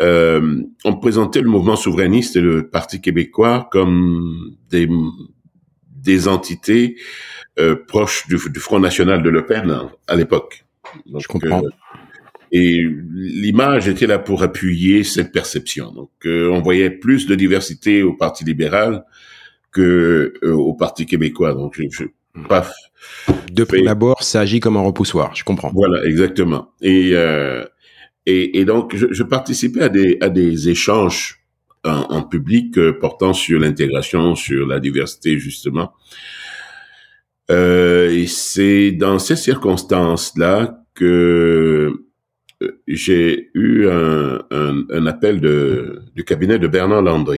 euh, 0.00 0.62
on 0.84 0.96
présentait 0.96 1.40
le 1.40 1.48
mouvement 1.48 1.76
souverainiste 1.76 2.36
et 2.36 2.40
le 2.40 2.68
Parti 2.68 3.00
québécois 3.00 3.68
comme 3.70 4.56
des, 4.70 4.88
des 5.90 6.28
entités 6.28 6.96
euh, 7.58 7.74
proches 7.74 8.28
du, 8.28 8.38
Front 8.38 8.78
national 8.78 9.22
de 9.22 9.30
Le 9.30 9.44
Pen 9.44 9.76
à 10.06 10.16
l'époque. 10.16 10.64
Je 11.18 11.26
comprends. 11.26 11.62
Euh, 11.64 11.70
et 12.52 12.82
l'image 13.12 13.88
était 13.88 14.06
là 14.06 14.18
pour 14.18 14.42
appuyer 14.42 15.02
cette 15.02 15.32
perception. 15.32 15.92
Donc, 15.92 16.10
euh, 16.24 16.48
on 16.50 16.62
voyait 16.62 16.90
plus 16.90 17.26
de 17.26 17.34
diversité 17.34 18.02
au 18.02 18.14
Parti 18.14 18.44
libéral 18.44 19.04
que 19.72 20.34
au 20.42 20.72
Parti 20.74 21.04
québécois. 21.04 21.52
Donc, 21.52 21.74
je, 21.76 21.82
je 21.90 22.04
paf. 22.48 22.72
De 23.52 23.64
prime 23.64 23.88
abord, 23.88 24.22
ça 24.22 24.40
agit 24.40 24.60
comme 24.60 24.76
un 24.76 24.82
repoussoir. 24.82 25.34
Je 25.34 25.44
comprends. 25.44 25.72
Voilà, 25.74 26.04
exactement. 26.04 26.70
Et 26.80 27.12
et, 28.30 28.64
donc, 28.66 28.94
je, 28.94 29.22
participais 29.22 29.82
à 30.20 30.28
des, 30.28 30.68
échanges 30.68 31.40
en, 31.84 32.22
public 32.22 32.76
euh, 32.76 32.98
portant 32.98 33.32
sur 33.32 33.58
l'intégration, 33.58 34.34
sur 34.34 34.66
la 34.66 34.80
diversité, 34.80 35.38
justement. 35.38 35.94
Euh, 37.50 38.10
et 38.10 38.26
c'est 38.26 38.92
dans 38.92 39.18
ces 39.18 39.36
circonstances-là 39.36 40.84
que 40.94 41.90
euh, 42.62 42.82
j'ai 42.86 43.50
eu 43.54 43.88
un, 43.88 45.06
appel 45.06 45.40
du 46.14 46.24
cabinet 46.24 46.58
de 46.58 46.66
Bernard 46.66 47.02
Landry. 47.02 47.37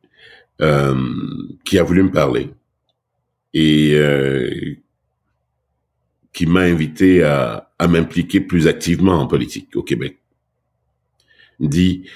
Euh, 0.61 0.95
qui 1.65 1.79
a 1.79 1.83
voulu 1.83 2.03
me 2.03 2.11
parler 2.11 2.51
et 3.51 3.93
euh, 3.95 4.75
qui 6.33 6.45
m'a 6.45 6.59
invité 6.59 7.23
à, 7.23 7.71
à 7.79 7.87
m'impliquer 7.87 8.41
plus 8.41 8.67
activement 8.67 9.13
en 9.13 9.25
politique 9.25 9.75
au 9.75 9.81
Québec. 9.81 10.19
Dit, 11.59 12.07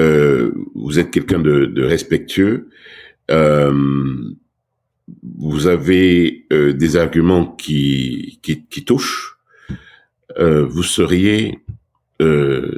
euh, 0.00 0.52
vous 0.74 0.98
êtes 0.98 1.12
quelqu'un 1.12 1.38
de, 1.38 1.66
de, 1.66 1.84
respectueux, 1.84 2.68
euh, 3.30 4.32
vous 5.38 5.68
avez 5.68 6.46
euh, 6.52 6.72
des 6.72 6.96
arguments 6.96 7.46
qui, 7.46 8.40
qui, 8.42 8.64
qui 8.64 8.84
touchent, 8.84 9.38
vous 10.36 10.82
seriez 10.82 11.60
un 12.18 12.74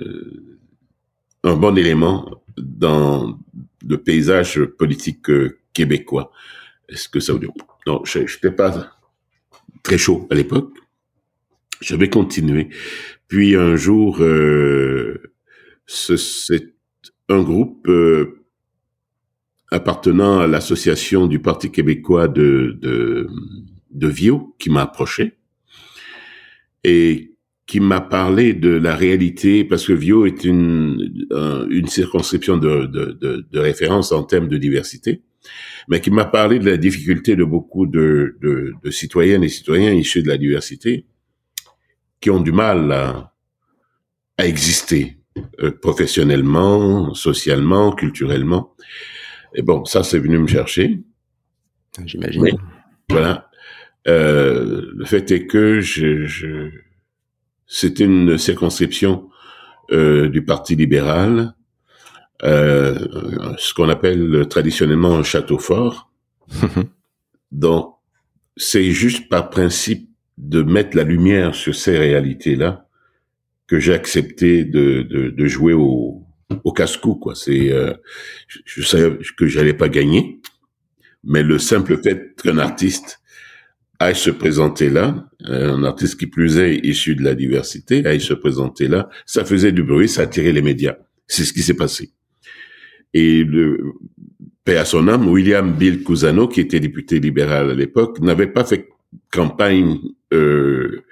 bon 1.43 1.79
élément 1.79 2.43
dans 2.59 3.39
le 3.87 3.99
paysage 3.99 4.63
politique 4.65 5.29
euh, 5.31 5.59
québécois. 5.73 6.31
Est-ce 6.89 7.09
que 7.09 7.21
ça 7.21 7.33
veut 7.33 7.41
dire 7.41 7.53
Non, 7.87 8.03
je 8.05 8.21
n'étais 8.21 8.51
pas 8.51 8.93
très 9.83 9.99
chaud 9.99 10.27
à 10.31 10.35
l'époque. 10.35 10.73
J'avais 11.81 12.09
continué. 12.09 12.69
Puis 13.29 13.57
un 13.57 13.77
jour, 13.77 14.23
euh, 14.23 15.33
c'est 15.87 16.75
un 17.29 17.43
groupe 17.43 17.89
euh, 17.89 18.45
appartenant 19.71 20.39
à 20.41 20.47
l'association 20.47 21.27
du 21.27 21.41
Parti 21.41 21.71
québécois 21.71 22.29
de, 22.29 22.79
de, 22.81 23.29
de 23.91 24.09
Vio 24.09 24.55
qui 24.59 24.71
m'a 24.71 24.83
approché 24.83 25.39
et 26.85 27.36
qui 27.67 27.81
m'a 27.81 28.01
parlé 28.01 28.55
de 28.55 28.71
la 28.71 28.95
réalité, 28.95 29.65
parce 29.65 29.87
que 29.87 29.93
Vio 29.93 30.25
est 30.25 30.45
une, 30.45 31.27
une 31.69 31.89
circonscription 31.89 32.59
de, 32.59 32.87
de, 32.87 33.19
de, 33.21 33.47
de, 33.51 33.59
référence 33.59 34.13
en 34.13 34.23
termes 34.23 34.49
de 34.49 34.57
diversité, 34.57 35.23
mais 35.89 36.01
qui 36.01 36.13
m'a 36.13 36.25
parlé 36.25 36.61
de 36.61 36.71
la 36.71 36.77
difficulté 36.77 37.35
de 37.35 37.45
beaucoup 37.45 37.87
de, 37.87 38.37
de, 38.41 38.73
de 38.83 38.91
citoyennes 38.91 39.43
et 39.43 39.49
citoyens 39.49 39.93
issus 39.93 40.23
de 40.23 40.29
la 40.29 40.39
diversité 40.39 41.07
qui 42.21 42.31
ont 42.31 42.41
du 42.41 42.53
mal 42.53 42.93
à, 42.93 43.35
à 44.39 44.47
exister 44.47 45.19
euh, 45.61 45.71
professionnellement, 45.71 47.15
socialement, 47.15 47.93
culturellement. 47.93 48.75
Et 49.55 49.63
bon, 49.63 49.85
ça, 49.85 50.03
c'est 50.03 50.19
venu 50.19 50.39
me 50.39 50.47
chercher. 50.47 51.01
J'imagine. 52.05 52.59
Voilà. 53.09 53.51
Euh, 54.07 54.93
le 54.95 55.05
fait 55.05 55.31
est 55.33 55.47
que 55.47 55.81
je, 55.81 56.27
je 56.27 56.71
c'était 57.67 58.05
une 58.05 58.39
circonscription 58.39 59.29
euh, 59.93 60.29
du 60.29 60.45
Parti 60.45 60.77
libéral, 60.77 61.55
euh, 62.43 63.55
ce 63.59 63.73
qu'on 63.75 63.89
appelle 63.89 64.47
traditionnellement 64.49 65.17
un 65.17 65.23
château 65.23 65.59
fort. 65.59 66.11
Donc, 67.53 67.95
c'est 68.57 68.91
juste 68.91 69.29
par 69.29 69.51
principe 69.51 70.09
de 70.39 70.63
mettre 70.63 70.97
la 70.97 71.05
lumière 71.05 71.55
sur 71.55 71.75
ces 71.75 71.97
réalités-là 71.99 72.87
que 73.67 73.81
j'ai 73.81 73.95
accepté 73.95 74.65
de, 74.65 75.03
de, 75.03 75.31
de, 75.31 75.47
jouer 75.47 75.73
au, 75.73 76.23
au 76.65 76.73
casse-cou. 76.73 77.17
Quoi. 77.17 77.35
C'est, 77.35 77.73
euh, 77.73 77.95
je, 78.47 78.59
je, 78.65 78.83
savais 78.83 79.19
que 79.37 79.47
j'allais 79.47 79.75
pas 79.75 79.89
gagner, 79.89 80.41
mais 81.25 81.43
le 81.43 81.59
simple 81.59 82.01
fait 82.03 82.35
qu'un 82.43 82.59
artiste 82.59 83.21
aille 83.99 84.17
se 84.17 84.31
présenter 84.31 84.91
là, 84.91 85.29
euh, 85.49 85.75
un 85.75 85.85
artiste 85.85 86.19
qui 86.19 86.27
plus 86.27 86.59
est 86.59 86.77
issu 86.85 87.15
de 87.15 87.23
la 87.23 87.35
diversité, 87.35 88.05
aille 88.07 88.21
se 88.21 88.35
présenter 88.35 88.89
là, 88.89 89.09
ça 89.25 89.45
faisait 89.45 89.73
du 89.73 89.83
bruit, 89.83 90.09
ça 90.09 90.23
attirait 90.23 90.53
les 90.53 90.63
médias. 90.63 90.97
C'est 91.27 91.45
ce 91.45 91.53
qui 91.53 91.63
s'est 91.63 91.75
passé. 91.75 92.11
Et 93.15 93.45
le 93.45 93.93
paix 94.65 94.77
à 94.77 94.85
son 94.85 95.09
âme, 95.09 95.29
William 95.29 95.73
Bill 95.73 96.05
Cusano, 96.05 96.49
qui 96.49 96.61
était 96.61 96.81
député 96.81 97.21
libéral 97.21 97.71
à 97.71 97.75
l'époque, 97.75 98.21
n'avait 98.21 98.47
pas 98.47 98.65
fait 98.65 98.89
campagne 99.33 99.99
euh, 100.33 101.05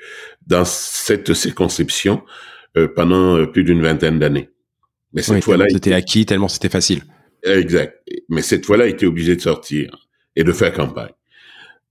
dans 0.47 0.65
cette 0.65 1.33
circonscription 1.33 2.23
euh, 2.77 2.89
pendant 2.89 3.47
plus 3.47 3.65
d'une 3.65 3.81
vingtaine 3.81 4.19
d'années. 4.19 4.51
Mais 5.13 5.23
cette 5.23 5.45
fois-là, 5.45 5.67
c'était 5.71 5.95
acquis 5.95 6.27
tellement 6.27 6.49
c'était 6.49 6.69
facile. 6.69 7.03
Exact. 7.45 8.03
Mais 8.29 8.43
cette 8.43 8.67
fois-là, 8.67 8.87
il 8.87 8.91
était 8.91 9.07
obligé 9.07 9.37
de 9.37 9.41
sortir 9.41 10.09
et 10.35 10.45
de 10.45 10.53
faire 10.53 10.73
campagne. 10.73 11.13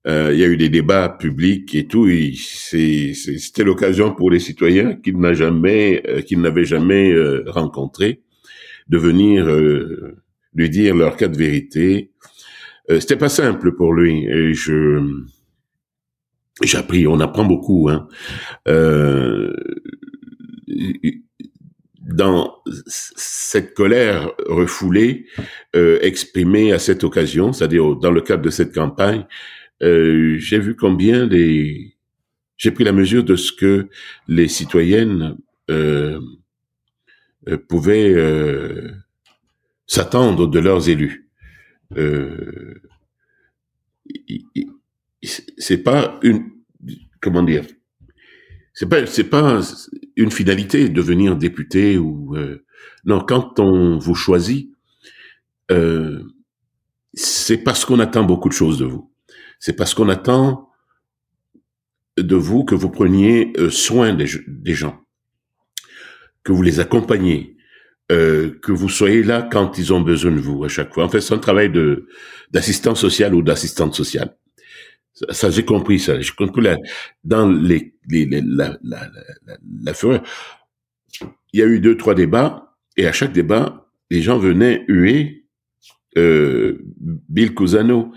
Euh, 0.05 0.31
il 0.33 0.39
y 0.39 0.43
a 0.43 0.47
eu 0.47 0.57
des 0.57 0.69
débats 0.69 1.09
publics 1.09 1.73
et 1.75 1.87
tout. 1.87 2.09
C'était 2.35 3.63
l'occasion 3.63 4.13
pour 4.13 4.31
les 4.31 4.39
citoyens 4.39 4.95
qu'ils 4.95 5.17
n'a 5.17 5.33
jamais, 5.33 6.03
euh, 6.07 6.21
qu'ils 6.21 6.41
n'avaient 6.41 6.65
jamais 6.65 7.11
euh, 7.11 7.43
rencontrés, 7.47 8.21
de 8.89 8.97
venir 8.97 9.47
euh, 9.47 10.17
lui 10.53 10.69
dire 10.69 10.95
leur 10.95 11.15
cas 11.15 11.29
de 11.29 11.37
vérité. 11.37 12.11
C'était 12.89 13.15
pas 13.15 13.29
simple 13.29 13.73
pour 13.75 13.93
lui. 13.93 14.25
Et 14.25 14.53
je 14.53 15.01
j'ai 16.61 16.77
appris. 16.77 17.07
On 17.07 17.21
apprend 17.21 17.45
beaucoup. 17.45 17.89
Hein. 17.89 18.09
dans 22.01 22.55
cette 22.65 23.73
colère 23.73 24.31
refoulée 24.47 25.27
exprimée 25.73 26.73
à 26.73 26.79
cette 26.79 27.05
occasion, 27.05 27.53
c'est-à-dire 27.53 27.95
dans 27.95 28.11
le 28.11 28.19
cadre 28.19 28.43
de 28.43 28.49
cette 28.49 28.75
campagne, 28.75 29.25
euh, 29.83 30.37
j'ai 30.39 30.59
vu 30.59 30.75
combien 30.75 31.25
les, 31.25 31.97
j'ai 32.57 32.71
pris 32.71 32.85
la 32.85 32.93
mesure 32.93 33.23
de 33.23 33.35
ce 33.35 33.51
que 33.51 33.89
les 34.27 34.47
citoyennes 34.47 35.37
euh, 35.69 36.19
euh 37.49 37.57
pouvaient 37.57 38.13
euh, 38.13 38.91
s'attendre 39.85 40.47
de 40.47 40.59
leurs 40.59 40.87
élus. 40.89 41.29
C'est 45.57 45.83
pas 45.83 46.19
une, 46.23 46.49
comment 47.21 47.43
dire, 47.43 47.65
c'est 48.73 48.87
pas, 48.87 49.05
c'est 49.05 49.29
pas 49.29 49.59
une 50.15 50.31
finalité 50.31 50.87
de 50.87 50.93
devenir 50.93 51.35
député 51.35 51.97
ou 51.97 52.35
non. 53.05 53.19
Quand 53.19 53.59
on 53.59 53.99
vous 53.99 54.15
choisit, 54.15 54.71
c'est 57.13 57.57
parce 57.57 57.85
qu'on 57.85 57.99
attend 57.99 58.23
beaucoup 58.23 58.49
de 58.49 58.53
choses 58.53 58.79
de 58.79 58.85
vous 58.85 59.12
c'est 59.63 59.71
parce 59.71 59.93
qu'on 59.93 60.09
attend 60.09 60.69
de 62.17 62.35
vous 62.35 62.65
que 62.65 62.75
vous 62.75 62.89
preniez 62.89 63.53
euh, 63.57 63.69
soin 63.69 64.13
des, 64.13 64.27
gens, 64.75 64.99
que 66.43 66.51
vous 66.51 66.61
les 66.61 66.81
accompagniez, 66.81 67.55
euh, 68.11 68.59
que 68.61 68.73
vous 68.73 68.89
soyez 68.89 69.23
là 69.23 69.41
quand 69.41 69.77
ils 69.77 69.93
ont 69.93 70.01
besoin 70.01 70.31
de 70.31 70.41
vous 70.41 70.65
à 70.65 70.67
chaque 70.67 70.93
fois. 70.93 71.05
En 71.05 71.07
fait, 71.07 71.21
c'est 71.21 71.33
un 71.33 71.37
travail 71.37 71.71
d'assistant 72.51 72.93
social 72.93 73.33
ou 73.33 73.41
d'assistante 73.41 73.95
sociale. 73.95 74.35
Ça, 75.29 75.49
j'ai 75.49 75.63
compris 75.63 75.97
ça. 75.97 76.19
J'ai 76.19 76.33
compris 76.33 76.61
la, 76.61 76.75
dans 77.23 77.49
la, 77.49 78.77
la 78.83 79.93
fureur. 79.93 80.23
Il 81.53 81.61
y 81.61 81.63
a 81.63 81.67
eu 81.67 81.79
deux 81.79 81.95
trois 81.95 82.15
débats 82.15 82.75
et 82.97 83.07
à 83.07 83.13
chaque 83.13 83.31
débat, 83.31 83.89
les 84.09 84.21
gens 84.21 84.39
venaient 84.39 84.83
huer 84.89 85.45
euh, 86.17 86.79
Bill 87.29 87.55
Cusano 87.55 88.11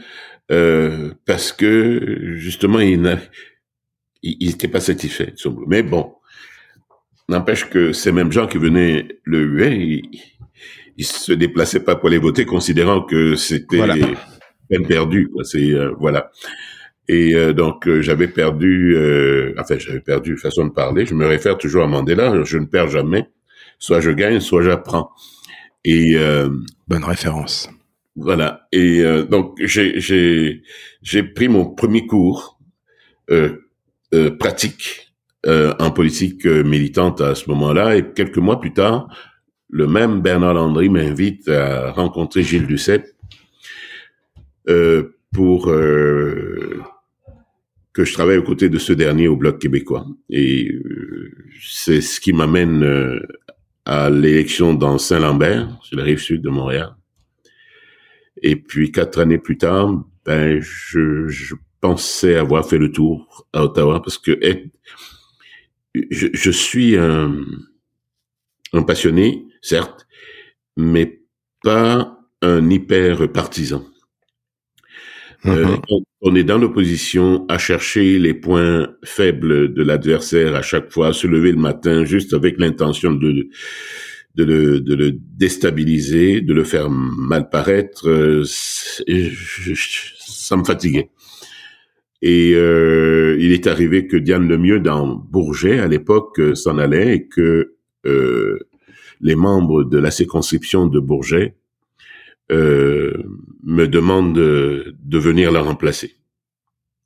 euh, 0.53 1.12
parce 1.24 1.51
que 1.53 2.34
justement 2.36 2.78
il 2.78 3.18
n'était 4.22 4.68
pas 4.68 4.80
satisfait 4.80 5.34
Mais 5.66 5.82
bon, 5.82 6.14
n'empêche 7.28 7.68
que 7.68 7.92
ces 7.92 8.12
mêmes 8.12 8.30
gens 8.30 8.47
qui 8.47 8.59
venaient 8.59 9.09
le 9.24 9.42
huer, 9.42 10.03
ils, 10.97 11.05
se 11.05 11.32
déplaçaient 11.32 11.84
pas 11.84 11.97
pour 11.97 12.09
les 12.09 12.18
voter, 12.18 12.47
considérant 12.47 13.03
que 13.03 13.34
c'était 13.34 13.82
peine 14.68 14.86
perdue. 14.86 15.30
C'est 15.42 15.72
euh, 15.72 15.92
voilà. 15.99 16.30
Et 17.09 17.34
euh, 17.34 17.53
donc 17.53 17.88
j'avais 18.01 18.28
perdu, 18.28 18.97
enfin 19.59 19.78
j'avais 19.78 20.01
perdu 20.01 20.36
façon 20.36 20.66
de 20.66 20.72
parler. 20.72 21.07
Je 21.07 21.14
me 21.14 21.26
réfère 21.26 21.59
toujours 21.59 21.82
à 21.82 21.86
Mandela. 21.86 22.44
Je 22.44 22.59
ne 22.59 22.66
perds 22.66 22.88
jamais. 22.88 23.28
Soit 23.78 24.01
je 24.01 24.11
gagne, 24.11 24.40
soit 24.40 24.62
j'apprends. 24.62 25.11
Et 25.84 26.16
bonne 26.88 27.05
référence. 27.05 27.68
Voilà. 28.17 28.67
Et 28.73 29.01
euh, 29.01 29.25
donc 29.25 29.57
j'ai 29.62 30.01
j'ai 31.03 31.23
pris 31.23 31.49
mon 31.49 31.67
premier 31.67 32.07
cours 32.07 32.59
euh, 33.31 33.57
euh, 34.14 34.31
pratique 34.31 35.03
en 35.79 35.93
politique 35.93 36.45
militante 36.45 37.21
à 37.21 37.37
ce 37.37 37.49
moment-là. 37.51 37.97
Et 37.97 38.12
quelques 38.14 38.39
mois 38.39 38.61
plus 38.61 38.73
tard, 38.73 39.07
le 39.71 39.87
même 39.87 40.21
Bernard 40.21 40.55
Landry 40.55 40.89
m'invite 40.89 41.49
à 41.49 41.93
rencontrer 41.93 42.43
Gilles 42.43 42.67
Duceppe 42.67 43.07
pour 45.33 45.67
que 45.67 46.83
je 47.97 48.12
travaille 48.12 48.39
aux 48.39 48.43
côtés 48.43 48.69
de 48.69 48.79
ce 48.79 48.93
dernier 48.93 49.29
au 49.29 49.37
bloc 49.37 49.61
québécois. 49.61 50.05
Et 50.31 50.69
c'est 51.62 52.01
ce 52.01 52.19
qui 52.19 52.33
m'amène 52.33 53.21
à 53.85 54.11
l'élection 54.11 54.75
dans 54.75 54.99
Saint-Lambert, 54.99 55.79
sur 55.83 55.97
la 55.97 56.03
rive 56.03 56.19
sud 56.19 56.43
de 56.43 56.51
Montréal. 56.51 56.95
Et 58.43 58.57
puis 58.57 58.93
quatre 58.93 59.18
années 59.18 59.39
plus 59.39 59.59
tard, 59.59 60.05
ben 60.24 60.61
je, 60.61 61.28
je 61.28 61.55
pensais 61.80 62.37
avoir 62.37 62.68
fait 62.68 62.78
le 62.78 62.91
tour 62.91 63.47
à 63.53 63.64
Ottawa 63.64 64.03
parce 64.03 64.18
que 64.18 64.39
je, 65.95 66.26
je, 66.32 66.51
suis 66.51 66.97
un, 66.97 67.34
un 68.72 68.82
passionné, 68.82 69.47
certes, 69.62 70.07
mais 70.76 71.20
pas 71.62 72.18
un 72.43 72.68
hyper 72.70 73.30
partisan. 73.32 73.84
Euh, 75.47 75.64
mm-hmm. 75.64 76.03
on, 76.22 76.34
est 76.34 76.45
dans 76.45 76.59
l'opposition 76.59 77.47
à 77.49 77.59
chercher 77.59 78.18
les 78.18 78.34
points 78.34 78.89
faibles 79.05 79.72
de 79.72 79.82
l'adversaire 79.82 80.55
à 80.55 80.62
chaque 80.62 80.91
fois, 80.91 81.12
se 81.12 81.26
lever 81.26 81.53
le 81.53 81.59
matin 81.59 82.05
juste 82.05 82.34
avec 82.34 82.59
l'intention 82.59 83.12
de, 83.12 83.49
de 84.37 84.95
le, 84.95 85.12
déstabiliser, 85.12 86.41
de 86.41 86.53
le 86.53 86.64
faire 86.64 86.91
mal 86.91 87.49
paraître, 87.49 88.09
euh, 88.09 88.43
ça 88.45 90.57
me 90.57 90.64
fatiguait. 90.64 91.11
Et 92.22 92.53
euh, 92.55 93.37
il 93.39 93.53
est 93.53 93.66
arrivé 93.66 94.07
que 94.07 94.16
Diane 94.16 94.49
Lemieux 94.49 94.80
dans 94.80 95.07
Bourget 95.07 95.78
à 95.78 95.89
l'époque 95.89 96.41
euh, 96.41 96.55
s'en 96.55 96.78
allait 96.78 97.14
et 97.14 97.26
que 97.26 97.72
les 99.20 99.34
membres 99.34 99.82
de 99.82 99.99
la 99.99 100.12
circonscription 100.12 100.87
de 100.87 101.01
Bourget 101.01 101.57
me 102.51 103.89
demandent 103.89 104.32
de, 104.32 104.95
de 105.03 105.18
venir 105.18 105.51
la 105.51 105.61
remplacer. 105.61 106.14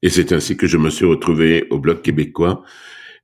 Et 0.03 0.11
c'est 0.11 0.33
ainsi 0.33 0.59
que 0.59 0.66
je 0.66 0.76
me 0.76 0.91
suis 0.91 1.07
retrouvé 1.07 1.66
au 1.70 1.78
Bloc 1.78 2.03
québécois 2.03 2.64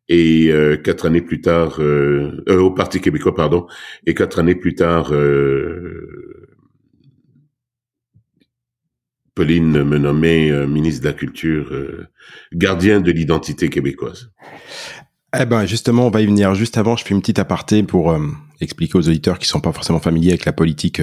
et 0.09 0.49
euh, 0.51 0.77
quatre 0.77 1.07
années 1.07 1.21
plus 1.21 1.41
tard, 1.41 1.81
euh, 1.81 2.45
euh, 2.49 2.61
au 2.61 2.71
Parti 2.71 3.01
québécois, 3.01 3.35
pardon, 3.35 3.67
et 4.07 4.15
quatre 4.15 4.39
années 4.39 4.55
plus 4.55 4.75
tard, 4.75 5.13
Pauline 9.35 9.85
me 9.85 9.99
nommait 9.99 10.67
ministre 10.67 11.03
de 11.03 11.09
la 11.09 11.13
Culture, 11.13 11.71
gardien 12.55 13.01
de 13.01 13.11
l'identité 13.11 13.69
québécoise. 13.69 14.31
Eh 15.39 15.45
ben 15.45 15.67
justement, 15.67 16.07
on 16.07 16.11
va 16.11 16.23
y 16.23 16.27
venir. 16.27 16.55
Juste 16.55 16.79
avant, 16.79 16.97
je 16.97 17.05
fais 17.05 17.13
une 17.13 17.21
petite 17.21 17.39
aparté 17.39 17.83
pour 17.83 18.17
expliquer 18.63 18.97
aux 18.97 19.07
auditeurs 19.07 19.39
qui 19.39 19.47
sont 19.47 19.61
pas 19.61 19.73
forcément 19.73 20.01
familiers 20.01 20.31
avec 20.31 20.47
la 20.47 20.55
politique 20.55 21.03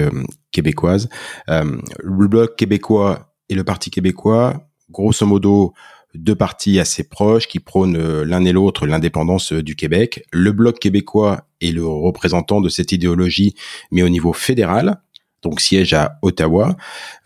québécoise. 0.50 1.08
le 1.46 2.26
bloc 2.26 2.56
québécois 2.56 3.36
et 3.48 3.54
le 3.54 3.62
Parti 3.62 3.90
québécois, 3.90 4.68
grosso 4.90 5.24
modo, 5.26 5.72
deux 6.14 6.34
partis 6.34 6.78
assez 6.78 7.04
proches 7.04 7.48
qui 7.48 7.60
prônent 7.60 8.22
l'un 8.22 8.44
et 8.44 8.52
l'autre 8.52 8.86
l'indépendance 8.86 9.52
du 9.52 9.76
Québec. 9.76 10.24
Le 10.32 10.52
bloc 10.52 10.78
québécois 10.78 11.46
est 11.60 11.72
le 11.72 11.86
représentant 11.86 12.60
de 12.60 12.68
cette 12.68 12.92
idéologie, 12.92 13.54
mais 13.90 14.02
au 14.02 14.08
niveau 14.08 14.32
fédéral 14.32 15.00
donc 15.44 15.60
siège 15.60 15.92
à 15.92 16.18
Ottawa. 16.22 16.76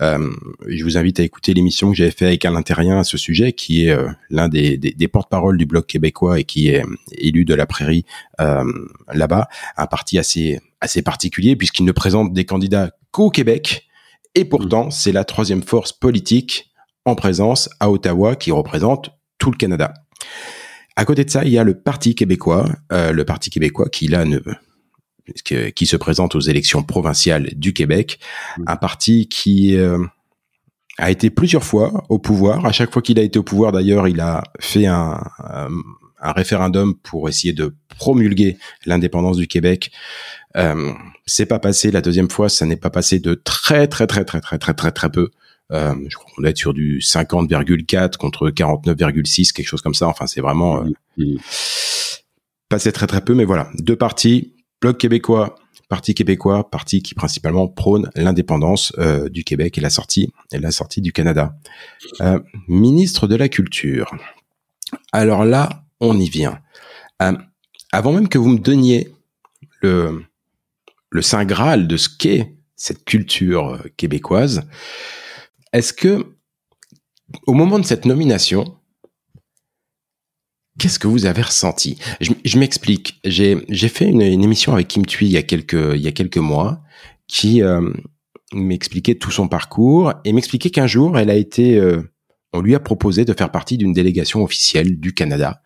Euh, 0.02 0.28
je 0.66 0.84
vous 0.84 0.98
invite 0.98 1.20
à 1.20 1.22
écouter 1.22 1.54
l'émission 1.54 1.90
que 1.90 1.96
j'avais 1.96 2.10
fait 2.10 2.26
avec 2.26 2.44
Alain 2.44 2.62
Terrien 2.62 2.98
à 2.98 3.04
ce 3.04 3.16
sujet, 3.16 3.52
qui 3.52 3.86
est 3.86 3.90
euh, 3.90 4.08
l'un 4.28 4.48
des, 4.48 4.76
des, 4.76 5.08
porte-parole 5.08 5.56
du 5.56 5.64
Bloc 5.64 5.86
québécois 5.86 6.40
et 6.40 6.44
qui 6.44 6.68
est 6.68 6.84
euh, 6.84 6.96
élu 7.12 7.44
de 7.44 7.54
la 7.54 7.64
Prairie 7.64 8.04
là-bas. 8.38 9.48
Un 9.76 9.86
parti 9.86 10.18
assez 10.18 10.60
assez 10.80 11.02
particulier 11.02 11.56
puisqu'il 11.56 11.84
ne 11.84 11.92
présente 11.92 12.32
des 12.32 12.44
candidats 12.44 12.90
qu'au 13.10 13.30
Québec. 13.30 13.86
Et 14.34 14.44
pourtant, 14.44 14.86
mmh. 14.86 14.90
c'est 14.90 15.12
la 15.12 15.24
troisième 15.24 15.62
force 15.62 15.92
politique 15.92 16.67
en 17.08 17.14
présence 17.14 17.68
à 17.80 17.90
Ottawa 17.90 18.36
qui 18.36 18.50
représente 18.50 19.10
tout 19.38 19.50
le 19.50 19.56
Canada. 19.56 19.94
À 20.96 21.04
côté 21.04 21.24
de 21.24 21.30
ça, 21.30 21.44
il 21.44 21.50
y 21.50 21.58
a 21.58 21.64
le 21.64 21.74
Parti 21.74 22.14
québécois, 22.14 22.68
le 22.90 23.22
Parti 23.22 23.50
québécois 23.50 23.88
qui 23.88 24.08
là 24.08 24.24
ne 24.24 24.40
qui 25.34 25.86
se 25.86 25.96
présente 25.96 26.34
aux 26.34 26.40
élections 26.40 26.82
provinciales 26.82 27.50
du 27.54 27.72
Québec, 27.72 28.18
un 28.66 28.76
parti 28.76 29.28
qui 29.28 29.76
euh, 29.76 29.98
a 30.98 31.10
été 31.10 31.30
plusieurs 31.30 31.64
fois 31.64 32.04
au 32.08 32.18
pouvoir. 32.18 32.64
À 32.66 32.72
chaque 32.72 32.92
fois 32.92 33.02
qu'il 33.02 33.18
a 33.18 33.22
été 33.22 33.38
au 33.38 33.42
pouvoir, 33.42 33.72
d'ailleurs, 33.72 34.08
il 34.08 34.20
a 34.20 34.42
fait 34.60 34.86
un, 34.86 35.20
un, 35.38 36.32
référendum 36.32 36.94
pour 36.96 37.28
essayer 37.28 37.52
de 37.52 37.74
promulguer 37.96 38.58
l'indépendance 38.86 39.36
du 39.36 39.46
Québec. 39.46 39.92
Euh, 40.56 40.92
c'est 41.26 41.46
pas 41.46 41.58
passé 41.58 41.90
la 41.90 42.00
deuxième 42.00 42.30
fois, 42.30 42.48
ça 42.48 42.66
n'est 42.66 42.76
pas 42.76 42.90
passé 42.90 43.20
de 43.20 43.34
très 43.34 43.86
très 43.86 44.06
très 44.06 44.24
très 44.24 44.40
très 44.40 44.58
très 44.58 44.74
très 44.74 44.90
très 44.90 45.10
peu. 45.10 45.30
Euh, 45.72 45.94
je 46.08 46.16
crois 46.16 46.30
qu'on 46.34 46.42
doit 46.42 46.50
être 46.50 46.58
sur 46.58 46.74
du 46.74 46.98
50,4 47.00 48.16
contre 48.16 48.50
49,6, 48.50 49.52
quelque 49.52 49.66
chose 49.66 49.82
comme 49.82 49.94
ça. 49.94 50.08
Enfin, 50.08 50.26
c'est 50.26 50.40
vraiment 50.40 50.84
euh, 51.18 51.36
passé 52.68 52.92
très 52.92 53.06
très 53.06 53.20
peu, 53.20 53.34
mais 53.34 53.44
voilà, 53.44 53.68
deux 53.74 53.96
partis 53.96 54.54
Bloc 54.80 54.96
québécois, 54.98 55.56
Parti 55.88 56.12
québécois, 56.12 56.70
parti 56.70 57.02
qui 57.02 57.14
principalement 57.14 57.66
prône 57.66 58.10
l'indépendance 58.14 58.92
euh, 58.98 59.30
du 59.30 59.42
Québec 59.42 59.78
et 59.78 59.80
la 59.80 59.88
sortie 59.88 60.30
et 60.52 60.58
la 60.58 60.70
sortie 60.70 61.00
du 61.00 61.14
Canada. 61.14 61.56
Euh, 62.20 62.38
ministre 62.68 63.26
de 63.26 63.34
la 63.34 63.48
Culture. 63.48 64.14
Alors 65.12 65.46
là, 65.46 65.84
on 66.00 66.18
y 66.20 66.28
vient. 66.28 66.60
Avant 67.90 68.12
même 68.12 68.28
que 68.28 68.36
vous 68.36 68.50
me 68.50 68.58
donniez 68.58 69.14
le 69.80 70.24
le 71.10 71.22
saint 71.22 71.46
graal 71.46 71.88
de 71.88 71.96
ce 71.96 72.10
qu'est 72.10 72.54
cette 72.76 73.06
culture 73.06 73.82
québécoise, 73.96 74.68
est-ce 75.72 75.92
que 75.92 76.34
au 77.46 77.52
moment 77.52 77.78
de 77.78 77.84
cette 77.84 78.04
nomination, 78.04 78.78
Qu'est-ce 80.78 81.00
que 81.00 81.08
vous 81.08 81.26
avez 81.26 81.42
ressenti? 81.42 81.98
Je, 82.20 82.58
m'explique. 82.58 83.20
J'ai 83.24 83.88
fait 83.88 84.06
une, 84.06 84.22
émission 84.22 84.72
avec 84.72 84.86
Kim 84.86 85.04
Thuy 85.04 85.26
il 85.26 85.32
y 85.32 85.36
a 85.36 85.42
quelques 85.42 85.72
il 85.72 86.00
y 86.00 86.06
a 86.06 86.12
quelques 86.12 86.38
mois 86.38 86.80
qui 87.26 87.62
euh, 87.62 87.92
m'expliquait 88.52 89.16
tout 89.16 89.32
son 89.32 89.48
parcours 89.48 90.14
et 90.24 90.32
m'expliquait 90.32 90.70
qu'un 90.70 90.86
jour 90.86 91.18
elle 91.18 91.30
a 91.30 91.34
été 91.34 91.76
euh, 91.76 92.00
on 92.52 92.60
lui 92.60 92.76
a 92.76 92.80
proposé 92.80 93.24
de 93.24 93.32
faire 93.32 93.50
partie 93.50 93.76
d'une 93.76 93.92
délégation 93.92 94.44
officielle 94.44 95.00
du 95.00 95.12
Canada 95.14 95.62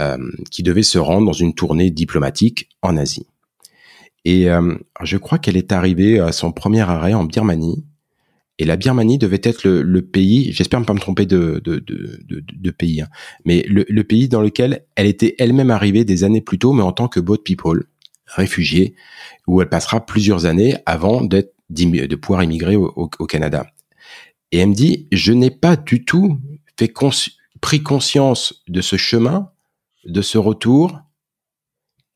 euh, 0.00 0.18
qui 0.50 0.64
devait 0.64 0.82
se 0.82 0.98
rendre 0.98 1.26
dans 1.26 1.32
une 1.32 1.54
tournée 1.54 1.90
diplomatique 1.90 2.68
en 2.82 2.96
Asie. 2.96 3.26
Et 4.24 4.48
je 5.02 5.16
crois 5.16 5.38
qu'elle 5.38 5.56
est 5.56 5.72
arrivée 5.72 6.18
à 6.18 6.30
son 6.32 6.52
premier 6.52 6.82
arrêt 6.82 7.14
en 7.14 7.24
Birmanie 7.24 7.86
et 8.60 8.66
la 8.66 8.76
Birmanie 8.76 9.16
devait 9.16 9.40
être 9.42 9.66
le, 9.66 10.02
pays, 10.02 10.52
j'espère 10.52 10.80
ne 10.80 10.84
pas 10.84 10.92
me 10.92 10.98
tromper 10.98 11.24
de, 11.24 11.62
de, 11.64 11.82
de, 11.82 12.70
pays, 12.70 13.00
hein, 13.00 13.08
mais 13.46 13.64
le, 13.66 14.02
pays 14.02 14.28
dans 14.28 14.42
lequel 14.42 14.84
elle 14.96 15.06
était 15.06 15.34
elle-même 15.38 15.70
arrivée 15.70 16.04
des 16.04 16.24
années 16.24 16.42
plus 16.42 16.58
tôt, 16.58 16.74
mais 16.74 16.82
en 16.82 16.92
tant 16.92 17.08
que 17.08 17.20
boat 17.20 17.38
people, 17.42 17.86
réfugiée, 18.26 18.94
où 19.46 19.62
elle 19.62 19.70
passera 19.70 20.04
plusieurs 20.04 20.44
années 20.44 20.76
avant 20.84 21.22
d'être 21.22 21.54
de 21.70 22.16
pouvoir 22.16 22.42
immigrer 22.42 22.76
au, 22.76 23.08
Canada. 23.08 23.66
Et 24.52 24.58
elle 24.58 24.68
me 24.68 24.74
dit, 24.74 25.08
je 25.10 25.32
n'ai 25.32 25.50
pas 25.50 25.76
du 25.76 26.04
tout 26.04 26.38
fait 26.78 26.92
pris 27.62 27.82
conscience 27.82 28.62
de 28.68 28.82
ce 28.82 28.96
chemin, 28.96 29.52
de 30.04 30.20
ce 30.20 30.36
retour, 30.36 31.00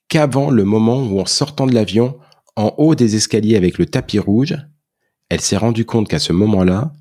qu'avant 0.08 0.50
le 0.50 0.64
moment 0.64 1.02
où 1.06 1.20
en 1.20 1.26
sortant 1.26 1.66
de 1.66 1.74
l'avion, 1.74 2.18
en 2.54 2.74
haut 2.76 2.94
des 2.94 3.16
escaliers 3.16 3.56
avec 3.56 3.78
le 3.78 3.86
tapis 3.86 4.18
rouge, 4.18 4.58
elle 5.34 5.40
s'est 5.40 5.56
rendue 5.56 5.84
compte 5.84 6.08
qu'à 6.08 6.20
ce 6.20 6.32
moment-là, 6.32 6.92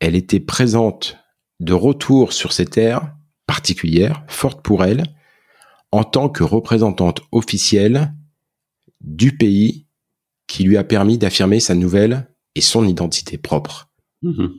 elle 0.00 0.14
était 0.16 0.40
présente 0.40 1.18
de 1.60 1.74
retour 1.74 2.32
sur 2.32 2.54
ces 2.54 2.64
terres 2.64 3.14
particulières, 3.46 4.24
fortes 4.26 4.62
pour 4.62 4.84
elle, 4.84 5.04
en 5.92 6.02
tant 6.02 6.30
que 6.30 6.42
représentante 6.42 7.20
officielle 7.30 8.14
du 9.02 9.36
pays 9.36 9.86
qui 10.46 10.64
lui 10.64 10.78
a 10.78 10.82
permis 10.82 11.18
d'affirmer 11.18 11.60
sa 11.60 11.74
nouvelle 11.74 12.34
et 12.54 12.62
son 12.62 12.88
identité 12.88 13.36
propre. 13.36 13.90
Mhm. 14.22 14.54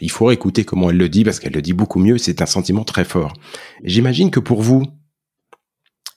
Il 0.00 0.10
faut 0.10 0.32
écouter 0.32 0.64
comment 0.64 0.90
elle 0.90 0.96
le 0.96 1.08
dit 1.08 1.22
parce 1.22 1.38
qu'elle 1.38 1.52
le 1.52 1.62
dit 1.62 1.72
beaucoup 1.72 2.00
mieux. 2.00 2.18
C'est 2.18 2.42
un 2.42 2.46
sentiment 2.46 2.82
très 2.82 3.04
fort. 3.04 3.32
J'imagine 3.84 4.32
que 4.32 4.40
pour 4.40 4.60
vous, 4.60 4.82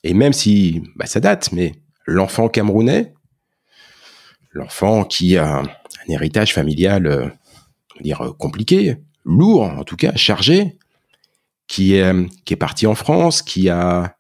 et 0.04 0.16
même 0.16 0.34
si 0.34 0.82
bah, 0.96 1.06
ça 1.06 1.20
date, 1.20 1.52
mais 1.52 1.74
l'enfant 2.08 2.50
camerounais, 2.50 3.14
l'enfant 4.52 5.04
qui 5.04 5.38
a 5.38 5.60
un, 5.60 5.64
héritage 6.08 6.54
familial, 6.54 7.08
euh, 7.08 7.30
dire 8.02 8.22
euh, 8.22 8.32
compliqué, 8.34 8.98
lourd 9.24 9.64
en 9.64 9.84
tout 9.84 9.96
cas, 9.96 10.16
chargé, 10.16 10.78
qui 11.68 11.96
est 11.96 12.04
euh, 12.04 12.26
qui 12.46 12.54
est 12.54 12.58
parti 12.58 12.88
en 12.88 12.96
France, 12.96 13.42
qui 13.42 13.70
a 13.70 14.18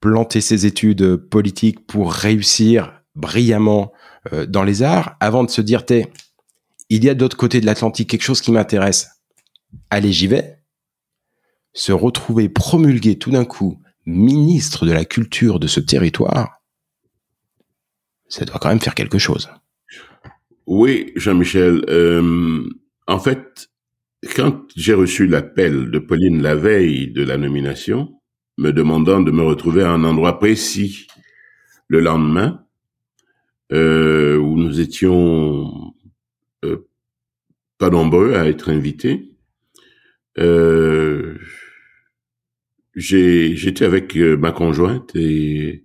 planté 0.00 0.40
ses 0.40 0.66
études 0.66 1.16
politiques 1.16 1.86
pour 1.86 2.12
réussir 2.12 3.00
brillamment 3.14 3.92
dans 4.48 4.62
les 4.62 4.82
arts, 4.82 5.16
avant 5.20 5.44
de 5.44 5.50
se 5.50 5.60
dire, 5.60 5.86
t'es, 5.86 6.10
il 6.90 7.04
y 7.04 7.08
a 7.08 7.14
d'autre 7.14 7.36
côté 7.36 7.60
de 7.60 7.66
l'Atlantique 7.66 8.10
quelque 8.10 8.22
chose 8.22 8.42
qui 8.42 8.52
m'intéresse. 8.52 9.08
Allez, 9.90 10.12
j'y 10.12 10.26
vais. 10.26 10.58
Se 11.72 11.92
retrouver 11.92 12.48
promulgué 12.48 13.18
tout 13.18 13.30
d'un 13.30 13.44
coup 13.44 13.80
ministre 14.06 14.86
de 14.86 14.92
la 14.92 15.04
culture 15.04 15.58
de 15.58 15.66
ce 15.66 15.80
territoire, 15.80 16.62
ça 18.34 18.44
doit 18.44 18.58
quand 18.58 18.68
même 18.68 18.80
faire 18.80 18.96
quelque 18.96 19.18
chose. 19.18 19.48
Oui, 20.66 21.12
Jean-Michel. 21.14 21.84
Euh, 21.88 22.64
en 23.06 23.18
fait, 23.20 23.70
quand 24.34 24.62
j'ai 24.74 24.94
reçu 24.94 25.26
l'appel 25.26 25.90
de 25.90 25.98
Pauline 26.00 26.42
la 26.42 26.56
veille 26.56 27.12
de 27.12 27.22
la 27.22 27.36
nomination, 27.36 28.20
me 28.58 28.72
demandant 28.72 29.20
de 29.20 29.30
me 29.30 29.42
retrouver 29.42 29.82
à 29.82 29.90
un 29.90 30.02
endroit 30.02 30.40
précis 30.40 31.06
le 31.86 32.00
lendemain, 32.00 32.64
euh, 33.72 34.36
où 34.36 34.56
nous 34.56 34.80
étions 34.80 35.94
euh, 36.64 36.88
pas 37.78 37.90
nombreux 37.90 38.34
à 38.34 38.48
être 38.48 38.70
invités, 38.70 39.30
j'étais 42.96 43.84
avec 43.84 44.16
ma 44.16 44.50
conjointe 44.50 45.14
et 45.14 45.83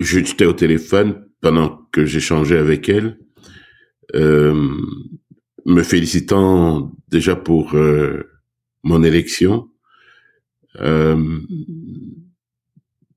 j'étais 0.00 0.46
au 0.46 0.52
téléphone 0.52 1.26
pendant 1.40 1.86
que 1.92 2.04
j'échangeais 2.04 2.58
avec 2.58 2.88
elle, 2.88 3.18
euh, 4.14 4.80
me 5.66 5.82
félicitant 5.82 6.92
déjà 7.08 7.36
pour 7.36 7.74
euh, 7.74 8.22
mon 8.82 9.02
élection, 9.02 9.68
euh, 10.80 11.38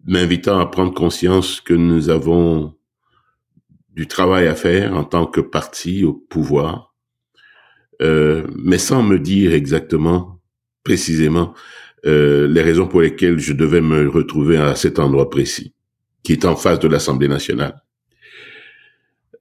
m'invitant 0.06 0.60
à 0.60 0.66
prendre 0.66 0.94
conscience 0.94 1.62
que 1.62 1.74
nous 1.74 2.10
avons 2.10 2.76
du 3.90 4.08
travail 4.08 4.48
à 4.48 4.56
faire 4.56 4.96
en 4.96 5.04
tant 5.04 5.26
que 5.26 5.42
parti 5.42 6.04
au 6.04 6.14
pouvoir, 6.14 6.94
mais 8.00 8.78
sans 8.78 9.02
me 9.02 9.18
dire 9.18 9.54
exactement, 9.54 10.40
précisément, 10.84 11.56
les 12.04 12.62
raisons 12.62 12.88
pour 12.88 13.02
lesquelles 13.02 13.40
je 13.40 13.54
devais 13.54 13.82
me 13.82 14.08
retrouver 14.08 14.58
à 14.58 14.76
cet 14.76 15.00
endroit 15.00 15.32
précis 15.32 15.74
qui 16.28 16.34
est 16.34 16.44
en 16.44 16.58
face 16.58 16.80
de 16.80 16.90
l'Assemblée 16.90 17.30
nationale, 17.30 17.82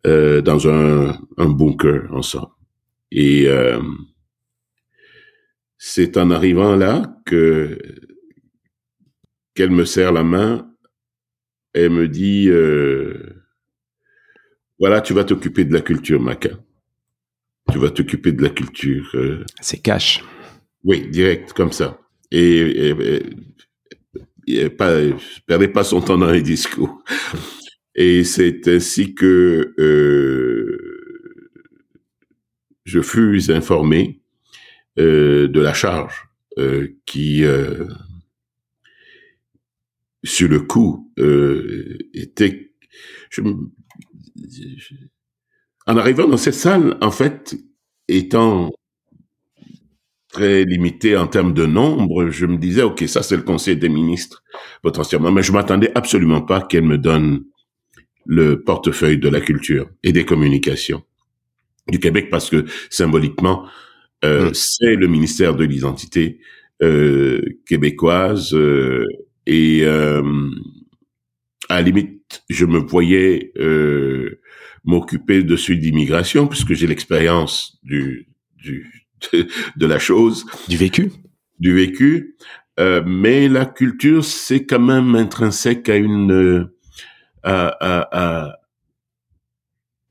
euh, 0.07 0.41
dans 0.41 0.69
un, 0.69 1.19
un 1.37 1.49
bunker 1.49 2.07
ensemble. 2.15 2.53
Et 3.11 3.49
euh, 3.49 3.81
c'est 5.79 6.17
en 6.17 6.31
arrivant 6.31 6.77
là 6.77 7.03
que 7.27 7.77
qu'elle 9.55 9.73
me 9.73 9.85
serre 9.85 10.13
la 10.13 10.23
main 10.23 10.71
et 11.75 11.89
me 11.89 12.07
dit 12.07 12.49
euh, 12.51 13.43
voilà 14.79 15.01
tu 15.01 15.13
vas 15.13 15.25
t'occuper 15.25 15.65
de 15.65 15.73
la 15.73 15.81
culture 15.81 16.21
Maca 16.21 16.51
tu 17.73 17.79
vas 17.81 17.91
t'occuper 17.91 18.31
de 18.31 18.43
la 18.45 18.51
culture. 18.51 19.11
C'est 19.61 19.79
cash. 19.79 20.23
oui, 20.85 21.09
direct, 21.11 21.53
comme 21.53 21.73
ça. 21.73 21.99
Et, 22.31 22.39
et, 22.39 22.89
et- 22.91 23.27
et 23.27 23.37
pas, 24.77 25.01
perdez 25.47 25.69
pas 25.69 25.85
son 25.85 26.01
temps 26.01 26.19
dans 26.19 26.31
les 26.31 26.43
discours. 26.43 27.03
Et 27.97 28.25
c'est 28.25 28.69
ainsi 28.69 29.15
que 29.15 29.75
euh, 29.79 30.77
je 32.85 33.01
fus 33.01 33.51
informé 33.51 34.21
euh, 34.99 35.49
de 35.49 35.61
la 35.61 35.73
charge 35.73 36.29
euh, 36.59 36.89
qui, 37.07 37.43
sur 40.25 40.49
le 40.49 40.61
coup, 40.61 41.11
était... 42.13 42.73
en 45.87 45.97
arrivant 45.97 46.29
dans 46.29 46.37
cette 46.37 46.55
salle, 46.55 46.99
en 47.01 47.11
fait, 47.11 47.57
étant 48.09 48.73
très 50.37 50.65
limité 50.65 51.17
en 51.17 51.27
termes 51.27 51.55
de 51.55 51.65
nombre, 51.65 52.29
je 52.29 52.45
me 52.45 52.59
disais, 52.59 52.83
OK, 52.83 53.03
ça 53.07 53.23
c'est 53.23 53.37
le 53.37 53.43
Conseil 53.43 53.77
des 53.77 53.89
ministres 53.89 54.45
potentiellement, 54.83 55.33
mais 55.33 55.43
je 55.43 55.51
m'attendais 55.51 55.91
absolument 55.95 56.43
pas 56.43 56.61
qu'elle 56.61 56.85
me 56.85 56.99
donne 56.99 57.45
le 58.27 58.63
portefeuille 58.63 59.17
de 59.17 59.31
la 59.31 59.41
culture 59.41 59.89
et 60.03 60.13
des 60.13 60.27
communications 60.27 61.03
du 61.89 61.99
Québec 61.99 62.29
parce 62.31 62.51
que 62.51 62.67
symboliquement, 62.91 63.67
euh, 64.25 64.51
Mm. 64.51 64.55
c'est 64.55 64.95
le 64.95 65.07
ministère 65.07 65.55
de 65.55 65.65
l'identité 65.65 66.39
euh, 66.83 67.41
québécoise 67.67 68.53
euh, 68.53 69.05
et 69.47 69.87
à 69.87 70.21
la 71.77 71.83
limite, 71.83 72.45
je 72.51 72.67
me 72.67 72.79
voyais 72.79 73.53
m'occuper 74.85 75.43
de 75.43 75.57
celui 75.57 75.79
d'immigration 75.79 76.47
puisque 76.47 76.75
j'ai 76.75 76.87
l'expérience 76.87 77.79
du, 77.83 78.29
du 78.57 79.06
de, 79.33 79.47
de 79.77 79.87
la 79.87 79.99
chose. 79.99 80.45
Du 80.69 80.77
vécu. 80.77 81.13
Du 81.59 81.75
vécu, 81.75 82.37
euh, 82.79 83.03
mais 83.07 83.49
la 83.49 83.65
culture, 83.65 84.25
c'est 84.25 84.67
quand 84.67 84.81
même 84.81 85.15
intrinsèque 85.15 85.89
à 85.89 85.97
une 85.97 86.69
à, 87.43 87.69
à- 87.81 88.59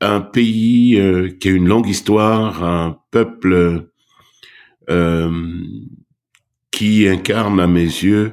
un 0.00 0.20
pays 0.20 0.98
euh, 0.98 1.28
qui 1.30 1.48
a 1.48 1.52
une 1.52 1.68
longue 1.68 1.88
histoire, 1.88 2.64
un 2.64 2.98
peuple 3.10 3.88
euh, 4.90 5.30
qui 6.70 7.08
incarne 7.08 7.60
à 7.60 7.66
mes 7.66 7.80
yeux 7.84 8.32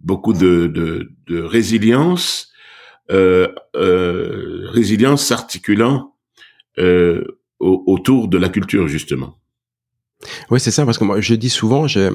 beaucoup 0.00 0.32
de, 0.32 0.66
de, 0.66 1.10
de 1.26 1.40
résilience, 1.42 2.50
résilience 3.08 5.26
s'articulant 5.26 6.14
au- 7.60 7.84
autour 7.86 8.28
de 8.28 8.38
la 8.38 8.48
culture 8.48 8.88
justement. 8.88 9.38
Oui, 10.50 10.60
c'est 10.60 10.70
ça, 10.70 10.84
parce 10.84 10.98
que 10.98 11.04
moi, 11.04 11.20
je 11.20 11.34
dis 11.34 11.48
souvent, 11.48 11.86
je, 11.86 12.12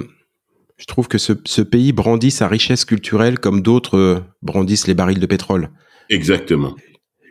je 0.77 0.85
trouve 0.85 1.07
que 1.07 1.17
ce, 1.17 1.33
ce 1.45 1.61
pays 1.61 1.91
brandit 1.91 2.31
sa 2.31 2.47
richesse 2.47 2.85
culturelle 2.85 3.39
comme 3.39 3.61
d'autres 3.61 3.97
euh, 3.97 4.19
brandissent 4.41 4.87
les 4.87 4.93
barils 4.93 5.19
de 5.19 5.25
pétrole. 5.25 5.69
Exactement. 6.09 6.75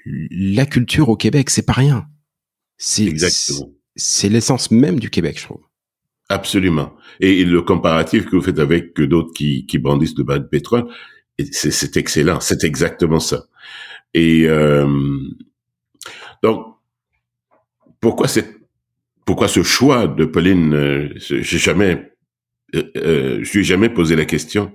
La 0.06 0.66
culture 0.66 1.08
au 1.08 1.16
Québec, 1.16 1.50
c'est 1.50 1.64
pas 1.64 1.72
rien. 1.74 2.06
C'est 2.76 3.04
Exactement. 3.04 3.70
c'est 3.94 4.28
l'essence 4.28 4.70
même 4.70 4.98
du 4.98 5.10
Québec, 5.10 5.38
je 5.38 5.44
trouve. 5.44 5.62
Absolument. 6.28 6.94
Et, 7.20 7.44
le 7.44 7.62
comparatif 7.62 8.24
que 8.24 8.36
vous 8.36 8.42
faites 8.42 8.58
avec 8.58 8.98
d'autres 9.00 9.32
qui, 9.34 9.66
qui 9.66 9.78
brandissent 9.78 10.16
le 10.16 10.24
bas 10.24 10.38
de 10.38 10.46
pétrole, 10.46 10.86
c'est 11.52 11.96
excellent. 11.96 12.40
C'est 12.40 12.64
exactement 12.64 13.20
ça. 13.20 13.44
Et 14.14 14.46
euh, 14.46 14.88
donc, 16.42 16.73
pourquoi 19.24 19.48
ce 19.48 19.62
choix 19.62 20.06
de 20.06 20.24
Pauline 20.24 20.74
euh, 20.74 21.08
J'ai 21.16 21.58
jamais, 21.58 22.12
euh, 22.74 22.82
euh, 22.96 23.38
je 23.42 23.52
lui 23.52 23.60
ai 23.60 23.64
jamais 23.64 23.88
posé 23.88 24.16
la 24.16 24.26
question. 24.26 24.72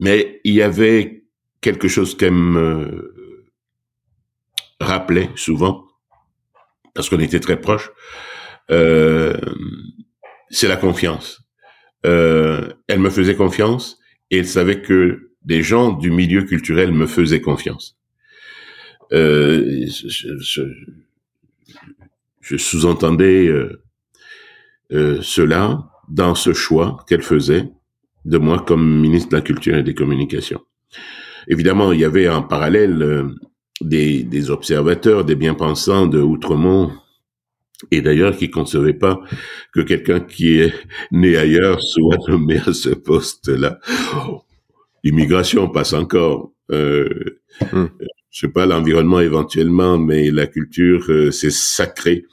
Mais 0.00 0.40
il 0.44 0.54
y 0.54 0.62
avait 0.62 1.24
quelque 1.60 1.88
chose 1.88 2.16
qu'elle 2.16 2.34
me 2.34 3.12
rappelait 4.80 5.28
souvent, 5.34 5.88
parce 6.94 7.08
qu'on 7.08 7.18
était 7.18 7.40
très 7.40 7.60
proches. 7.60 7.90
C'est 8.68 10.68
la 10.68 10.76
confiance. 10.76 11.42
Elle 12.04 13.00
me 13.00 13.10
faisait 13.10 13.34
confiance 13.34 13.98
et 14.30 14.38
elle 14.38 14.46
savait 14.46 14.82
que 14.82 15.32
des 15.42 15.62
gens 15.62 15.92
du 15.92 16.12
milieu 16.12 16.44
culturel 16.44 16.92
me 16.92 17.06
faisaient 17.06 17.40
confiance. 17.40 17.98
Euh, 19.12 19.86
je, 19.88 20.36
je- 20.38 20.62
je 22.40 22.56
sous-entendais 22.56 23.48
euh, 23.48 23.80
euh, 24.92 25.18
cela 25.22 25.90
dans 26.08 26.34
ce 26.34 26.52
choix 26.52 27.04
qu'elle 27.08 27.22
faisait 27.22 27.68
de 28.24 28.38
moi 28.38 28.58
comme 28.66 29.00
ministre 29.00 29.30
de 29.30 29.36
la 29.36 29.42
Culture 29.42 29.76
et 29.76 29.82
des 29.82 29.94
Communications. 29.94 30.60
Évidemment, 31.48 31.92
il 31.92 32.00
y 32.00 32.04
avait 32.04 32.28
en 32.28 32.42
parallèle 32.42 33.02
euh, 33.02 33.28
des, 33.80 34.24
des 34.24 34.50
observateurs, 34.50 35.24
des 35.24 35.36
bien-pensants 35.36 36.06
de 36.06 36.20
Outremont, 36.20 36.92
et 37.90 38.02
d'ailleurs 38.02 38.36
qui 38.36 38.48
ne 38.48 38.52
concevaient 38.52 38.94
pas 38.94 39.20
que 39.72 39.80
quelqu'un 39.80 40.20
qui 40.20 40.58
est 40.58 40.74
né 41.12 41.36
ailleurs 41.36 41.80
soit 41.82 42.18
nommé 42.28 42.58
à 42.66 42.72
ce 42.72 42.90
poste-là. 42.90 43.78
L'immigration 45.04 45.68
passe 45.68 45.92
encore. 45.92 46.52
Euh, 46.70 47.08
Hmm. 47.72 47.86
Je 48.38 48.46
sais 48.46 48.52
pas 48.52 48.66
l'environnement 48.66 49.18
éventuellement, 49.18 49.98
mais 49.98 50.30
la 50.30 50.46
culture 50.46 51.06
euh, 51.08 51.32
c'est 51.32 51.50
sacré 51.50 52.24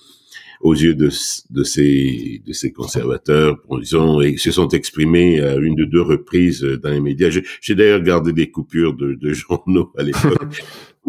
aux 0.62 0.76
yeux 0.76 0.94
de, 0.94 1.10
de 1.50 1.64
ces 1.64 2.44
de 2.46 2.54
ces 2.54 2.72
conservateurs. 2.72 3.58
Bon, 3.68 3.80
Ils 3.80 3.98
ont 3.98 4.22
ils 4.22 4.38
se 4.38 4.52
sont 4.52 4.68
exprimés 4.68 5.42
à 5.42 5.56
une 5.56 5.74
de 5.74 5.84
deux 5.84 6.04
reprises 6.04 6.62
dans 6.62 6.92
les 6.92 7.02
médias. 7.02 7.32
J'ai 7.60 7.74
d'ailleurs 7.74 8.02
gardé 8.02 8.34
des 8.34 8.52
coupures 8.52 8.94
de, 8.94 9.16
de 9.16 9.34
journaux 9.34 9.92
à 9.98 10.04
l'époque. 10.04 10.62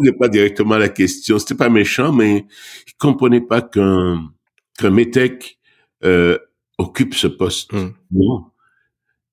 Je 0.03 0.11
pas 0.13 0.31
directement 0.31 0.79
la 0.79 0.89
question. 0.89 1.39
C'était 1.39 1.57
pas 1.57 1.69
méchant, 1.69 2.11
mais 2.11 2.47
je 2.87 2.95
comprenais 2.99 3.43
pas 3.43 3.61
qu'un 3.61 4.31
qu'un 4.79 4.91
métèque 4.91 5.59
euh, 6.05 6.39
occupe 6.79 7.13
ce 7.13 7.27
poste. 7.27 7.71
Mm. 7.75 7.93
Non. 8.13 8.45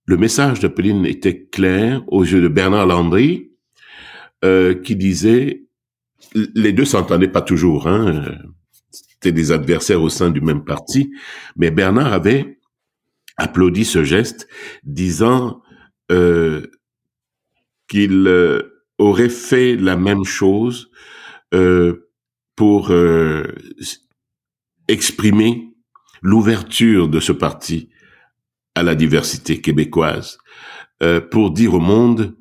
Le 0.08 0.18
message 0.18 0.60
de 0.60 0.68
Pauline 0.68 1.06
était 1.06 1.46
clair 1.46 2.04
aux 2.08 2.26
yeux 2.26 2.42
de 2.42 2.50
Bernard 2.50 2.86
Landry, 2.86 3.53
euh, 4.44 4.74
qui 4.74 4.98
disait, 4.98 5.64
les 6.34 6.74
deux 6.74 6.84
s'entendaient 6.84 7.30
pas 7.30 7.42
toujours, 7.42 7.88
hein, 7.88 8.26
c'était 8.92 9.32
des 9.32 9.54
adversaires 9.54 10.02
au 10.02 10.10
sein 10.10 10.32
du 10.32 10.42
même 10.42 10.66
parti, 10.66 11.14
mais 11.56 11.72
Bernard 11.72 12.12
avait 12.12 12.60
applaudi 13.38 13.86
ce 13.86 14.04
geste, 14.04 14.50
disant 14.84 15.62
euh, 16.12 16.68
qu'il 17.88 18.28
euh, 18.28 18.84
aurait 18.98 19.30
fait 19.30 19.78
la 19.78 19.96
même 19.96 20.26
chose 20.26 20.90
pour 22.56 22.92
exprimer 24.88 25.72
l'ouverture 26.24 27.08
de 27.08 27.20
ce 27.20 27.32
parti 27.32 27.90
à 28.74 28.82
la 28.82 28.96
diversité 28.96 29.62
québécoise, 29.62 30.40
pour 31.30 31.52
dire 31.52 31.76
au 31.76 31.80
monde 31.80 32.36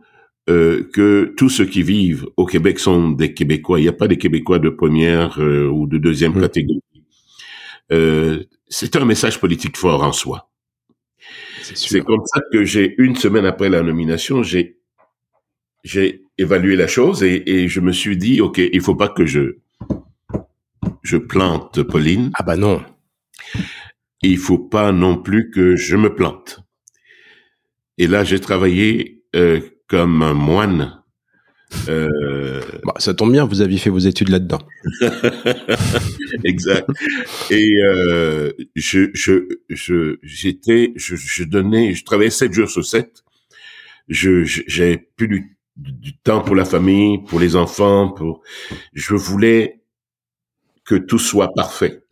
euh, 0.50 0.88
que 0.92 1.32
tous 1.36 1.48
ceux 1.48 1.66
qui 1.66 1.82
vivent 1.82 2.26
au 2.36 2.46
Québec 2.46 2.78
sont 2.78 3.10
des 3.10 3.32
Québécois. 3.32 3.78
Il 3.78 3.84
n'y 3.84 3.88
a 3.88 3.92
pas 3.92 4.08
des 4.08 4.18
Québécois 4.18 4.58
de 4.58 4.70
première 4.70 5.40
euh, 5.40 5.68
ou 5.68 5.86
de 5.86 5.98
deuxième 5.98 6.36
Mm. 6.36 6.40
catégorie. 6.40 6.82
Euh, 7.92 8.44
c'est 8.68 8.96
un 8.96 9.04
message 9.04 9.38
politique 9.38 9.76
fort 9.76 10.02
en 10.02 10.12
soi. 10.12 10.50
C'est 11.62 12.00
comme 12.00 12.22
ça 12.26 12.40
que 12.52 12.64
j'ai, 12.64 12.94
une 12.98 13.14
semaine 13.14 13.46
après 13.46 13.68
la 13.68 13.82
nomination, 13.82 14.42
j'ai, 14.42 14.78
j'ai 15.84 16.24
évalué 16.38 16.74
la 16.74 16.88
chose 16.88 17.22
et, 17.22 17.42
et 17.48 17.68
je 17.68 17.80
me 17.80 17.92
suis 17.92 18.16
dit, 18.16 18.40
OK, 18.40 18.58
il 18.58 18.80
faut 18.80 18.96
pas 18.96 19.08
que 19.08 19.26
je, 19.26 19.58
je 21.02 21.16
plante 21.16 21.82
Pauline. 21.82 22.30
Ah 22.34 22.42
bah 22.42 22.56
non. 22.56 22.82
Il 24.22 24.38
faut 24.38 24.58
pas 24.58 24.90
non 24.90 25.16
plus 25.16 25.50
que 25.50 25.76
je 25.76 25.96
me 25.96 26.14
plante. 26.14 26.60
Et 27.98 28.06
là, 28.06 28.24
j'ai 28.24 28.40
travaillé 28.40 29.22
euh, 29.36 29.60
comme 29.92 30.22
un 30.22 30.32
moine. 30.32 31.02
Euh, 31.90 32.62
Bah, 32.84 32.94
ça 32.96 33.12
tombe 33.12 33.30
bien, 33.30 33.44
vous 33.44 33.60
aviez 33.60 33.76
fait 33.76 33.90
vos 33.90 33.98
études 33.98 34.30
là-dedans. 34.30 34.60
exact. 36.44 36.88
Et 37.50 37.76
euh, 37.82 38.52
je, 38.74 39.10
je, 39.12 39.46
je, 39.68 40.16
j'étais, 40.22 40.94
je, 40.96 41.14
je 41.14 41.44
donnais, 41.44 41.92
je 41.92 42.04
travaillais 42.06 42.30
sept 42.30 42.54
jours 42.54 42.70
sur 42.70 42.86
sept. 42.86 43.22
Je, 44.08 44.44
j'avais 44.44 44.96
plus 44.96 45.28
du, 45.28 45.58
du 45.76 46.16
temps 46.16 46.40
pour 46.40 46.56
la 46.56 46.64
famille, 46.64 47.18
pour 47.26 47.38
les 47.38 47.54
enfants, 47.54 48.08
pour. 48.08 48.40
Je 48.94 49.14
voulais 49.14 49.82
que 50.86 50.94
tout 50.94 51.18
soit 51.18 51.52
parfait, 51.54 52.02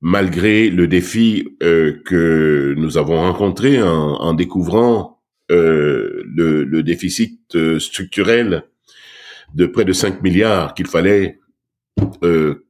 malgré 0.00 0.70
le 0.70 0.86
défi 0.86 1.48
euh, 1.64 2.00
que 2.04 2.74
nous 2.78 2.98
avons 2.98 3.16
rencontré 3.16 3.82
en, 3.82 3.88
en 4.14 4.34
découvrant 4.34 5.13
le, 5.48 6.64
le 6.64 6.82
déficit 6.82 7.54
euh, 7.54 7.78
structurel 7.78 8.64
de 9.54 9.66
près 9.66 9.84
de 9.84 9.92
5 9.92 10.22
milliards 10.22 10.74
qu'il 10.74 10.86
fallait 10.86 11.38
euh, 12.22 12.66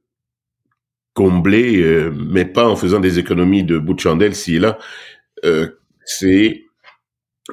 combler, 1.13 1.81
euh, 1.81 2.11
mais 2.11 2.45
pas 2.45 2.67
en 2.67 2.75
faisant 2.75 2.99
des 2.99 3.19
économies 3.19 3.63
de 3.63 3.77
bout 3.77 3.93
de 3.93 3.99
chandelle 3.99 4.35
si 4.35 4.59
là. 4.59 4.77
Euh, 5.45 5.67
c'est 6.05 6.63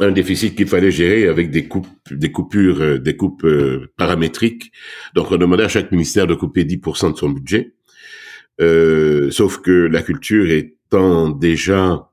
un 0.00 0.10
déficit 0.10 0.56
qu'il 0.56 0.66
fallait 0.66 0.90
gérer 0.90 1.28
avec 1.28 1.50
des 1.50 1.68
coupes, 1.68 1.86
des 2.10 2.32
coupures, 2.32 2.80
euh, 2.80 2.98
des 2.98 3.16
coupes 3.16 3.44
euh, 3.44 3.92
paramétriques. 3.96 4.72
Donc 5.14 5.30
on 5.30 5.36
demandait 5.36 5.64
à 5.64 5.68
chaque 5.68 5.92
ministère 5.92 6.26
de 6.26 6.34
couper 6.34 6.64
10% 6.64 7.12
de 7.12 7.16
son 7.16 7.30
budget. 7.30 7.74
Euh, 8.60 9.30
sauf 9.30 9.58
que 9.58 9.70
la 9.70 10.02
culture 10.02 10.50
étant 10.50 11.30
déjà, 11.30 12.10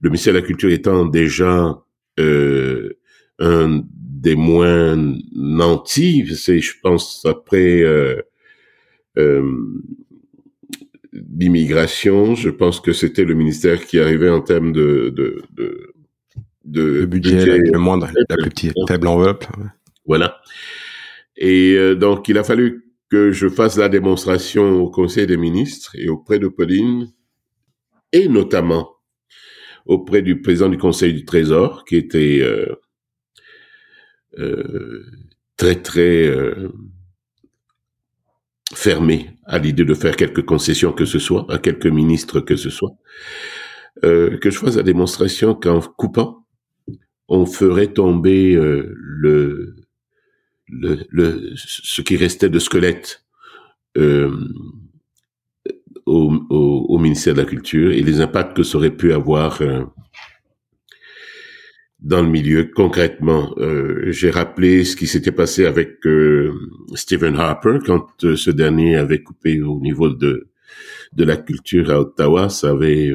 le 0.00 0.10
ministère 0.10 0.34
de 0.34 0.38
la 0.38 0.44
Culture 0.44 0.70
étant 0.70 1.04
déjà 1.04 1.82
euh, 2.18 2.98
un 3.38 3.82
des 3.94 4.34
moins 4.36 4.96
nantis, 5.34 6.26
c'est, 6.36 6.60
je 6.60 6.74
pense, 6.80 7.24
après 7.24 7.82
euh, 7.82 8.22
l'immigration, 11.12 12.34
je 12.34 12.50
pense 12.50 12.80
que 12.80 12.92
c'était 12.92 13.24
le 13.24 13.34
ministère 13.34 13.84
qui 13.86 13.98
arrivait 13.98 14.30
en 14.30 14.40
termes 14.40 14.72
de, 14.72 15.12
de, 15.14 15.42
de 15.52 15.92
de 16.64 16.82
le 16.82 17.06
budget, 17.06 17.58
le 17.58 17.78
moindre, 17.78 18.08
la 18.28 18.36
plus 18.36 18.50
petite 18.50 18.74
faible 18.86 19.08
enveloppe. 19.08 19.44
Voilà. 20.06 20.40
Et 21.36 21.74
euh, 21.74 21.94
donc, 21.94 22.28
il 22.28 22.38
a 22.38 22.44
fallu 22.44 22.84
que 23.10 23.32
je 23.32 23.48
fasse 23.48 23.76
la 23.76 23.88
démonstration 23.88 24.80
au 24.80 24.88
Conseil 24.90 25.26
des 25.26 25.36
ministres 25.36 25.94
et 25.98 26.08
auprès 26.08 26.38
de 26.38 26.48
Pauline, 26.48 27.08
et 28.12 28.28
notamment 28.28 28.91
auprès 29.86 30.22
du 30.22 30.40
président 30.40 30.68
du 30.68 30.78
Conseil 30.78 31.12
du 31.12 31.24
Trésor, 31.24 31.84
qui 31.84 31.96
était 31.96 32.40
euh, 32.40 32.66
euh, 34.38 35.04
très, 35.56 35.76
très 35.76 36.26
euh, 36.26 36.68
fermé 38.74 39.30
à 39.44 39.58
l'idée 39.58 39.84
de 39.84 39.94
faire 39.94 40.16
quelques 40.16 40.44
concessions 40.44 40.92
que 40.92 41.04
ce 41.04 41.18
soit, 41.18 41.46
à 41.50 41.58
quelques 41.58 41.86
ministres 41.86 42.40
que 42.40 42.56
ce 42.56 42.70
soit, 42.70 42.92
euh, 44.04 44.38
que 44.38 44.50
je 44.50 44.58
fasse 44.58 44.76
la 44.76 44.82
démonstration 44.82 45.54
qu'en 45.54 45.80
coupant 45.80 46.46
on 47.28 47.46
ferait 47.46 47.92
tomber 47.92 48.54
euh, 48.54 48.94
le, 48.96 49.76
le, 50.68 51.06
le, 51.10 51.52
ce 51.56 52.02
qui 52.02 52.16
restait 52.16 52.50
de 52.50 52.58
squelette 52.58 53.24
euh, 53.96 54.48
au, 56.12 56.98
ministère 56.98 57.34
de 57.34 57.40
la 57.40 57.46
Culture 57.46 57.90
et 57.92 58.02
les 58.02 58.20
impacts 58.20 58.56
que 58.56 58.62
ça 58.62 58.78
aurait 58.78 58.96
pu 58.96 59.12
avoir 59.12 59.60
euh, 59.62 59.84
dans 62.00 62.22
le 62.22 62.28
milieu. 62.28 62.64
Concrètement, 62.64 63.54
euh, 63.58 64.10
j'ai 64.10 64.30
rappelé 64.30 64.84
ce 64.84 64.96
qui 64.96 65.06
s'était 65.06 65.32
passé 65.32 65.64
avec 65.66 66.06
euh, 66.06 66.52
Stephen 66.94 67.36
Harper 67.36 67.78
quand 67.84 68.06
ce 68.20 68.50
dernier 68.50 68.96
avait 68.96 69.22
coupé 69.22 69.62
au 69.62 69.80
niveau 69.80 70.08
de 70.08 70.48
de 71.12 71.24
la 71.24 71.36
culture 71.36 71.90
à 71.90 72.00
Ottawa. 72.00 72.48
Ça 72.48 72.70
avait 72.70 73.12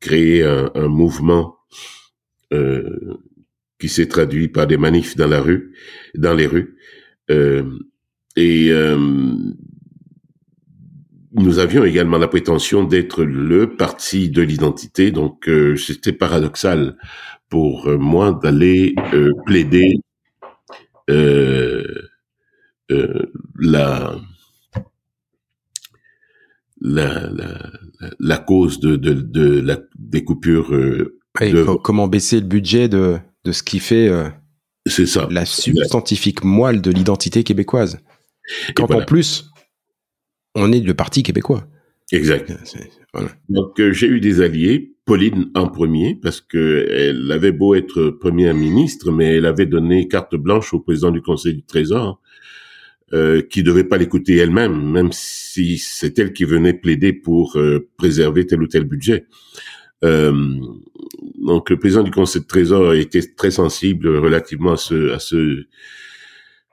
créé 0.00 0.42
un, 0.44 0.70
un 0.74 0.88
mouvement 0.88 1.58
qui 3.78 3.88
s'est 3.88 4.08
traduit 4.08 4.48
par 4.48 4.66
des 4.66 4.76
manifs 4.76 5.14
dans 5.14 5.28
la 5.28 5.40
rue, 5.40 5.72
dans 6.16 6.34
les 6.34 6.48
rues. 6.48 6.76
Et 8.36 8.72
nous 11.32 11.58
avions 11.58 11.84
également 11.84 12.18
la 12.18 12.28
prétention 12.28 12.84
d'être 12.84 13.24
le 13.24 13.76
parti 13.76 14.30
de 14.30 14.42
l'identité, 14.42 15.10
donc 15.10 15.48
euh, 15.48 15.76
c'était 15.76 16.12
paradoxal 16.12 16.96
pour 17.48 17.88
moi 17.88 18.38
d'aller 18.42 18.94
euh, 19.12 19.32
plaider 19.46 19.94
la, 21.08 21.82
la, 26.80 27.30
la, 27.30 27.70
la 28.18 28.38
cause 28.38 28.80
de, 28.80 28.96
de, 28.96 29.14
de 29.14 29.60
la, 29.60 29.78
des 29.98 30.24
coupures 30.24 30.72
et 31.40 31.52
comment 31.82 32.08
baisser 32.08 32.40
le 32.40 32.46
budget 32.46 32.88
de, 32.88 33.18
de 33.44 33.52
ce 33.52 33.62
qui 33.62 33.78
fait 33.78 34.08
euh, 34.08 34.28
c'est 34.86 35.06
ça. 35.06 35.28
la 35.30 35.44
substantifique 35.44 36.42
moelle 36.42 36.80
de 36.80 36.90
l'identité 36.90 37.44
québécoise. 37.44 37.98
Quand 38.74 38.86
voilà. 38.86 39.02
en 39.02 39.06
plus, 39.06 39.50
on 40.54 40.72
est 40.72 40.80
le 40.80 40.94
parti 40.94 41.22
québécois. 41.22 41.66
Exact. 42.12 42.52
Voilà. 43.12 43.28
Donc 43.48 43.80
euh, 43.80 43.92
j'ai 43.92 44.08
eu 44.08 44.20
des 44.20 44.40
alliés, 44.40 44.94
Pauline 45.04 45.50
en 45.54 45.68
premier, 45.68 46.18
parce 46.20 46.40
que 46.40 46.86
elle 46.90 47.30
avait 47.30 47.52
beau 47.52 47.74
être 47.74 48.10
première 48.10 48.54
ministre, 48.54 49.12
mais 49.12 49.36
elle 49.36 49.46
avait 49.46 49.66
donné 49.66 50.08
carte 50.08 50.34
blanche 50.34 50.74
au 50.74 50.80
président 50.80 51.10
du 51.10 51.22
Conseil 51.22 51.54
du 51.54 51.62
Trésor, 51.62 52.20
euh, 53.12 53.42
qui 53.42 53.62
devait 53.62 53.84
pas 53.84 53.96
l'écouter 53.96 54.36
elle-même, 54.36 54.90
même 54.90 55.10
si 55.12 55.78
c'est 55.78 56.18
elle 56.18 56.32
qui 56.32 56.44
venait 56.44 56.74
plaider 56.74 57.12
pour 57.12 57.56
euh, 57.56 57.88
préserver 57.96 58.46
tel 58.46 58.62
ou 58.62 58.66
tel 58.66 58.84
budget. 58.84 59.26
Euh, 60.04 60.32
donc 61.38 61.70
le 61.70 61.78
président 61.78 62.02
du 62.02 62.10
Conseil 62.10 62.42
de 62.42 62.46
Trésor 62.46 62.94
était 62.94 63.22
très 63.36 63.50
sensible 63.50 64.08
relativement 64.16 64.72
à 64.72 64.76
ce, 64.76 65.10
à 65.12 65.18
ce, 65.18 65.64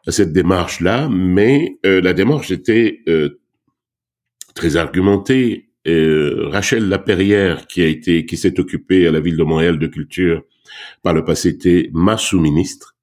à 0.05 0.11
cette 0.11 0.31
démarche-là, 0.31 1.09
mais 1.09 1.77
euh, 1.85 2.01
la 2.01 2.13
démarche 2.13 2.51
était 2.51 3.01
euh, 3.09 3.39
très 4.57 4.75
argumentée. 4.75 5.69
Euh, 5.87 6.49
Rachel 6.49 6.89
Laperrière, 6.89 7.67
qui 7.67 7.81
a 7.81 7.85
été, 7.85 8.25
qui 8.25 8.35
s'est 8.35 8.59
occupée 8.59 9.07
à 9.07 9.11
la 9.11 9.21
ville 9.21 9.37
de 9.37 9.43
Montréal 9.43 9.79
de 9.79 9.87
culture 9.87 10.43
par 11.03 11.13
le 11.13 11.23
passé, 11.23 11.49
était 11.49 11.89
ma 11.93 12.17
sous-ministre, 12.17 12.97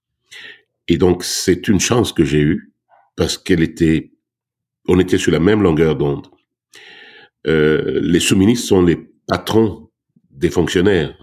et 0.88 0.98
donc 0.98 1.24
c'est 1.24 1.66
une 1.68 1.80
chance 1.80 2.12
que 2.12 2.24
j'ai 2.24 2.40
eue 2.40 2.72
parce 3.16 3.38
qu'elle 3.38 3.62
était, 3.62 4.10
on 4.86 4.98
était 5.00 5.16
sur 5.16 5.32
la 5.32 5.40
même 5.40 5.62
longueur 5.62 5.96
d'onde. 5.96 6.26
Euh, 7.46 8.00
les 8.02 8.20
sous-ministres 8.20 8.66
sont 8.66 8.82
les 8.82 8.98
patrons 9.26 9.88
des 10.30 10.50
fonctionnaires. 10.50 11.16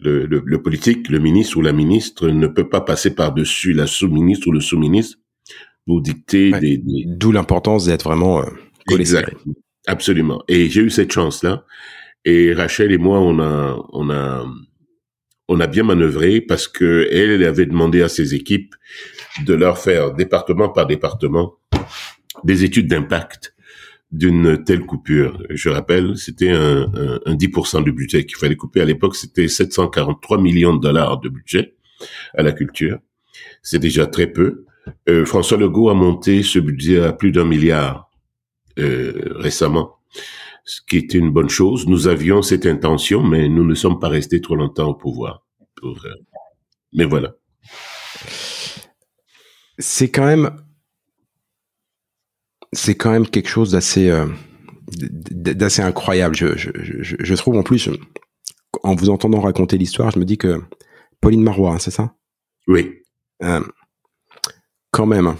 Le, 0.00 0.26
le, 0.26 0.42
le, 0.44 0.62
politique, 0.62 1.08
le 1.08 1.20
ministre 1.20 1.56
ou 1.56 1.62
la 1.62 1.72
ministre 1.72 2.28
ne 2.28 2.46
peut 2.48 2.68
pas 2.68 2.80
passer 2.80 3.14
par-dessus 3.14 3.72
la 3.72 3.86
sous-ministre 3.86 4.48
ou 4.48 4.52
le 4.52 4.60
sous-ministre 4.60 5.18
pour 5.86 6.02
dicter 6.02 6.52
ouais, 6.52 6.60
des, 6.60 6.76
des... 6.78 7.04
D'où 7.06 7.32
l'importance 7.32 7.86
d'être 7.86 8.04
vraiment 8.04 8.42
euh, 8.42 8.50
Exact. 8.90 9.34
Absolument. 9.86 10.42
Et 10.48 10.68
j'ai 10.68 10.82
eu 10.82 10.90
cette 10.90 11.12
chance-là. 11.12 11.64
Et 12.24 12.52
Rachel 12.52 12.92
et 12.92 12.98
moi, 12.98 13.20
on 13.20 13.38
a, 13.38 13.78
on 13.92 14.10
a, 14.10 14.46
on 15.48 15.60
a 15.60 15.66
bien 15.66 15.82
manœuvré 15.82 16.40
parce 16.40 16.68
que 16.68 17.08
elle 17.10 17.42
avait 17.44 17.66
demandé 17.66 18.02
à 18.02 18.08
ses 18.08 18.34
équipes 18.34 18.74
de 19.44 19.54
leur 19.54 19.78
faire 19.78 20.12
département 20.12 20.68
par 20.68 20.86
département 20.86 21.54
des 22.44 22.64
études 22.64 22.88
d'impact 22.88 23.54
d'une 24.10 24.62
telle 24.64 24.84
coupure. 24.84 25.42
Je 25.50 25.68
rappelle, 25.68 26.16
c'était 26.16 26.50
un, 26.50 26.82
un, 26.94 27.20
un 27.24 27.34
10% 27.34 27.84
du 27.84 27.92
budget 27.92 28.24
qu'il 28.24 28.36
fallait 28.36 28.56
couper. 28.56 28.80
À 28.80 28.84
l'époque, 28.84 29.16
c'était 29.16 29.48
743 29.48 30.40
millions 30.40 30.74
de 30.74 30.80
dollars 30.80 31.20
de 31.20 31.28
budget 31.28 31.74
à 32.36 32.42
la 32.42 32.52
culture. 32.52 32.98
C'est 33.62 33.78
déjà 33.78 34.06
très 34.06 34.26
peu. 34.26 34.64
Euh, 35.08 35.24
François 35.24 35.58
Legault 35.58 35.90
a 35.90 35.94
monté 35.94 36.42
ce 36.42 36.58
budget 36.58 37.00
à 37.00 37.12
plus 37.12 37.32
d'un 37.32 37.44
milliard 37.44 38.07
euh, 38.78 39.34
récemment, 39.36 39.96
ce 40.64 40.80
qui 40.88 40.98
était 40.98 41.18
une 41.18 41.30
bonne 41.30 41.48
chose. 41.48 41.86
Nous 41.86 42.08
avions 42.08 42.42
cette 42.42 42.66
intention, 42.66 43.22
mais 43.22 43.48
nous 43.48 43.64
ne 43.64 43.74
sommes 43.74 43.98
pas 43.98 44.08
restés 44.08 44.40
trop 44.40 44.56
longtemps 44.56 44.88
au 44.88 44.94
pouvoir. 44.94 45.46
Pour, 45.76 45.98
euh... 46.04 46.14
Mais 46.92 47.04
voilà. 47.04 47.34
C'est 49.78 50.10
quand 50.10 50.26
même 50.26 50.50
c'est 52.72 52.96
quand 52.96 53.10
même 53.10 53.26
quelque 53.26 53.48
chose 53.48 53.70
d'assez 53.70 54.10
euh, 54.10 54.26
d'assez 54.88 55.82
incroyable. 55.82 56.36
Je, 56.36 56.56
je, 56.56 56.70
je, 56.74 57.16
je, 57.18 57.34
trouve 57.34 57.56
en 57.56 57.62
plus, 57.62 57.90
en 58.82 58.94
vous 58.94 59.10
entendant 59.10 59.40
raconter 59.40 59.78
l'histoire, 59.78 60.10
je 60.10 60.18
me 60.18 60.24
dis 60.24 60.38
que 60.38 60.60
Pauline 61.20 61.42
Marois, 61.42 61.74
hein, 61.74 61.78
c'est 61.78 61.90
ça? 61.90 62.14
Oui. 62.66 63.02
Euh, 63.42 63.60
quand 64.90 65.06
même, 65.06 65.34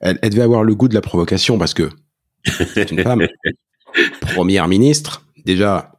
elle, 0.00 0.18
elle, 0.22 0.30
devait 0.30 0.42
avoir 0.42 0.64
le 0.64 0.74
goût 0.74 0.88
de 0.88 0.94
la 0.94 1.00
provocation 1.00 1.58
parce 1.58 1.74
que 1.74 1.88
c'est 2.44 2.90
une 2.90 3.02
femme, 3.02 3.26
première 4.20 4.68
ministre, 4.68 5.26
déjà 5.44 5.92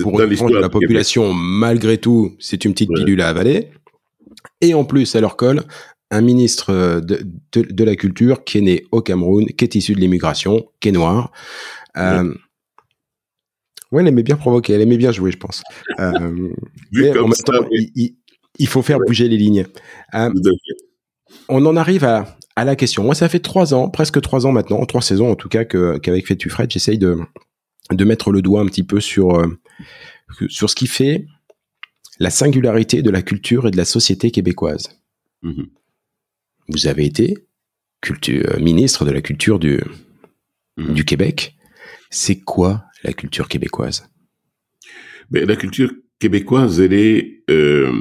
pour 0.00 0.20
une 0.20 0.28
de 0.28 0.58
la 0.58 0.68
population, 0.68 1.32
malgré 1.32 1.98
tout, 1.98 2.36
c'est 2.38 2.64
une 2.64 2.72
petite 2.72 2.90
ouais. 2.90 3.00
pilule 3.00 3.20
à 3.20 3.28
avaler. 3.28 3.70
Et 4.60 4.74
en 4.74 4.84
plus, 4.84 5.14
elle 5.14 5.22
leur 5.22 5.36
colle 5.36 5.64
un 6.10 6.20
ministre 6.20 7.00
de, 7.00 7.20
de, 7.52 7.62
de, 7.62 7.84
la 7.84 7.94
culture 7.94 8.44
qui 8.44 8.58
est 8.58 8.62
né 8.62 8.86
au 8.92 9.02
Cameroun, 9.02 9.46
qui 9.46 9.64
est 9.64 9.74
issu 9.74 9.94
de 9.94 10.00
l'immigration, 10.00 10.66
qui 10.80 10.88
est 10.88 10.92
noir. 10.92 11.32
Euh, 11.96 12.34
ouais, 13.92 14.00
elle 14.00 14.08
aimait 14.08 14.22
bien 14.22 14.36
provoquer, 14.36 14.72
elle 14.72 14.80
aimait 14.80 14.96
bien 14.96 15.12
jouer, 15.12 15.32
je 15.32 15.36
pense. 15.36 15.62
Euh, 15.98 16.48
mais 16.92 17.10
en 17.18 17.28
même 17.28 17.32
temps, 17.32 17.52
ça, 17.52 17.68
il, 17.72 18.16
il, 18.58 18.66
faut 18.66 18.82
faire 18.82 18.98
ouais. 18.98 19.06
bouger 19.06 19.28
les 19.28 19.36
lignes. 19.36 19.66
Euh, 20.14 20.30
on 21.48 21.64
en 21.66 21.76
arrive 21.76 22.04
à, 22.04 22.37
à, 22.60 22.64
la 22.64 22.76
question. 22.76 23.04
Moi, 23.04 23.14
ça 23.14 23.28
fait 23.28 23.40
trois 23.40 23.74
ans, 23.74 23.88
presque 23.88 24.20
trois 24.20 24.46
ans 24.46 24.52
maintenant, 24.52 24.84
trois 24.86 25.02
saisons 25.02 25.30
en 25.30 25.34
tout 25.34 25.48
cas, 25.48 25.64
qu'avec 25.64 26.24
qu 26.24 26.28
Fais-tu 26.28 26.50
Fred, 26.50 26.70
j'essaye 26.70 26.98
de, 26.98 27.18
de 27.90 28.04
mettre 28.04 28.30
le 28.30 28.42
doigt 28.42 28.60
un 28.60 28.66
petit 28.66 28.84
peu 28.84 29.00
sur, 29.00 29.38
euh, 29.38 29.46
sur 30.48 30.68
ce 30.70 30.74
qui 30.74 30.86
fait 30.86 31.26
la 32.18 32.30
singularité 32.30 33.02
de 33.02 33.10
la 33.10 33.22
culture 33.22 33.68
et 33.68 33.70
de 33.70 33.76
la 33.76 33.84
société 33.84 34.30
québécoise. 34.30 35.00
Mmh. 35.42 35.62
Vous 36.68 36.86
avez 36.86 37.06
été 37.06 37.46
culture, 38.00 38.58
ministre 38.60 39.04
de 39.04 39.10
la 39.10 39.20
culture 39.20 39.58
du, 39.58 39.80
Mhm. 40.78 40.94
du 40.94 41.04
Québec. 41.04 41.56
C'est 42.10 42.40
quoi 42.40 42.84
la 43.02 43.12
culture 43.12 43.48
québécoise? 43.48 44.08
Mais 45.30 45.44
la 45.44 45.56
culture 45.56 45.92
québécoise, 46.18 46.80
elle 46.80 46.94
est 46.94 47.42
euh, 47.50 47.92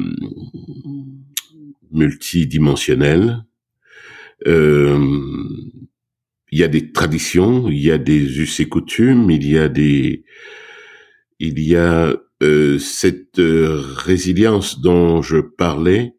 multidimensionnelle. 1.92 3.44
Euh, 4.48 4.98
il 6.52 6.60
y 6.60 6.64
a 6.64 6.68
des 6.70 6.92
traditions, 6.92 7.68
il 7.70 7.80
y 7.80 7.92
a 7.92 7.98
des 7.98 8.40
us 8.40 8.60
et 8.62 8.70
coutumes, 8.70 9.30
il 9.30 9.46
y 9.46 9.58
a 9.58 9.68
des, 9.68 10.24
il 11.40 11.60
y 11.60 11.76
a 11.76 12.16
euh, 12.42 12.80
cette 12.80 13.40
euh, 13.40 13.82
résilience 13.82 14.80
dont 14.80 15.22
je 15.22 15.40
parlais, 15.40 16.14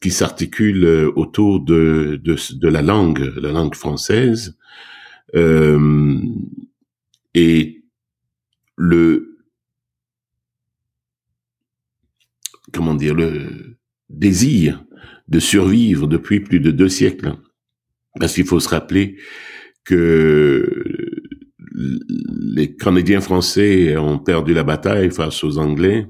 qui 0.00 0.10
s'articule 0.10 0.84
autour 1.14 1.60
de, 1.60 2.18
de, 2.24 2.36
de 2.56 2.68
la 2.68 2.82
langue, 2.82 3.32
la 3.36 3.52
langue 3.52 3.76
française, 3.76 4.58
et 7.34 7.82
le 8.76 9.38
comment 12.72 12.96
dire 12.96 13.14
le 13.14 13.78
désir 14.08 14.84
de 15.28 15.38
survivre 15.38 16.06
depuis 16.06 16.40
plus 16.40 16.60
de 16.60 16.70
deux 16.70 16.88
siècles. 16.88 17.34
Parce 18.18 18.34
qu'il 18.34 18.46
faut 18.46 18.60
se 18.60 18.68
rappeler 18.68 19.16
que 19.84 20.84
les 22.54 22.74
Canadiens 22.74 23.20
français 23.20 23.96
ont 23.96 24.18
perdu 24.18 24.54
la 24.54 24.64
bataille 24.64 25.10
face 25.10 25.44
aux 25.44 25.58
Anglais 25.58 26.06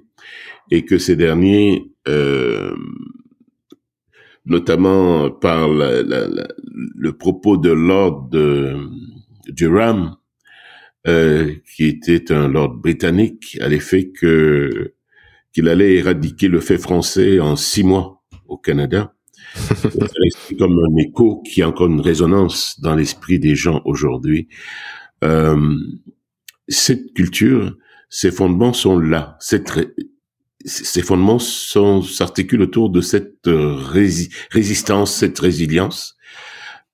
et 0.70 0.84
que 0.84 0.98
ces 0.98 1.16
derniers, 1.16 1.92
euh, 2.06 2.74
notamment 4.46 5.30
par 5.30 5.68
le 5.68 7.10
propos 7.12 7.56
de 7.56 7.70
Lord 7.70 8.28
de, 8.30 8.76
Durham, 9.48 10.16
euh, 11.06 11.54
qui 11.74 11.86
était 11.86 12.32
un 12.32 12.48
Lord 12.48 12.74
britannique, 12.76 13.58
à 13.60 13.68
l'effet 13.68 14.10
que 14.10 14.94
qu'il 15.52 15.68
allait 15.68 15.94
éradiquer 15.94 16.48
le 16.48 16.60
fait 16.60 16.76
français 16.78 17.40
en 17.40 17.56
six 17.56 17.82
mois 17.82 18.17
au 18.48 18.56
Canada. 18.56 19.14
C'est 19.54 20.56
comme 20.58 20.78
un 20.78 20.96
écho 20.96 21.42
qui 21.42 21.62
a 21.62 21.68
encore 21.68 21.86
une 21.86 22.00
résonance 22.00 22.80
dans 22.80 22.94
l'esprit 22.94 23.38
des 23.38 23.54
gens 23.54 23.82
aujourd'hui. 23.84 24.48
Euh, 25.24 25.76
cette 26.68 27.14
culture, 27.14 27.76
ses 28.10 28.30
fondements 28.30 28.72
sont 28.72 28.98
là. 28.98 29.38
Ces 30.64 31.02
fondements 31.02 31.38
s'articulent 31.38 32.62
autour 32.62 32.90
de 32.90 33.00
cette 33.00 33.46
rési 33.46 34.30
résistance, 34.50 35.14
cette 35.14 35.38
résilience, 35.38 36.16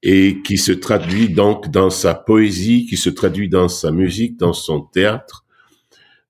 et 0.02 0.42
qui 0.42 0.58
se 0.58 0.72
traduit 0.72 1.30
donc 1.30 1.70
dans 1.70 1.90
sa 1.90 2.14
poésie, 2.14 2.86
qui 2.86 2.96
se 2.96 3.10
traduit 3.10 3.48
dans 3.48 3.68
sa 3.68 3.90
musique, 3.90 4.36
dans 4.36 4.52
son 4.52 4.82
théâtre. 4.82 5.44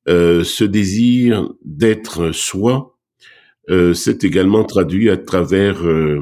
Euh, 0.09 0.45
ce 0.45 0.65
désir 0.65 1.49
d'être 1.65 2.31
soi, 2.33 2.94
euh, 3.71 3.95
c'est 3.95 4.25
également 4.25 4.65
traduit 4.65 5.11
à 5.11 5.17
travers, 5.17 5.87
euh, 5.87 6.21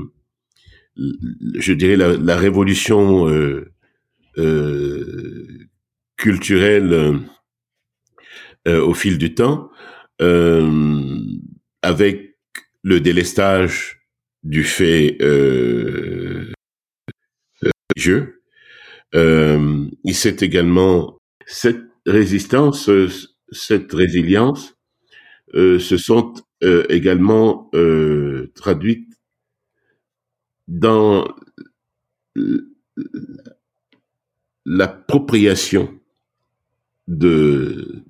je 0.97 1.73
dirais, 1.73 1.97
la, 1.97 2.17
la 2.17 2.37
révolution 2.37 3.27
culturelle 6.17 7.21
au 8.67 8.95
fil 8.95 9.19
du 9.19 9.35
temps, 9.35 9.71
avec 11.83 12.37
le 12.83 13.01
délestage 13.01 14.07
du 14.43 14.65
fait. 14.65 15.19
Euh, 19.15 19.89
il 20.05 20.15
s'est 20.15 20.37
également 20.41 21.19
cette 21.47 21.85
résistance, 22.07 22.91
cette 23.51 23.93
résilience, 23.93 24.71
euh, 24.71 24.82
se 25.55 25.97
sont 25.97 26.35
euh, 26.65 26.85
également 26.89 27.71
euh, 27.75 28.51
traduites 28.55 29.21
dans 30.69 31.29
l'appropriation 34.65 35.93
de 37.09 38.03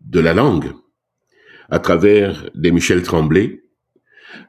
de 0.00 0.20
la 0.20 0.34
langue 0.34 0.72
à 1.70 1.78
travers 1.78 2.50
des 2.54 2.70
Michel 2.70 3.02
Tremblay 3.02 3.64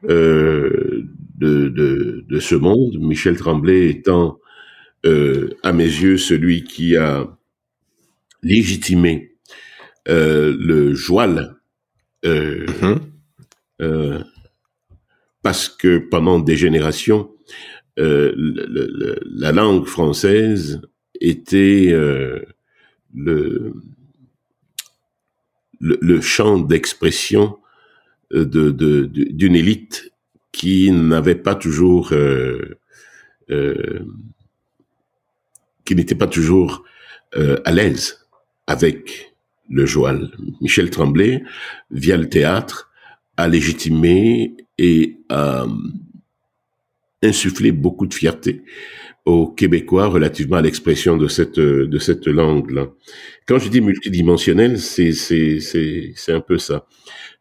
euh, 0.10 1.04
de, 1.36 1.70
de, 2.28 2.40
ce 2.40 2.56
monde. 2.56 2.98
Michel 3.00 3.36
Tremblay 3.38 3.90
étant 3.90 4.40
euh, 5.06 5.50
à 5.64 5.74
mes 5.74 5.86
yeux, 5.86 6.18
celui 6.18 6.64
qui 6.64 6.96
a 6.96 7.28
légitimé 8.44 9.38
euh, 10.08 10.56
le 10.60 10.94
joual, 10.94 11.55
euh, 12.26 12.66
mm 12.82 13.00
-hmm. 13.80 14.24
parce 15.42 15.70
que 15.70 15.98
pendant 15.98 16.40
des 16.40 16.58
générations, 16.58 17.32
le, 17.98 18.34
le, 18.36 19.20
la 19.44 19.52
langue 19.52 19.86
française 19.86 20.82
était 21.22 21.92
le, 23.14 23.74
le, 25.80 26.22
champ 26.22 26.58
d'expression 26.60 27.58
de, 28.32 28.72
de, 28.72 29.06
d'une 29.40 29.56
élite 29.56 30.12
qui 30.56 30.90
n'avait 30.90 31.36
pas 31.36 31.54
toujours 31.54 32.14
euh, 32.14 32.80
euh, 33.50 34.06
qui 35.84 35.96
n'était 35.96 36.16
pas 36.16 36.28
toujours 36.28 36.86
euh, 37.36 37.58
à 37.66 37.74
l'aise 37.74 38.26
avec 38.66 39.35
le 39.70 39.86
joual. 39.86 40.32
Michel 40.62 40.90
Tremblay, 40.90 41.44
via 41.92 42.18
le 42.18 42.30
théâtre, 42.30 42.92
a 43.38 43.48
légitimé 43.48 44.56
et 44.78 45.18
a 45.30 45.66
insufflé 47.22 47.72
beaucoup 47.72 48.08
de 48.08 48.14
fierté 48.14 48.64
aux 49.26 49.48
Québécois 49.48 50.06
relativement 50.08 50.58
à 50.58 50.62
l'expression 50.62 51.18
de 51.18 51.28
cette 51.28 51.60
de 51.60 51.98
cette 51.98 52.28
langue-là. 52.28 52.90
Quand 53.48 53.58
je 53.58 53.70
dis 53.70 53.82
multidimensionnel, 53.82 54.80
c'est 54.80 55.12
un 56.28 56.42
peu 56.42 56.58
ça. 56.60 56.86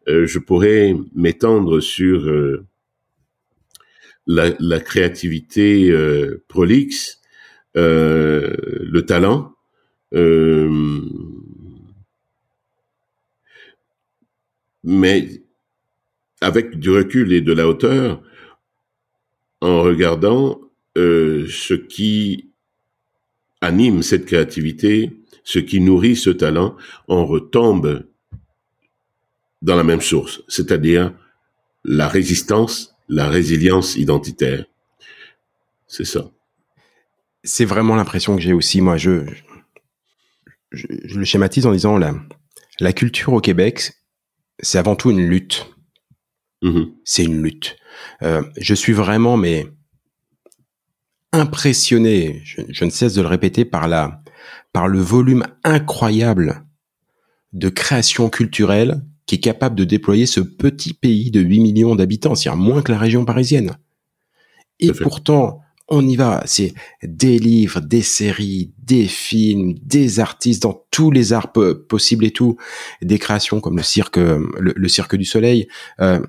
Euh, 0.07 0.25
je 0.25 0.39
pourrais 0.39 0.93
m'étendre 1.15 1.79
sur 1.79 2.27
euh, 2.27 2.65
la, 4.27 4.79
créativité 4.79 5.89
euh, 5.89 6.43
prolixe, 6.47 7.21
euh, 7.77 8.55
le 8.81 9.01
talent, 9.05 9.51
mais 14.85 15.43
avec 16.39 16.79
du 16.79 16.89
recul 16.91 17.33
et 17.33 17.41
de 17.41 17.51
la 17.51 17.67
hauteur, 17.67 18.21
en 19.59 19.81
regardant 19.81 20.61
euh, 20.97 21.45
ce 21.49 21.73
qui 21.73 22.51
anime 23.59 24.01
cette 24.01 24.25
créativité, 24.25 25.11
ce 25.43 25.59
qui 25.59 25.81
nourrit 25.81 26.15
ce 26.15 26.29
talent, 26.29 26.77
on 27.07 27.25
retombe 27.25 28.05
dans 29.61 29.75
la 29.75 29.83
même 29.83 30.01
source, 30.01 30.43
c'est-à-dire 30.47 31.13
la 31.83 32.07
résistance, 32.07 32.95
la 33.09 33.27
résilience 33.27 33.97
identitaire. 33.97 34.65
C'est 35.87 36.05
ça 36.05 36.31
c'est 37.45 37.65
vraiment 37.65 37.95
l'impression 37.95 38.35
que 38.35 38.41
j'ai 38.41 38.51
aussi. 38.51 38.81
Moi, 38.81 38.97
je, 38.97 39.23
je, 40.71 40.87
le 41.17 41.23
schématise 41.23 41.65
en 41.65 41.71
disant 41.71 41.97
la, 41.97 42.15
la 42.79 42.91
culture 42.91 43.33
au 43.33 43.39
Québec, 43.39 43.93
c'est 44.59 44.77
avant 44.77 44.95
tout 44.95 45.11
une 45.11 45.25
lutte. 45.25 45.69
Mmh. 46.61 46.83
C'est 47.03 47.23
une 47.23 47.41
lutte. 47.41 47.77
Euh, 48.21 48.43
je 48.57 48.73
suis 48.73 48.93
vraiment, 48.93 49.37
mais 49.37 49.67
impressionné. 51.31 52.41
Je, 52.43 52.61
je, 52.69 52.85
ne 52.85 52.89
cesse 52.89 53.13
de 53.13 53.21
le 53.21 53.27
répéter 53.27 53.65
par 53.65 53.87
la, 53.87 54.21
par 54.73 54.87
le 54.87 54.99
volume 54.99 55.45
incroyable 55.63 56.65
de 57.53 57.69
création 57.69 58.29
culturelle 58.29 59.01
qui 59.25 59.35
est 59.35 59.39
capable 59.39 59.75
de 59.75 59.83
déployer 59.83 60.25
ce 60.25 60.39
petit 60.39 60.93
pays 60.93 61.31
de 61.31 61.39
8 61.41 61.59
millions 61.59 61.95
d'habitants, 61.95 62.35
c'est-à-dire 62.35 62.61
moins 62.61 62.81
que 62.81 62.91
la 62.91 62.99
région 62.99 63.25
parisienne. 63.25 63.77
Et 64.79 64.91
pourtant, 64.91 65.61
on 65.87 66.07
y 66.07 66.15
va. 66.15 66.43
C'est 66.45 66.73
des 67.03 67.37
livres, 67.39 67.79
des 67.79 68.01
séries, 68.01 68.73
des 68.79 69.07
films, 69.07 69.73
des 69.81 70.19
artistes 70.19 70.63
dans 70.63 70.85
tous 70.91 71.11
les 71.11 71.33
arts 71.33 71.51
possibles 71.51 72.25
et 72.25 72.31
tout, 72.31 72.57
des 73.01 73.19
créations 73.19 73.61
comme 73.61 73.77
le 73.77 73.83
cirque, 73.83 74.17
le, 74.17 74.87
cirque 74.87 75.15
du 75.15 75.25
soleil, 75.25 75.67
euh, 75.99 76.19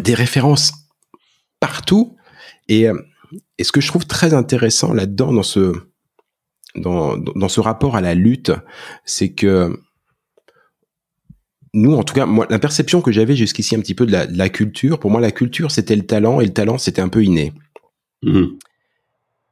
des 0.00 0.14
références 0.14 0.72
partout. 1.58 2.16
Et, 2.68 2.86
et, 3.58 3.64
ce 3.64 3.72
que 3.72 3.80
je 3.80 3.88
trouve 3.88 4.06
très 4.06 4.32
intéressant 4.32 4.94
là-dedans, 4.94 5.32
dans 5.32 5.42
ce, 5.42 5.72
dans, 6.76 7.16
dans 7.16 7.48
ce 7.48 7.60
rapport 7.60 7.96
à 7.96 8.00
la 8.00 8.14
lutte, 8.14 8.52
c'est 9.04 9.32
que 9.32 9.78
nous, 11.72 11.94
en 11.94 12.02
tout 12.02 12.14
cas, 12.14 12.26
moi, 12.26 12.46
la 12.50 12.58
perception 12.58 13.00
que 13.00 13.12
j'avais 13.12 13.36
jusqu'ici 13.36 13.76
un 13.76 13.80
petit 13.80 13.94
peu 13.94 14.06
de 14.06 14.12
la, 14.12 14.26
de 14.26 14.36
la, 14.36 14.48
culture, 14.48 14.98
pour 14.98 15.10
moi, 15.10 15.20
la 15.20 15.30
culture, 15.30 15.70
c'était 15.70 15.94
le 15.94 16.04
talent, 16.06 16.40
et 16.40 16.46
le 16.46 16.52
talent, 16.52 16.78
c'était 16.78 17.02
un 17.02 17.08
peu 17.08 17.22
inné. 17.22 17.52
Mmh. 18.22 18.46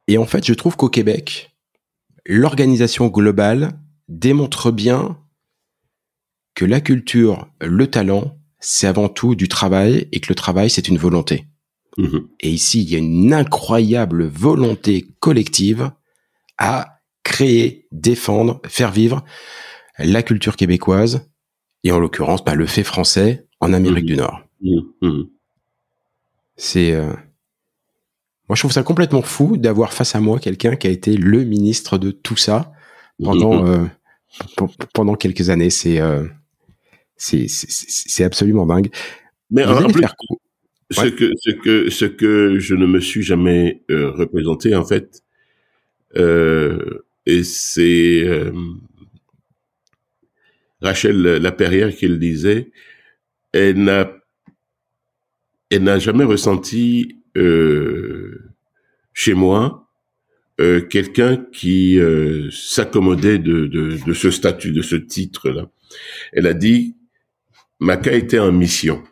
Et 0.09 0.17
en 0.17 0.25
fait, 0.25 0.43
je 0.43 0.55
trouve 0.55 0.75
qu'au 0.75 0.89
Québec, 0.89 1.55
l'organisation 2.25 3.09
globale 3.09 3.79
démontre 4.07 4.71
bien 4.71 5.19
que 6.55 6.65
la 6.65 6.81
culture, 6.81 7.47
le 7.61 7.85
talent, 7.85 8.35
c'est 8.59 8.87
avant 8.87 9.07
tout 9.07 9.35
du 9.35 9.47
travail 9.47 10.07
et 10.11 10.19
que 10.19 10.29
le 10.29 10.35
travail, 10.35 10.71
c'est 10.71 10.87
une 10.87 10.97
volonté. 10.97 11.45
Mmh. 11.99 12.17
Et 12.39 12.49
ici, 12.49 12.81
il 12.81 12.89
y 12.89 12.95
a 12.95 12.97
une 12.97 13.31
incroyable 13.31 14.25
volonté 14.25 15.05
collective 15.19 15.91
à 16.57 17.01
créer, 17.23 17.87
défendre, 17.91 18.63
faire 18.67 18.91
vivre 18.91 19.23
la 19.99 20.23
culture 20.23 20.55
québécoise 20.55 21.29
et 21.83 21.91
en 21.91 21.99
l'occurrence 21.99 22.43
bah, 22.43 22.55
le 22.55 22.65
fait 22.65 22.83
français 22.83 23.47
en 23.59 23.73
Amérique 23.73 24.05
Mmh. 24.05 24.07
du 24.07 24.15
Nord. 24.15 24.41
Mmh. 24.61 24.79
Mmh. 25.03 25.23
C'est 26.55 26.93
euh, 26.95 27.13
moi 28.49 28.55
je 28.55 28.61
trouve 28.61 28.71
ça 28.71 28.83
complètement 28.83 29.21
fou 29.21 29.57
d'avoir 29.57 29.93
face 29.93 30.15
à 30.15 30.19
moi 30.19 30.39
quelqu'un 30.39 30.75
qui 30.75 30.87
a 30.87 30.89
été 30.89 31.15
le 31.15 31.43
ministre 31.45 31.97
de 31.97 32.11
tout 32.11 32.35
ça 32.35 32.71
pendant 33.23 33.63
Mmh. 33.63 33.67
euh, 33.67 34.65
pendant 34.93 35.15
quelques 35.15 35.49
années. 35.49 35.69
C'est 35.69 35.99
euh, 36.01 36.25
c'est 37.15 37.47
c'est- 37.47 38.23
absolument 38.23 38.65
dingue. 38.65 38.89
Mais 39.51 39.65
en 39.65 39.87
plus, 39.87 39.99
faire 40.01 40.15
ce 40.91 41.01
Ouais. 41.01 41.11
que 41.13 41.31
ce 41.37 41.51
que 41.51 41.89
ce 41.89 42.05
que 42.05 42.59
je 42.59 42.75
ne 42.75 42.85
me 42.87 42.99
suis 42.99 43.21
jamais 43.23 43.83
euh, 43.91 44.11
représenté 44.11 44.75
en 44.75 44.85
fait, 44.85 45.21
et 46.15 47.43
c'est 47.43 48.23
Rachel 50.81 51.21
Laperrière 51.21 51.95
qui 51.95 52.07
le 52.07 52.17
disait, 52.17 52.71
elle 53.51 53.83
n'a 53.83 54.11
elle 55.69 55.83
n'a 55.83 55.99
jamais 55.99 56.23
ressenti 56.23 57.17
euh, 57.37 58.38
chez 59.19 59.33
moi 59.33 59.89
euh, 60.61 60.79
quelqu'un 60.79 61.35
qui 61.51 61.99
euh, 61.99 62.49
s'accommodait 62.51 63.37
de, 63.37 63.65
de, 63.65 63.97
de 64.05 64.13
ce 64.13 64.31
statut, 64.31 64.71
de 64.71 64.81
ce 64.81 64.95
titre-là. 64.95 65.69
Elle 66.31 66.47
a 66.47 66.53
dit, 66.53 66.95
Maca 67.81 68.13
était 68.13 68.39
en 68.39 68.53
mission. 68.53 69.03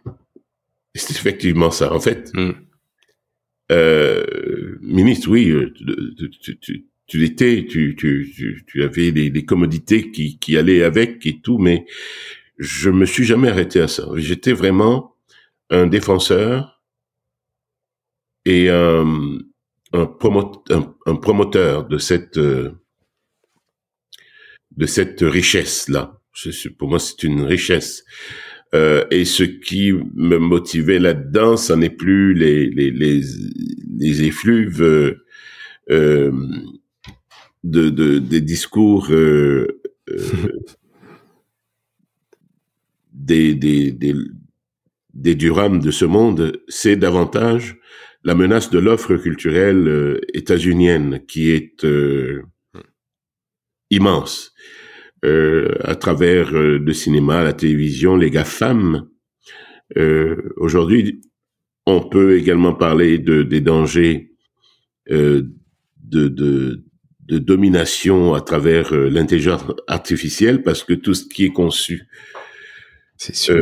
C'est 0.95 1.11
effectivement 1.11 1.71
ça. 1.71 1.91
En 1.93 1.99
fait, 1.99 2.31
Mm. 2.33 2.51
euh, 3.73 4.77
ministre, 4.81 5.29
oui, 5.29 5.53
tu, 6.17 6.29
tu, 6.39 6.57
tu, 6.59 6.85
tu 7.05 7.17
l'étais, 7.17 7.65
tu, 7.69 7.95
tu, 7.97 8.31
tu, 8.33 8.63
tu 8.65 8.83
avais 8.83 9.11
les, 9.11 9.29
les 9.29 9.43
commodités 9.45 10.09
qui, 10.11 10.39
qui 10.39 10.57
allaient 10.57 10.83
avec 10.83 11.25
et 11.25 11.41
tout, 11.41 11.57
mais 11.57 11.85
je 12.57 12.89
me 12.89 13.05
suis 13.05 13.25
jamais 13.25 13.49
arrêté 13.49 13.81
à 13.81 13.89
ça. 13.89 14.07
J'étais 14.15 14.53
vraiment 14.53 15.15
un 15.69 15.85
défenseur 15.85 16.81
et 18.45 18.69
un, 18.69 19.39
un, 19.93 20.03
promo- 20.05 20.63
un, 20.69 20.93
un 21.05 21.15
promoteur 21.15 21.87
de 21.87 21.97
cette 21.97 22.37
euh, 22.37 22.71
de 24.75 24.85
cette 24.85 25.21
richesse 25.21 25.89
là. 25.89 26.19
Pour 26.77 26.89
moi, 26.89 26.99
c'est 26.99 27.23
une 27.23 27.41
richesse. 27.41 28.05
Euh, 28.75 29.05
et 29.09 29.25
ce 29.25 29.43
qui 29.43 29.91
me 30.13 30.37
motivait 30.37 30.99
là-dedans, 30.99 31.57
ça 31.57 31.75
n'est 31.75 31.89
plus 31.89 32.33
les 32.33 32.69
les 32.69 32.91
les, 32.91 33.21
les 33.97 34.23
effluves 34.23 34.83
euh, 35.89 36.31
de, 37.63 37.89
de 37.89 38.19
des 38.19 38.41
discours 38.41 39.07
des 43.13 43.55
des 43.55 43.91
des 43.91 44.13
des 45.13 45.35
de 45.35 45.91
ce 45.91 46.05
monde, 46.05 46.61
c'est 46.67 46.95
davantage 46.95 47.77
la 48.27 48.35
menace 48.35 48.69
de 48.69 48.77
l'offre 48.77 49.15
culturelle 49.15 49.87
euh, 49.87 50.19
états-unienne 50.33 51.21
qui 51.29 51.51
est 51.51 51.85
euh, 51.85 52.43
immense 53.89 54.53
euh, 55.23 55.75
à 55.85 55.95
travers 55.95 56.51
le 56.51 56.93
cinéma, 56.93 57.41
la 57.41 57.53
télévision, 57.53 58.17
les 58.17 58.29
GAFAM. 58.29 59.07
Aujourd'hui, 60.57 61.21
on 61.85 62.01
peut 62.01 62.37
également 62.37 62.73
parler 62.73 63.17
de, 63.17 63.43
des 63.43 63.61
dangers 63.61 64.33
de, 65.09 65.47
de, 66.03 66.83
de 67.21 67.37
domination 67.37 68.33
à 68.33 68.41
travers 68.41 68.93
l'intelligence 68.93 69.63
artificielle 69.87 70.61
parce 70.61 70.83
que 70.83 70.93
tout 70.93 71.13
ce 71.13 71.25
qui 71.25 71.45
est 71.45 71.53
conçu 71.53 72.09
C'est 73.15 73.55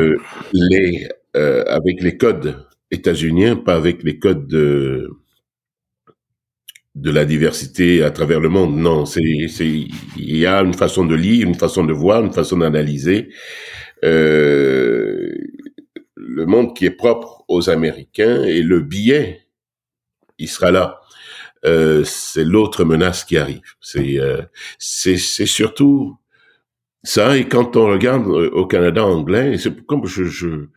les 0.51 1.07
avec 1.33 2.01
les 2.01 2.17
codes 2.17 2.65
états-uniens, 2.91 3.55
pas 3.55 3.75
avec 3.75 4.03
les 4.03 4.19
codes 4.19 4.47
de 4.47 5.09
de 6.95 7.11
la 7.11 7.25
diversité 7.25 8.03
à 8.03 8.11
travers 8.11 8.39
le 8.39 8.49
monde. 8.49 8.77
Non, 8.77 9.05
c'est 9.05 9.47
c'est 9.49 9.67
il 9.67 10.37
y 10.37 10.45
a 10.45 10.61
une 10.61 10.73
façon 10.73 11.05
de 11.05 11.15
lire, 11.15 11.47
une 11.47 11.55
façon 11.55 11.83
de 11.83 11.93
voir, 11.93 12.23
une 12.23 12.31
façon 12.33 12.57
d'analyser 12.57 13.29
euh, 14.03 15.33
le 16.15 16.45
monde 16.45 16.75
qui 16.75 16.85
est 16.85 16.91
propre 16.91 17.43
aux 17.47 17.69
Américains 17.69 18.43
et 18.43 18.61
le 18.61 18.79
billet, 18.81 19.47
il 20.37 20.49
sera 20.49 20.71
là. 20.71 21.01
Euh, 21.65 22.03
c'est 22.05 22.43
l'autre 22.43 22.85
menace 22.85 23.23
qui 23.23 23.37
arrive. 23.37 23.61
C'est 23.81 24.19
euh, 24.19 24.41
c'est 24.79 25.17
c'est 25.17 25.47
surtout 25.47 26.17
ça. 27.03 27.37
Et 27.37 27.47
quand 27.47 27.75
on 27.77 27.87
regarde 27.87 28.27
au 28.27 28.65
Canada 28.67 29.05
anglais, 29.05 29.57
c'est 29.57 29.85
comme 29.85 30.05
je 30.05 30.67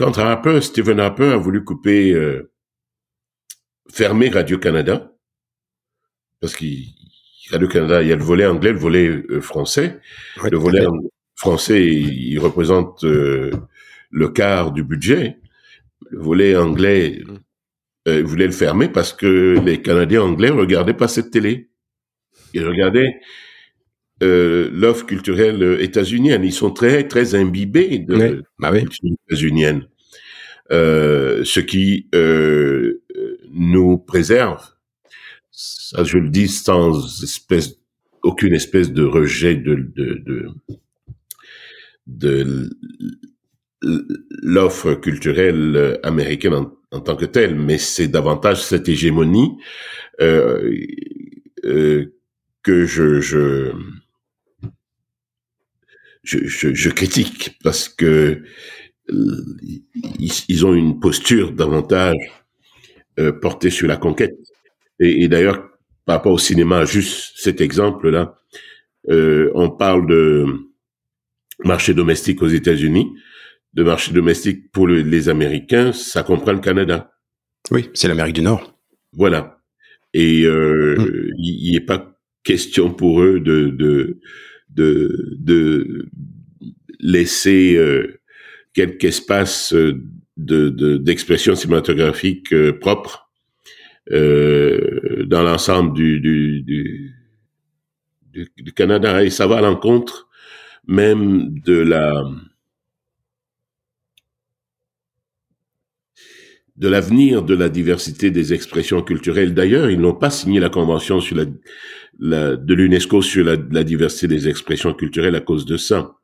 quand 0.00 0.16
Harper, 0.16 0.62
Stephen 0.62 0.98
Harper 0.98 1.32
a 1.32 1.36
voulu 1.36 1.62
couper, 1.62 2.12
euh, 2.14 2.50
fermer 3.92 4.30
Radio 4.30 4.56
Canada, 4.56 5.12
parce 6.40 6.56
qu'il 6.56 6.86
Radio 7.50 7.68
Canada, 7.68 8.02
il 8.02 8.08
y 8.08 8.12
a 8.12 8.16
le 8.16 8.22
volet 8.22 8.46
anglais, 8.46 8.72
le 8.72 8.78
volet 8.78 9.08
euh, 9.08 9.42
français. 9.42 10.00
Ouais, 10.42 10.48
le 10.48 10.56
volet 10.56 10.86
français, 11.36 11.84
il, 11.84 12.32
il 12.32 12.38
représente 12.38 13.04
euh, 13.04 13.50
le 14.10 14.28
quart 14.30 14.72
du 14.72 14.84
budget. 14.84 15.36
Le 16.10 16.18
volet 16.18 16.56
anglais, 16.56 17.20
euh, 18.08 18.20
il 18.20 18.24
voulait 18.24 18.46
le 18.46 18.52
fermer 18.52 18.88
parce 18.88 19.12
que 19.12 19.60
les 19.62 19.82
Canadiens 19.82 20.22
anglais 20.22 20.48
regardaient 20.48 20.94
pas 20.94 21.08
cette 21.08 21.30
télé. 21.30 21.68
Ils 22.54 22.66
regardaient 22.66 23.20
l'offre 24.22 25.04
culturelle 25.04 25.78
états-unienne. 25.80 26.42
Ils 26.42 26.54
sont 26.54 26.70
très 26.70 27.06
très 27.06 27.34
imbibés 27.34 27.98
de, 27.98 28.16
Ouais. 28.16 28.38
Bah 28.58 28.70
oui. 28.72 28.80
culture 28.80 29.10
états-unienne. 29.28 29.89
Euh, 30.72 31.42
ce 31.42 31.58
qui 31.58 32.08
euh, 32.14 33.02
nous 33.50 33.98
préserve. 33.98 34.64
Je 35.52 36.18
le 36.18 36.30
dis 36.30 36.46
sans 36.46 36.92
aucune 38.22 38.54
espèce 38.54 38.92
de 38.92 39.02
rejet 39.02 39.56
de, 39.56 40.46
l'offre 44.42 44.94
culturelle 44.94 45.98
américaine 46.04 46.68
en, 46.92 47.00
tant 47.00 47.16
que 47.16 47.24
telle, 47.24 47.56
mais 47.56 47.78
c'est 47.78 48.06
davantage 48.06 48.62
cette 48.62 48.88
hégémonie 48.88 49.56
euh, 50.20 50.72
que 52.62 52.86
je, 52.86 53.20
je, 56.22 56.88
critique 56.90 57.58
parce 57.64 57.88
que 57.88 58.42
ils, 59.12 60.32
ils 60.48 60.66
ont 60.66 60.74
une 60.74 61.00
posture 61.00 61.52
davantage 61.52 62.16
euh, 63.18 63.32
portée 63.32 63.70
sur 63.70 63.86
la 63.88 63.96
conquête. 63.96 64.36
Et, 65.00 65.24
et 65.24 65.28
d'ailleurs, 65.28 65.68
par 66.04 66.16
rapport 66.16 66.32
au 66.32 66.38
cinéma, 66.38 66.84
juste 66.84 67.32
cet 67.36 67.60
exemple-là, 67.60 68.34
euh, 69.10 69.50
on 69.54 69.70
parle 69.70 70.06
de 70.08 70.44
marché 71.64 71.94
domestique 71.94 72.42
aux 72.42 72.48
États-Unis, 72.48 73.08
de 73.74 73.82
marché 73.82 74.12
domestique 74.12 74.70
pour 74.72 74.86
le- 74.86 75.02
les 75.02 75.28
Américains, 75.28 75.92
ça 75.92 76.22
comprend 76.22 76.52
le 76.52 76.60
Canada. 76.60 77.12
Oui, 77.70 77.88
c'est 77.94 78.08
l'Amérique 78.08 78.34
du 78.36 78.42
Nord. 78.42 78.78
Voilà. 79.12 79.58
Et 80.14 80.42
euh, 80.44 80.96
Mm. 80.98 81.30
il 81.38 81.72
n'est 81.72 81.80
pas 81.84 82.16
question 82.42 82.92
pour 82.92 83.22
eux 83.22 83.38
de 83.40 83.68
de 83.70 84.18
de, 84.70 85.36
de 85.38 86.08
laisser 87.00 87.76
euh, 87.76 88.19
quelque 88.74 89.04
espace 89.06 89.72
euh, 89.74 90.02
de 90.36 90.68
de- 90.70 90.96
d'expression 90.96 91.54
cinématographique 91.56 92.52
euh, 92.52 92.72
propre 92.78 93.30
euh, 94.12 95.24
dans 95.26 95.42
l'ensemble 95.42 95.94
du 95.94 96.20
du, 96.20 96.62
du 96.62 98.48
du 98.56 98.72
Canada. 98.72 99.24
Et 99.24 99.30
ça 99.30 99.46
va 99.46 99.58
à 99.58 99.60
l'encontre 99.60 100.28
même 100.86 101.58
de 101.60 101.74
la 101.74 102.24
de 106.76 106.88
l'avenir 106.88 107.42
de 107.42 107.54
la 107.54 107.68
diversité 107.68 108.30
des 108.30 108.54
expressions 108.54 109.02
culturelles. 109.02 109.54
D'ailleurs, 109.54 109.90
ils 109.90 110.00
n'ont 110.00 110.14
pas 110.14 110.30
signé 110.30 110.60
la 110.60 110.70
convention 110.70 111.18
de 112.18 112.74
l'UNESCO 112.74 113.22
sur 113.22 113.44
la 113.44 113.84
diversité 113.84 114.28
des 114.28 114.48
expressions 114.48 114.94
culturelles 114.94 115.34
à 115.34 115.40
cause 115.40 115.66
de 115.66 115.76
ça. 115.76 116.16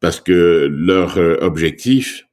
Parce 0.00 0.20
que 0.20 0.68
leur 0.70 1.18
euh, 1.18 1.36
objectif 1.40 2.26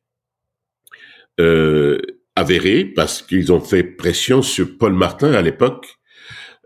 euh, 1.39 1.99
avéré, 2.35 2.85
parce 2.85 3.21
qu'ils 3.21 3.51
ont 3.51 3.61
fait 3.61 3.83
pression 3.83 4.41
sur 4.41 4.77
Paul 4.77 4.93
Martin 4.93 5.33
à 5.33 5.41
l'époque, 5.41 5.87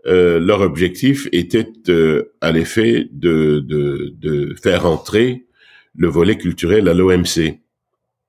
euh, 0.06 0.38
leur 0.38 0.60
objectif 0.60 1.28
était 1.32 1.66
euh, 1.88 2.32
à 2.40 2.52
l'effet 2.52 3.08
de, 3.12 3.60
de, 3.60 4.14
de, 4.16 4.54
faire 4.62 4.86
entrer 4.86 5.46
le 5.94 6.08
volet 6.08 6.38
culturel 6.38 6.88
à 6.88 6.94
l'OMC. 6.94 7.60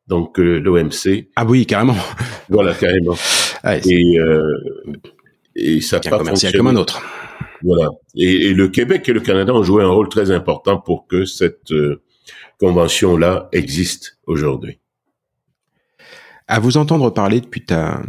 Donc 0.07 0.39
euh, 0.39 0.59
l'OMC. 0.59 1.29
Ah 1.35 1.45
oui, 1.45 1.65
carrément. 1.65 1.95
Voilà, 2.49 2.73
carrément. 2.73 3.15
Et, 3.85 4.19
euh, 4.19 4.41
et 5.55 5.81
ça 5.81 5.99
n'a 5.99 6.15
un 6.15 6.17
pas 6.17 6.25
fonctionné. 6.25 6.57
comme 6.57 6.67
un 6.67 6.75
autre. 6.75 6.99
Voilà. 7.61 7.89
Et, 8.15 8.47
et 8.47 8.53
le 8.55 8.69
Québec 8.69 9.07
et 9.07 9.13
le 9.13 9.19
Canada 9.19 9.53
ont 9.53 9.61
joué 9.61 9.83
un 9.83 9.89
rôle 9.89 10.09
très 10.09 10.31
important 10.31 10.79
pour 10.79 11.05
que 11.05 11.25
cette 11.25 11.71
euh, 11.71 12.01
convention-là 12.59 13.49
existe 13.51 14.17
aujourd'hui. 14.27 14.79
À 16.47 16.59
vous 16.59 16.77
entendre 16.77 17.09
parler 17.11 17.41
depuis 17.41 17.63
ta, 17.65 18.01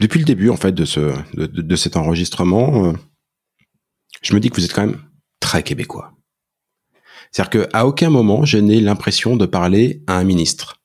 depuis 0.00 0.18
le 0.18 0.24
début 0.24 0.50
en 0.50 0.56
fait 0.56 0.72
de 0.72 0.84
ce, 0.84 1.00
de, 1.34 1.46
de- 1.46 1.62
de 1.62 1.76
cet 1.76 1.96
enregistrement, 1.96 2.86
euh, 2.86 2.92
je 4.22 4.34
me 4.34 4.40
dis 4.40 4.50
que 4.50 4.56
vous 4.56 4.64
êtes 4.64 4.72
quand 4.72 4.86
même 4.86 5.00
très 5.40 5.62
québécois. 5.62 6.12
C'est-à-dire 7.30 7.50
que 7.50 7.68
à 7.72 7.86
aucun 7.86 8.10
moment 8.10 8.44
je 8.44 8.58
n'ai 8.58 8.80
l'impression 8.80 9.36
de 9.36 9.46
parler 9.46 10.02
à 10.06 10.16
un 10.16 10.24
ministre 10.24 10.80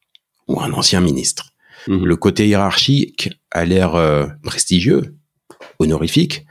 ou 0.48 0.60
à 0.60 0.65
un 0.65 0.74
ancien 0.74 0.99
ministre. 1.02 1.52
Mhm. 1.88 2.06
Le 2.06 2.15
côté 2.15 2.48
hiérarchique 2.48 3.30
a 3.52 3.65
l'air 3.65 3.95
euh, 3.95 4.28
prestigieux, 4.44 5.15
honorifique, 5.80 6.45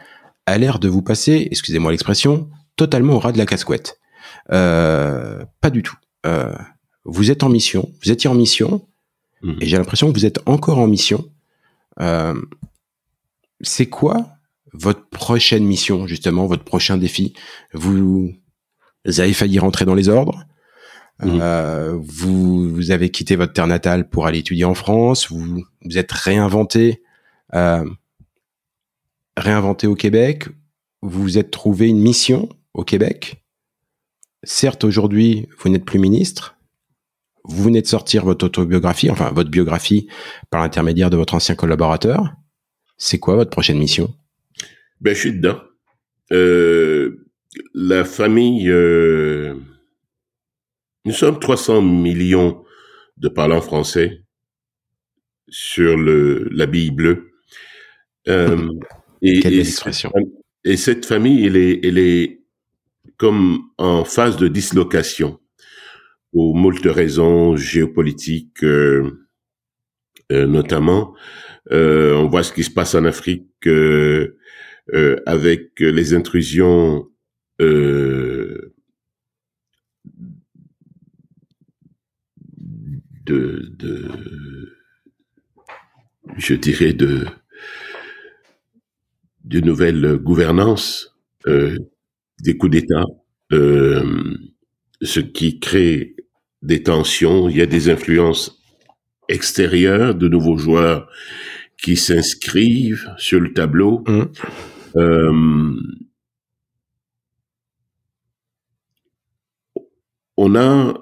a 0.47 0.57
l'air 0.59 0.79
de 0.79 0.89
vous 0.89 1.03
passer, 1.03 1.47
excusez-moi 1.51 1.91
l'expression, 1.93 2.49
totalement 2.77 3.15
au 3.15 3.19
ras 3.19 3.33
de 3.33 3.39
la 3.39 3.47
casquette. 3.47 3.99
Euh, 4.51 5.45
pas 5.61 5.71
du 5.71 5.83
tout. 5.83 5.95
Euh, 6.27 6.55
vous 7.05 7.31
êtes 7.31 7.43
en 7.43 7.49
mission, 7.49 7.91
vous 8.03 8.11
étiez 8.13 8.31
en 8.31 8.35
mission, 8.35 8.87
Mhm. 9.43 9.57
et 9.61 9.67
j'ai 9.67 9.77
l'impression 9.77 10.13
que 10.13 10.19
vous 10.19 10.27
êtes 10.27 10.41
encore 10.47 10.79
en 10.79 10.87
mission. 10.87 11.29
Euh, 12.01 12.41
c'est 13.61 13.87
quoi 13.87 14.29
votre 14.73 15.09
prochaine 15.09 15.65
mission, 15.65 16.07
justement, 16.07 16.47
votre 16.47 16.65
prochain 16.65 16.97
défi? 16.97 17.35
Vous, 17.75 18.33
vous 19.05 19.21
avez 19.21 19.33
failli 19.33 19.59
rentrer 19.59 19.85
dans 19.85 19.95
les 19.97 20.09
ordres. 20.09 20.45
Mhm. 21.23 21.39
Euh, 21.41 21.99
vous, 22.01 22.73
vous 22.73 22.91
avez 22.93 23.11
quitté 23.11 23.37
votre 23.37 23.53
terre 23.53 23.67
natale 23.67 24.09
pour 24.09 24.27
aller 24.27 24.39
étudier 24.39 24.65
en 24.65 24.75
France. 24.75 25.29
Vous 25.31 25.65
vous 25.85 25.99
êtes 25.99 26.11
réinventé, 26.13 27.03
euh, 27.55 27.85
réinventé 29.37 29.87
au 29.87 29.95
Québec. 29.95 30.49
Vous 31.03 31.23
vous 31.23 31.39
êtes 31.39 31.51
trouvé 31.51 31.89
une 31.89 32.01
mission 32.01 32.49
au 32.75 32.85
Québec. 32.85 33.42
Certes, 34.45 34.85
aujourd'hui, 34.85 35.49
vous 35.59 35.69
n'êtes 35.69 35.85
plus 35.85 35.99
ministre. 35.99 36.57
Vous 37.45 37.65
venez 37.65 37.83
de 37.83 37.87
sortir 37.87 38.25
votre 38.25 38.47
autobiographie, 38.47 39.11
enfin 39.11 39.33
votre 39.33 39.51
biographie 39.51 40.09
par 40.51 40.63
l'intermédiaire 40.63 41.11
de 41.11 41.17
votre 41.17 41.35
ancien 41.35 41.55
collaborateur. 41.55 42.33
C'est 42.97 43.19
quoi 43.19 43.35
votre 43.35 43.51
prochaine 43.51 43.79
mission? 43.79 44.15
Ben, 45.01 45.15
je 45.15 45.21
suis 45.21 45.33
dedans. 45.33 45.61
Euh, 46.33 47.27
la 47.75 48.05
famille, 48.05 48.69
euh, 48.69 49.55
nous 51.05 51.13
sommes 51.13 51.39
300 51.39 51.83
millions 51.83 52.65
de 53.17 53.29
parlants 53.29 53.61
français 53.61 54.23
sur 55.49 55.97
le 55.97 56.49
l'habit 56.51 56.91
bleu. 56.91 57.33
Euh, 58.29 58.69
et, 59.21 59.41
Quelle 59.41 59.55
et 59.55 59.57
belle 59.59 60.77
cette 60.77 61.05
Et 61.05 61.07
famille, 61.07 61.47
elle 61.47 61.57
est, 61.57 61.81
elle 61.85 61.99
est 61.99 62.42
comme 63.23 63.71
en 63.79 64.05
phase 64.05 64.37
de 64.37 64.49
dislocation 64.49 65.39
pour 66.33 66.57
moult 66.57 66.85
raisons 66.85 67.55
géopolitiques, 67.55 68.65
euh, 68.65 69.29
euh, 70.33 70.49
notamment. 70.49 71.15
Euh, 71.71 72.15
on 72.17 72.27
voit 72.29 72.43
ce 72.43 72.53
qui 72.53 72.65
se 72.65 72.71
passe 72.73 72.97
en 72.97 73.05
Afrique 73.05 73.47
avec 75.25 75.79
les 75.79 76.15
intrusions 76.15 77.09
de, 77.61 78.73
je 86.39 86.55
dirais, 86.55 86.93
de, 86.93 87.25
gouvernances, 90.17 91.17
euh, 91.47 91.79
des 92.43 92.57
coups 92.57 92.73
d'État, 92.73 93.05
euh, 93.53 94.37
ce 95.01 95.21
qui 95.21 95.61
crée 95.61 96.17
des 96.63 96.83
tensions. 96.83 97.49
Il 97.49 97.57
y 97.57 97.63
a 97.63 97.67
des 97.67 97.89
influences 97.89 98.63
extérieures, 99.29 100.15
de 100.15 100.29
nouveaux 100.29 100.59
joueurs 100.59 101.09
qui 101.79 101.97
s'inscrivent 101.97 103.11
sur 103.17 103.41
le 103.41 103.53
tableau. 103.53 104.05
Mhm. 104.07 104.33
Euh, 104.97 105.81
on 110.37 110.55
a 110.55 110.95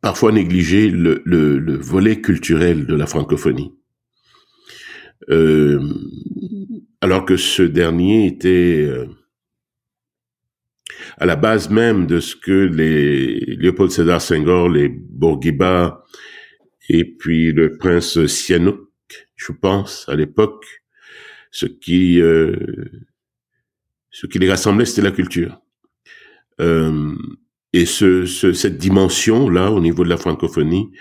parfois 0.00 0.32
négligé 0.32 0.90
le, 0.90 1.22
le, 1.24 1.58
le 1.58 1.76
volet 1.76 2.20
culturel 2.20 2.86
de 2.86 2.94
la 2.94 3.06
francophonie. 3.06 3.72
Euh, 5.30 5.80
alors 7.02 7.26
que 7.26 7.36
ce 7.36 7.62
dernier 7.62 8.26
était 8.26 8.86
euh, 8.86 9.06
à 11.18 11.26
la 11.26 11.34
base 11.34 11.68
même 11.68 12.06
de 12.06 12.20
ce 12.20 12.36
que 12.36 12.52
les 12.52 13.40
Léopold 13.56 13.90
Sédar 13.90 14.22
Senghor, 14.22 14.68
les 14.68 14.88
Bourguiba 14.88 16.04
et 16.88 17.04
puis 17.04 17.52
le 17.52 17.76
prince 17.76 18.24
Sihanouk, 18.26 18.88
je 19.34 19.52
pense, 19.52 20.08
à 20.08 20.14
l'époque, 20.14 20.64
ce 21.50 21.66
qui 21.66 22.20
euh, 22.20 22.56
ce 24.10 24.26
qui 24.26 24.38
les 24.38 24.48
rassemblait, 24.48 24.84
c'était 24.84 25.02
la 25.02 25.10
culture. 25.10 25.60
Euh, 26.60 27.16
et 27.72 27.84
ce, 27.84 28.26
ce, 28.26 28.52
cette 28.52 28.78
dimension-là, 28.78 29.72
au 29.72 29.80
niveau 29.80 30.04
de 30.04 30.08
la 30.08 30.18
francophonie, 30.18 30.92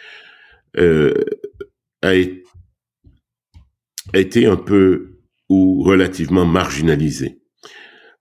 euh, 0.77 1.13
a 2.01 2.15
été 4.13 4.45
un 4.45 4.55
peu 4.55 5.10
ou 5.51 5.83
relativement 5.83 6.45
marginalisée. 6.45 7.41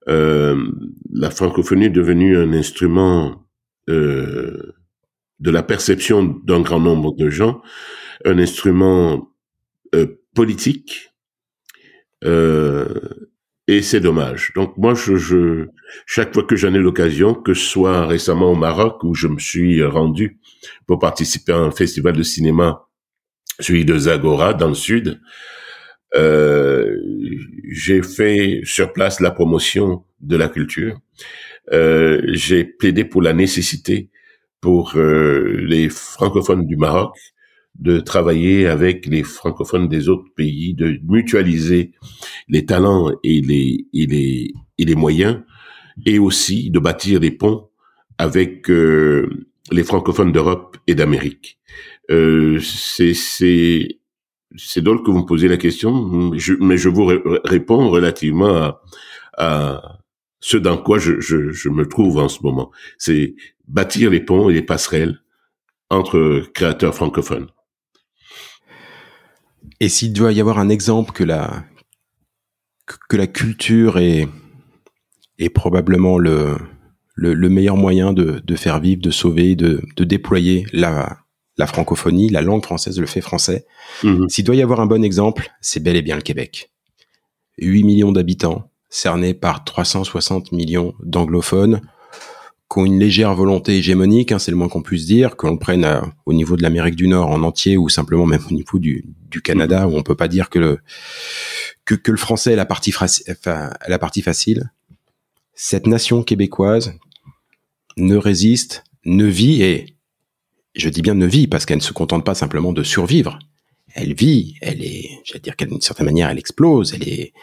Euh, 0.09 0.69
la 1.13 1.31
francophonie 1.31 1.85
est 1.85 1.89
devenue 1.89 2.37
un 2.37 2.51
instrument 2.51 3.47
euh, 3.89 4.73
de 5.39 5.49
la 5.49 5.63
perception 5.63 6.23
d'un 6.43 6.59
grand 6.59 6.81
nombre 6.81 7.15
de 7.15 7.29
gens, 7.29 7.61
un 8.25 8.37
instrument 8.37 9.29
euh, 9.95 10.07
politique, 10.35 11.13
euh, 12.25 12.85
et 13.67 13.81
c'est 13.81 14.01
dommage. 14.01 14.51
Donc 14.53 14.75
moi, 14.75 14.93
chaque 16.05 16.33
fois 16.33 16.43
que 16.43 16.57
j'en 16.57 16.73
ai 16.73 16.79
l'occasion, 16.79 17.33
que 17.33 17.53
ce 17.53 17.65
soit 17.65 18.05
récemment 18.07 18.51
au 18.51 18.55
Maroc 18.55 19.01
où 19.05 19.15
je 19.15 19.27
me 19.29 19.39
suis 19.39 19.81
rendu 19.85 20.41
pour 20.85 20.99
participer 20.99 21.53
à 21.53 21.59
un 21.59 21.71
festival 21.71 22.17
de 22.17 22.23
cinéma, 22.23 22.89
celui 23.61 23.85
de 23.85 23.97
Zagora 23.97 24.53
dans 24.53 24.67
le 24.67 24.75
sud, 24.75 25.21
j'ai 26.13 28.01
fait 28.03 28.61
sur 28.63 28.93
place 28.93 29.19
la 29.19 29.31
promotion 29.31 30.03
de 30.19 30.35
la 30.35 30.49
culture. 30.49 30.99
Euh, 31.71 32.21
j'ai 32.27 32.63
plaidé 32.63 33.05
pour 33.05 33.21
la 33.21 33.33
nécessité 33.33 34.09
pour 34.59 34.93
euh, 34.95 35.57
les 35.67 35.89
francophones 35.89 36.67
du 36.67 36.75
Maroc 36.75 37.17
de 37.79 37.99
travailler 37.99 38.67
avec 38.67 39.05
les 39.07 39.23
francophones 39.23 39.87
des 39.87 40.09
autres 40.09 40.29
pays, 40.35 40.73
de 40.73 40.99
mutualiser 41.03 41.93
les 42.47 42.65
talents 42.65 43.11
et 43.23 43.41
les, 43.41 43.87
et 43.93 44.05
les, 44.05 44.53
et 44.77 44.85
les 44.85 44.95
moyens, 44.95 45.41
et 46.05 46.19
aussi 46.19 46.69
de 46.69 46.79
bâtir 46.79 47.19
des 47.19 47.31
ponts 47.31 47.69
avec 48.17 48.69
euh, 48.69 49.29
les 49.71 49.83
francophones 49.83 50.31
d'Europe 50.31 50.77
et 50.85 50.95
d'Amérique. 50.95 51.59
Euh, 52.11 52.59
c'est, 52.59 53.99
c'est, 54.55 54.81
drôle 54.81 55.03
que 55.03 55.11
vous 55.11 55.19
me 55.19 55.25
posiez 55.25 55.47
la 55.47 55.57
question, 55.57 56.31
mais 56.59 56.77
je 56.77 56.89
vous 56.89 57.05
ré- 57.05 57.21
réponds 57.43 57.89
relativement 57.89 58.77
à, 59.37 59.99
ce 60.39 60.57
dans 60.57 60.77
quoi 60.77 60.97
je, 60.99 61.69
me 61.69 61.83
trouve 61.87 62.17
en 62.17 62.29
ce 62.29 62.41
moment. 62.43 62.71
C'est 62.97 63.35
bâtir 63.67 64.09
les 64.09 64.19
ponts 64.19 64.49
et 64.49 64.53
les 64.53 64.61
passerelles 64.61 65.19
entre 65.89 66.43
créateurs 66.53 66.95
francophones. 66.95 67.47
Et 69.79 69.89
s'il 69.89 70.13
doit 70.13 70.31
y 70.31 70.41
avoir 70.41 70.59
un 70.59 70.69
exemple 70.69 71.11
que 71.11 71.23
la, 71.23 71.65
que 73.09 73.17
la 73.17 73.27
culture 73.27 73.99
est, 73.99 74.27
est 75.37 75.49
probablement 75.49 76.17
le, 76.17 76.55
le, 77.15 77.33
le 77.33 77.49
meilleur 77.49 77.77
moyen 77.77 78.13
de, 78.13 78.41
de 78.43 78.55
faire 78.55 78.79
vivre, 78.79 79.01
de 79.01 79.11
sauver, 79.11 79.55
de, 79.55 79.81
de 79.95 80.03
déployer 80.03 80.65
la, 80.73 81.20
la 81.61 81.67
francophonie, 81.67 82.29
la 82.29 82.41
langue 82.41 82.65
française, 82.65 82.99
le 82.99 83.05
fait 83.05 83.21
français. 83.21 83.65
Mhm. 84.03 84.27
S'il 84.29 84.43
doit 84.43 84.55
y 84.55 84.63
avoir 84.63 84.81
un 84.81 84.87
bon 84.87 85.03
exemple, 85.03 85.51
c'est 85.61 85.79
bel 85.79 85.95
et 85.95 86.01
bien 86.01 86.15
le 86.15 86.23
Québec. 86.23 86.71
8 87.59 87.83
millions 87.83 88.11
d'habitants, 88.11 88.71
cernés 88.89 89.35
par 89.35 89.63
360 89.63 90.51
millions 90.51 90.95
d'anglophones, 91.03 91.81
qui 92.71 92.79
ont 92.79 92.85
une 92.85 92.97
légère 92.97 93.35
volonté 93.35 93.77
hégémonique, 93.77 94.31
hein, 94.31 94.39
c'est 94.39 94.49
le 94.49 94.57
moins 94.57 94.69
qu'on 94.69 94.81
puisse 94.81 95.05
dire, 95.05 95.35
qu'on 95.35 95.51
le 95.51 95.59
prenne 95.59 95.85
euh, 95.85 96.01
au 96.25 96.33
niveau 96.33 96.57
de 96.57 96.63
l'Amérique 96.63 96.95
du 96.95 97.07
Nord 97.07 97.29
en 97.29 97.43
entier 97.43 97.77
ou 97.77 97.89
simplement 97.89 98.25
même 98.25 98.43
au 98.49 98.53
niveau 98.53 98.79
du, 98.79 99.05
du 99.29 99.41
Canada, 99.43 99.87
où 99.87 99.95
on 99.95 100.01
peut 100.01 100.15
pas 100.15 100.27
dire 100.27 100.49
que 100.49 100.57
le, 100.57 100.79
que, 101.85 101.93
que 101.93 102.09
le 102.09 102.17
français 102.17 102.53
est 102.53 102.55
la 102.55 102.65
partie, 102.65 102.91
enfin, 102.97 103.69
la 103.87 103.99
partie 103.99 104.23
facile. 104.23 104.71
Cette 105.53 105.85
nation 105.85 106.23
québécoise 106.23 106.95
ne 107.97 108.15
résiste, 108.15 108.83
ne 109.05 109.25
vit 109.25 109.61
et 109.61 109.95
je 110.75 110.89
dis 110.89 111.01
bien 111.01 111.15
ne 111.15 111.25
vit 111.25 111.47
parce 111.47 111.65
qu'elle 111.65 111.77
ne 111.77 111.83
se 111.83 111.93
contente 111.93 112.25
pas 112.25 112.35
simplement 112.35 112.73
de 112.73 112.83
survivre. 112.83 113.39
Elle 113.93 114.13
vit, 114.13 114.55
elle 114.61 114.83
est, 114.83 115.09
j'allais 115.25 115.41
dire 115.41 115.55
d'une 115.59 115.81
certaine 115.81 116.05
manière, 116.05 116.29
elle 116.29 116.39
explose, 116.39 116.93
elle 116.93 117.07
est, 117.07 117.33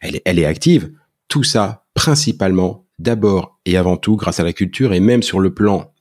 elle 0.00 0.16
est, 0.16 0.22
elle 0.24 0.38
est 0.38 0.44
active. 0.44 0.92
Tout 1.28 1.44
ça 1.44 1.86
principalement 1.94 2.86
d'abord 2.98 3.58
et 3.64 3.76
avant 3.76 3.96
tout 3.96 4.16
grâce 4.16 4.40
à 4.40 4.44
la 4.44 4.52
culture 4.52 4.92
et 4.92 5.00
même 5.00 5.22
sur 5.22 5.40
le 5.40 5.54
plan 5.54 5.92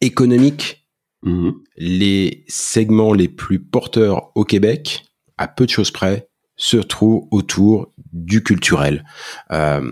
économique, 0.00 0.86
mmh. 1.22 1.50
les 1.76 2.44
segments 2.48 3.12
les 3.12 3.28
plus 3.28 3.60
porteurs 3.60 4.32
au 4.34 4.44
Québec, 4.44 5.04
à 5.38 5.46
peu 5.48 5.64
de 5.64 5.70
choses 5.70 5.90
près, 5.90 6.28
se 6.56 6.76
trouvent 6.76 7.26
autour 7.30 7.92
du 8.12 8.42
culturel. 8.42 9.04
Euh, 9.50 9.90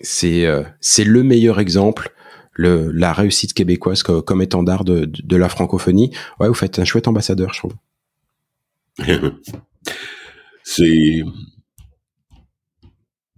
c'est 0.00 0.46
euh, 0.46 0.62
c'est 0.80 1.04
le 1.04 1.22
meilleur 1.22 1.60
exemple, 1.60 2.14
le, 2.60 2.92
la 2.92 3.14
réussite 3.14 3.54
québécoise 3.54 4.02
comme, 4.02 4.42
étendard 4.42 4.84
de, 4.84 5.06
de, 5.06 5.36
la 5.36 5.48
francophonie. 5.48 6.14
Ouais, 6.38 6.48
vous 6.48 6.54
faites 6.54 6.78
un 6.78 6.84
chouette 6.84 7.08
ambassadeur, 7.08 7.54
je 7.54 7.58
trouve. 7.58 7.74
c'est 10.62 11.22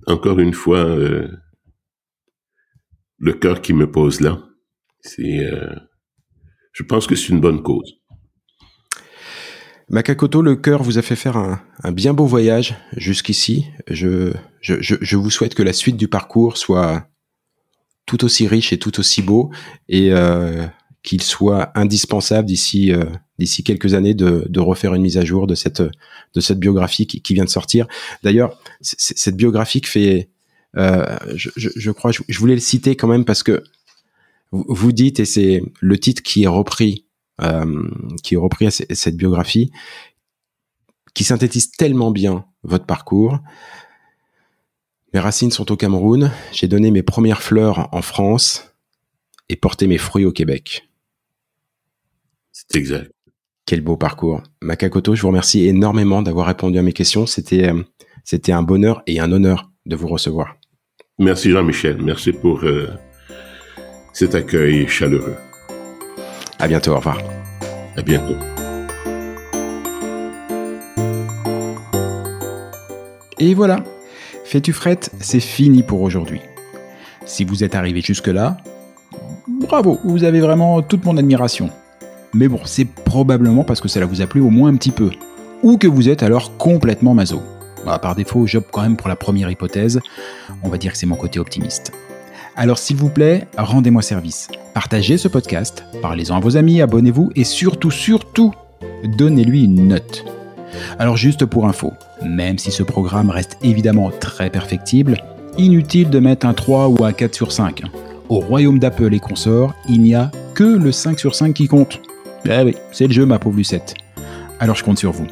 encore 0.06 0.40
une 0.40 0.54
fois, 0.54 0.84
euh, 0.84 1.28
le 3.18 3.32
cœur 3.34 3.62
qui 3.62 3.72
me 3.72 3.88
pose 3.88 4.20
là. 4.20 4.42
C'est, 5.00 5.38
euh, 5.38 5.72
je 6.72 6.82
pense 6.82 7.06
que 7.06 7.14
c'est 7.14 7.28
une 7.28 7.40
bonne 7.40 7.62
cause. 7.62 8.00
Makakoto, 9.88 10.42
le 10.42 10.56
cœur 10.56 10.82
vous 10.82 10.98
a 10.98 11.02
fait 11.02 11.16
faire 11.16 11.36
un, 11.36 11.60
bien 11.92 12.14
beau 12.14 12.26
voyage 12.26 12.74
jusqu'ici. 12.96 13.66
Je, 13.88 14.32
je, 14.60 14.74
je, 14.80 15.16
vous 15.16 15.30
souhaite 15.30 15.54
que 15.54 15.62
la 15.62 15.72
suite 15.72 15.96
du 15.96 16.08
parcours 16.08 16.56
soit 16.56 17.11
tout 18.06 18.24
aussi 18.24 18.46
riche 18.46 18.72
et 18.72 18.78
tout 18.78 18.98
aussi 19.00 19.22
beau 19.22 19.50
et 19.88 20.12
euh, 20.12 20.66
qu'il 21.02 21.22
soit 21.22 21.72
indispensable 21.74 22.46
d'ici 22.46 22.92
d'ici 23.38 23.64
quelques 23.64 23.94
années 23.94 24.14
de, 24.14 24.46
de, 24.48 24.60
refaire 24.60 24.94
une 24.94 25.02
mise 25.02 25.18
à 25.18 25.24
jour 25.24 25.46
de 25.46 25.54
cette 25.54 25.82
de 26.34 26.40
cette 26.40 26.60
biographie 26.60 27.06
qui, 27.06 27.20
qui 27.22 27.34
vient 27.34 27.44
de 27.44 27.50
sortir. 27.50 27.86
D'ailleurs, 28.22 28.58
cette 28.80 29.36
biographie 29.36 29.80
fait, 29.84 30.30
euh, 30.76 31.16
je, 31.34 31.50
je, 31.56 31.70
je, 31.74 31.90
crois, 31.90 32.12
je, 32.12 32.38
voulais 32.38 32.54
le 32.54 32.60
citer 32.60 32.96
quand 32.96 33.08
même 33.08 33.24
parce 33.24 33.42
que 33.42 33.62
vous 34.52 34.92
dites 34.92 35.20
et 35.20 35.24
c'est 35.24 35.62
le 35.80 35.98
titre 35.98 36.22
qui 36.22 36.44
est 36.44 36.48
repris, 36.48 37.06
euh, 37.40 37.88
qui 38.22 38.34
est 38.34 38.38
repris 38.38 38.66
à 38.66 38.70
cette 38.70 39.16
biographie, 39.16 39.70
qui 41.14 41.24
synthétise 41.24 41.70
tellement 41.72 42.10
bien 42.10 42.44
votre 42.62 42.86
parcours. 42.86 43.38
Mes 45.14 45.20
racines 45.20 45.50
sont 45.50 45.70
au 45.70 45.76
Cameroun. 45.76 46.30
J'ai 46.52 46.68
donné 46.68 46.90
mes 46.90 47.02
premières 47.02 47.42
fleurs 47.42 47.88
en 47.92 48.00
France 48.00 48.74
et 49.50 49.56
porté 49.56 49.86
mes 49.86 49.98
fruits 49.98 50.24
au 50.24 50.32
Québec. 50.32 50.88
C'est 52.52 52.76
exact. 52.76 53.12
Quel 53.66 53.82
beau 53.82 53.96
parcours. 53.96 54.42
Makakoto, 54.62 55.14
je 55.14 55.22
vous 55.22 55.28
remercie 55.28 55.66
énormément 55.66 56.22
d'avoir 56.22 56.46
répondu 56.46 56.78
à 56.78 56.82
mes 56.82 56.94
questions. 56.94 57.26
C'était, 57.26 57.68
euh, 57.68 57.82
c'était 58.24 58.52
un 58.52 58.62
bonheur 58.62 59.02
et 59.06 59.20
un 59.20 59.30
honneur 59.32 59.70
de 59.84 59.96
vous 59.96 60.08
recevoir. 60.08 60.56
Merci 61.18 61.50
Jean-Michel. 61.50 62.00
Merci 62.02 62.32
pour 62.32 62.64
euh, 62.64 62.88
cet 64.14 64.34
accueil 64.34 64.88
chaleureux. 64.88 65.36
À 66.58 66.68
bientôt. 66.68 66.92
Au 66.92 66.96
revoir. 66.96 67.18
À 67.96 68.02
bientôt. 68.02 68.36
Et 73.38 73.54
voilà. 73.54 73.84
Fais-tu 74.52 74.74
frette, 74.74 75.10
c'est 75.18 75.40
fini 75.40 75.82
pour 75.82 76.02
aujourd'hui. 76.02 76.42
Si 77.24 77.42
vous 77.42 77.64
êtes 77.64 77.74
arrivé 77.74 78.02
jusque-là, 78.02 78.58
bravo, 79.48 79.98
vous 80.04 80.24
avez 80.24 80.40
vraiment 80.40 80.82
toute 80.82 81.06
mon 81.06 81.16
admiration. 81.16 81.70
Mais 82.34 82.48
bon, 82.48 82.60
c'est 82.66 82.84
probablement 82.84 83.64
parce 83.64 83.80
que 83.80 83.88
cela 83.88 84.04
vous 84.04 84.20
a 84.20 84.26
plu 84.26 84.42
au 84.42 84.50
moins 84.50 84.68
un 84.68 84.76
petit 84.76 84.90
peu. 84.90 85.10
Ou 85.62 85.78
que 85.78 85.86
vous 85.86 86.10
êtes 86.10 86.22
alors 86.22 86.58
complètement 86.58 87.14
maso. 87.14 87.40
Bah, 87.86 87.98
par 87.98 88.14
défaut, 88.14 88.46
j'opte 88.46 88.68
quand 88.70 88.82
même 88.82 88.98
pour 88.98 89.08
la 89.08 89.16
première 89.16 89.50
hypothèse. 89.50 90.00
On 90.62 90.68
va 90.68 90.76
dire 90.76 90.92
que 90.92 90.98
c'est 90.98 91.06
mon 91.06 91.16
côté 91.16 91.38
optimiste. 91.38 91.92
Alors 92.54 92.76
s'il 92.76 92.96
vous 92.96 93.08
plaît, 93.08 93.48
rendez-moi 93.56 94.02
service. 94.02 94.48
Partagez 94.74 95.16
ce 95.16 95.28
podcast, 95.28 95.82
parlez-en 96.02 96.36
à 96.36 96.40
vos 96.40 96.58
amis, 96.58 96.82
abonnez-vous 96.82 97.30
et 97.36 97.44
surtout, 97.44 97.90
surtout, 97.90 98.52
donnez-lui 99.16 99.64
une 99.64 99.88
note. 99.88 100.26
Alors 100.98 101.16
juste 101.16 101.44
pour 101.44 101.66
info, 101.66 101.92
même 102.24 102.58
si 102.58 102.70
ce 102.70 102.82
programme 102.82 103.30
reste 103.30 103.58
évidemment 103.62 104.10
très 104.10 104.50
perfectible, 104.50 105.16
inutile 105.58 106.10
de 106.10 106.18
mettre 106.18 106.46
un 106.46 106.54
3 106.54 106.88
ou 106.88 107.04
un 107.04 107.12
4 107.12 107.34
sur 107.34 107.52
5. 107.52 107.82
Au 108.28 108.40
royaume 108.40 108.78
d'Apple 108.78 109.12
et 109.14 109.20
consorts, 109.20 109.74
il 109.88 110.02
n'y 110.02 110.14
a 110.14 110.30
que 110.54 110.64
le 110.64 110.92
5 110.92 111.18
sur 111.18 111.34
5 111.34 111.54
qui 111.54 111.68
compte. 111.68 112.00
Eh 112.44 112.62
oui, 112.62 112.76
c'est 112.92 113.06
le 113.06 113.12
jeu, 113.12 113.26
ma 113.26 113.38
pauvre 113.38 113.56
Lucette. 113.56 113.94
Alors 114.60 114.76
je 114.76 114.84
compte 114.84 114.98
sur 114.98 115.12
vous. 115.12 115.26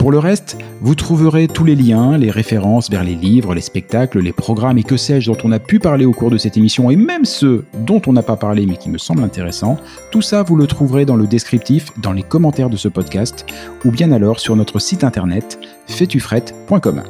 Pour 0.00 0.10
le 0.10 0.18
reste, 0.18 0.56
vous 0.80 0.94
trouverez 0.94 1.46
tous 1.46 1.62
les 1.62 1.74
liens, 1.74 2.16
les 2.16 2.30
références 2.30 2.88
vers 2.88 3.04
les 3.04 3.14
livres, 3.14 3.54
les 3.54 3.60
spectacles, 3.60 4.20
les 4.20 4.32
programmes 4.32 4.78
et 4.78 4.82
que 4.82 4.96
sais-je 4.96 5.30
dont 5.30 5.36
on 5.44 5.52
a 5.52 5.58
pu 5.58 5.78
parler 5.78 6.06
au 6.06 6.14
cours 6.14 6.30
de 6.30 6.38
cette 6.38 6.56
émission 6.56 6.90
et 6.90 6.96
même 6.96 7.26
ceux 7.26 7.66
dont 7.80 8.00
on 8.06 8.14
n'a 8.14 8.22
pas 8.22 8.36
parlé 8.36 8.64
mais 8.64 8.78
qui 8.78 8.88
me 8.88 8.96
semblent 8.96 9.22
intéressants. 9.22 9.76
Tout 10.10 10.22
ça, 10.22 10.42
vous 10.42 10.56
le 10.56 10.66
trouverez 10.66 11.04
dans 11.04 11.16
le 11.16 11.26
descriptif, 11.26 11.92
dans 11.98 12.12
les 12.12 12.22
commentaires 12.22 12.70
de 12.70 12.78
ce 12.78 12.88
podcast 12.88 13.44
ou 13.84 13.90
bien 13.90 14.10
alors 14.10 14.40
sur 14.40 14.56
notre 14.56 14.78
site 14.78 15.04
internet 15.04 15.58
fetufrette.com. 15.86 17.02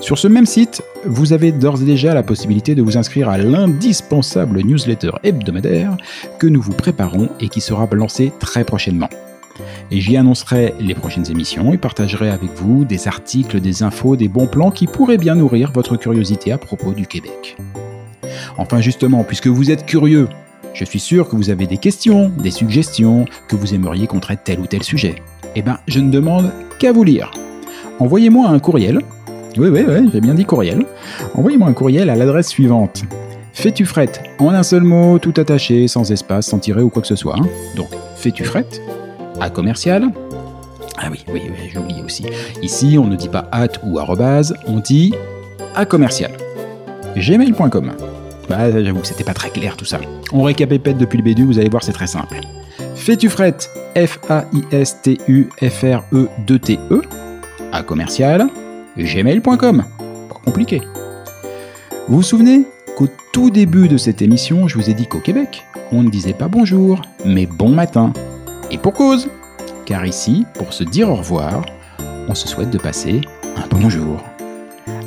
Sur 0.00 0.18
ce 0.18 0.26
même 0.26 0.46
site, 0.46 0.82
vous 1.06 1.32
avez 1.32 1.52
d'ores 1.52 1.82
et 1.82 1.86
déjà 1.86 2.14
la 2.14 2.24
possibilité 2.24 2.74
de 2.74 2.82
vous 2.82 2.98
inscrire 2.98 3.28
à 3.28 3.38
l'indispensable 3.38 4.60
newsletter 4.64 5.12
hebdomadaire 5.22 5.96
que 6.40 6.48
nous 6.48 6.60
vous 6.60 6.74
préparons 6.74 7.28
et 7.38 7.48
qui 7.48 7.60
sera 7.60 7.86
lancé 7.92 8.32
très 8.40 8.64
prochainement. 8.64 9.08
Et 9.90 10.00
j'y 10.00 10.16
annoncerai 10.16 10.74
les 10.80 10.94
prochaines 10.94 11.30
émissions 11.30 11.72
et 11.72 11.78
partagerai 11.78 12.30
avec 12.30 12.50
vous 12.54 12.84
des 12.84 13.08
articles, 13.08 13.60
des 13.60 13.82
infos, 13.82 14.16
des 14.16 14.28
bons 14.28 14.46
plans 14.46 14.70
qui 14.70 14.86
pourraient 14.86 15.18
bien 15.18 15.34
nourrir 15.34 15.72
votre 15.72 15.96
curiosité 15.96 16.52
à 16.52 16.58
propos 16.58 16.92
du 16.92 17.06
Québec. 17.06 17.56
Enfin 18.56 18.80
justement, 18.80 19.24
puisque 19.24 19.46
vous 19.48 19.70
êtes 19.70 19.86
curieux, 19.86 20.28
je 20.74 20.84
suis 20.84 21.00
sûr 21.00 21.28
que 21.28 21.36
vous 21.36 21.50
avez 21.50 21.66
des 21.66 21.78
questions, 21.78 22.28
des 22.28 22.50
suggestions, 22.50 23.24
que 23.48 23.56
vous 23.56 23.74
aimeriez 23.74 24.06
qu'on 24.06 24.20
traite 24.20 24.40
tel 24.44 24.60
ou 24.60 24.66
tel 24.66 24.82
sujet. 24.82 25.16
Eh 25.56 25.62
bien, 25.62 25.78
je 25.88 26.00
ne 26.00 26.10
demande 26.10 26.52
qu'à 26.78 26.92
vous 26.92 27.04
lire. 27.04 27.30
Envoyez-moi 27.98 28.48
un 28.48 28.58
courriel 28.58 29.00
oui, 29.56 29.68
oui, 29.70 29.84
oui, 29.88 30.10
j'ai 30.12 30.20
bien 30.20 30.34
dit 30.34 30.44
courriel. 30.44 30.84
Envoyez-moi 31.34 31.68
un 31.68 31.72
courriel 31.72 32.10
à 32.10 32.14
l'adresse 32.14 32.48
suivante. 32.48 33.02
Fais-tu 33.52 33.86
frette 33.86 34.22
En 34.38 34.50
un 34.50 34.62
seul 34.62 34.82
mot, 34.82 35.18
tout 35.18 35.34
attaché, 35.36 35.88
sans 35.88 36.12
espace, 36.12 36.46
sans 36.46 36.60
tirer 36.60 36.82
ou 36.82 36.90
quoi 36.90 37.02
que 37.02 37.08
ce 37.08 37.16
soit. 37.16 37.34
Hein. 37.36 37.48
Donc, 37.74 37.88
fais-tu 38.14 38.44
frette 38.44 38.80
À 39.40 39.50
commercial 39.50 40.08
Ah 40.96 41.08
oui, 41.10 41.24
oui, 41.32 41.42
oui 41.50 41.72
j'ai 41.72 41.78
aussi. 42.02 42.26
Ici, 42.62 42.96
on 42.98 43.06
ne 43.06 43.16
dit 43.16 43.28
pas 43.28 43.48
at 43.52 43.68
ou 43.84 43.98
arrobase, 43.98 44.54
on 44.66 44.78
dit 44.80 45.12
à 45.74 45.84
commercial. 45.84 46.30
gmail.com. 47.16 47.92
Bah, 48.48 48.82
j'avoue 48.82 49.00
que 49.00 49.06
c'était 49.06 49.24
pas 49.24 49.34
très 49.34 49.50
clair 49.50 49.76
tout 49.76 49.84
ça. 49.84 50.00
On 50.32 50.42
récapépète 50.42 50.96
depuis 50.98 51.18
le 51.18 51.24
B2, 51.24 51.44
vous 51.44 51.58
allez 51.58 51.68
voir, 51.68 51.84
c'est 51.84 51.92
très 51.92 52.06
simple. 52.06 52.40
Fais-tu 52.94 53.28
frette 53.28 53.70
F-A-I-S-T-U-F-R-E-2-T-E 53.94 56.94
e, 56.94 57.02
à 57.72 57.82
commercial 57.82 58.48
gmail.com. 58.96 59.84
Pas 60.28 60.40
compliqué. 60.44 60.82
Vous 62.08 62.16
vous 62.16 62.22
souvenez 62.22 62.64
qu'au 62.96 63.06
tout 63.32 63.50
début 63.50 63.86
de 63.88 63.96
cette 63.96 64.22
émission, 64.22 64.66
je 64.66 64.76
vous 64.76 64.90
ai 64.90 64.94
dit 64.94 65.06
qu'au 65.06 65.20
Québec, 65.20 65.64
on 65.92 66.02
ne 66.02 66.10
disait 66.10 66.32
pas 66.32 66.48
bonjour, 66.48 67.02
mais 67.24 67.46
bon 67.46 67.68
matin. 67.68 68.12
Et 68.70 68.78
pour 68.78 68.92
cause 68.92 69.28
Car 69.86 70.04
ici, 70.04 70.46
pour 70.54 70.72
se 70.72 70.84
dire 70.84 71.08
au 71.08 71.14
revoir, 71.14 71.64
on 72.28 72.34
se 72.34 72.46
souhaite 72.46 72.70
de 72.70 72.78
passer 72.78 73.22
un 73.56 73.66
bonjour. 73.70 74.22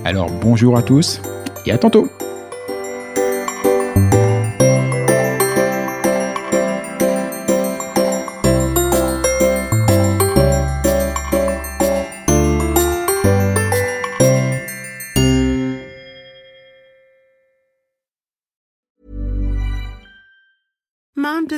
Alors 0.04 0.32
bonjour 0.32 0.78
à 0.78 0.82
tous 0.82 1.22
et 1.66 1.72
à 1.72 1.78
tantôt 1.78 2.10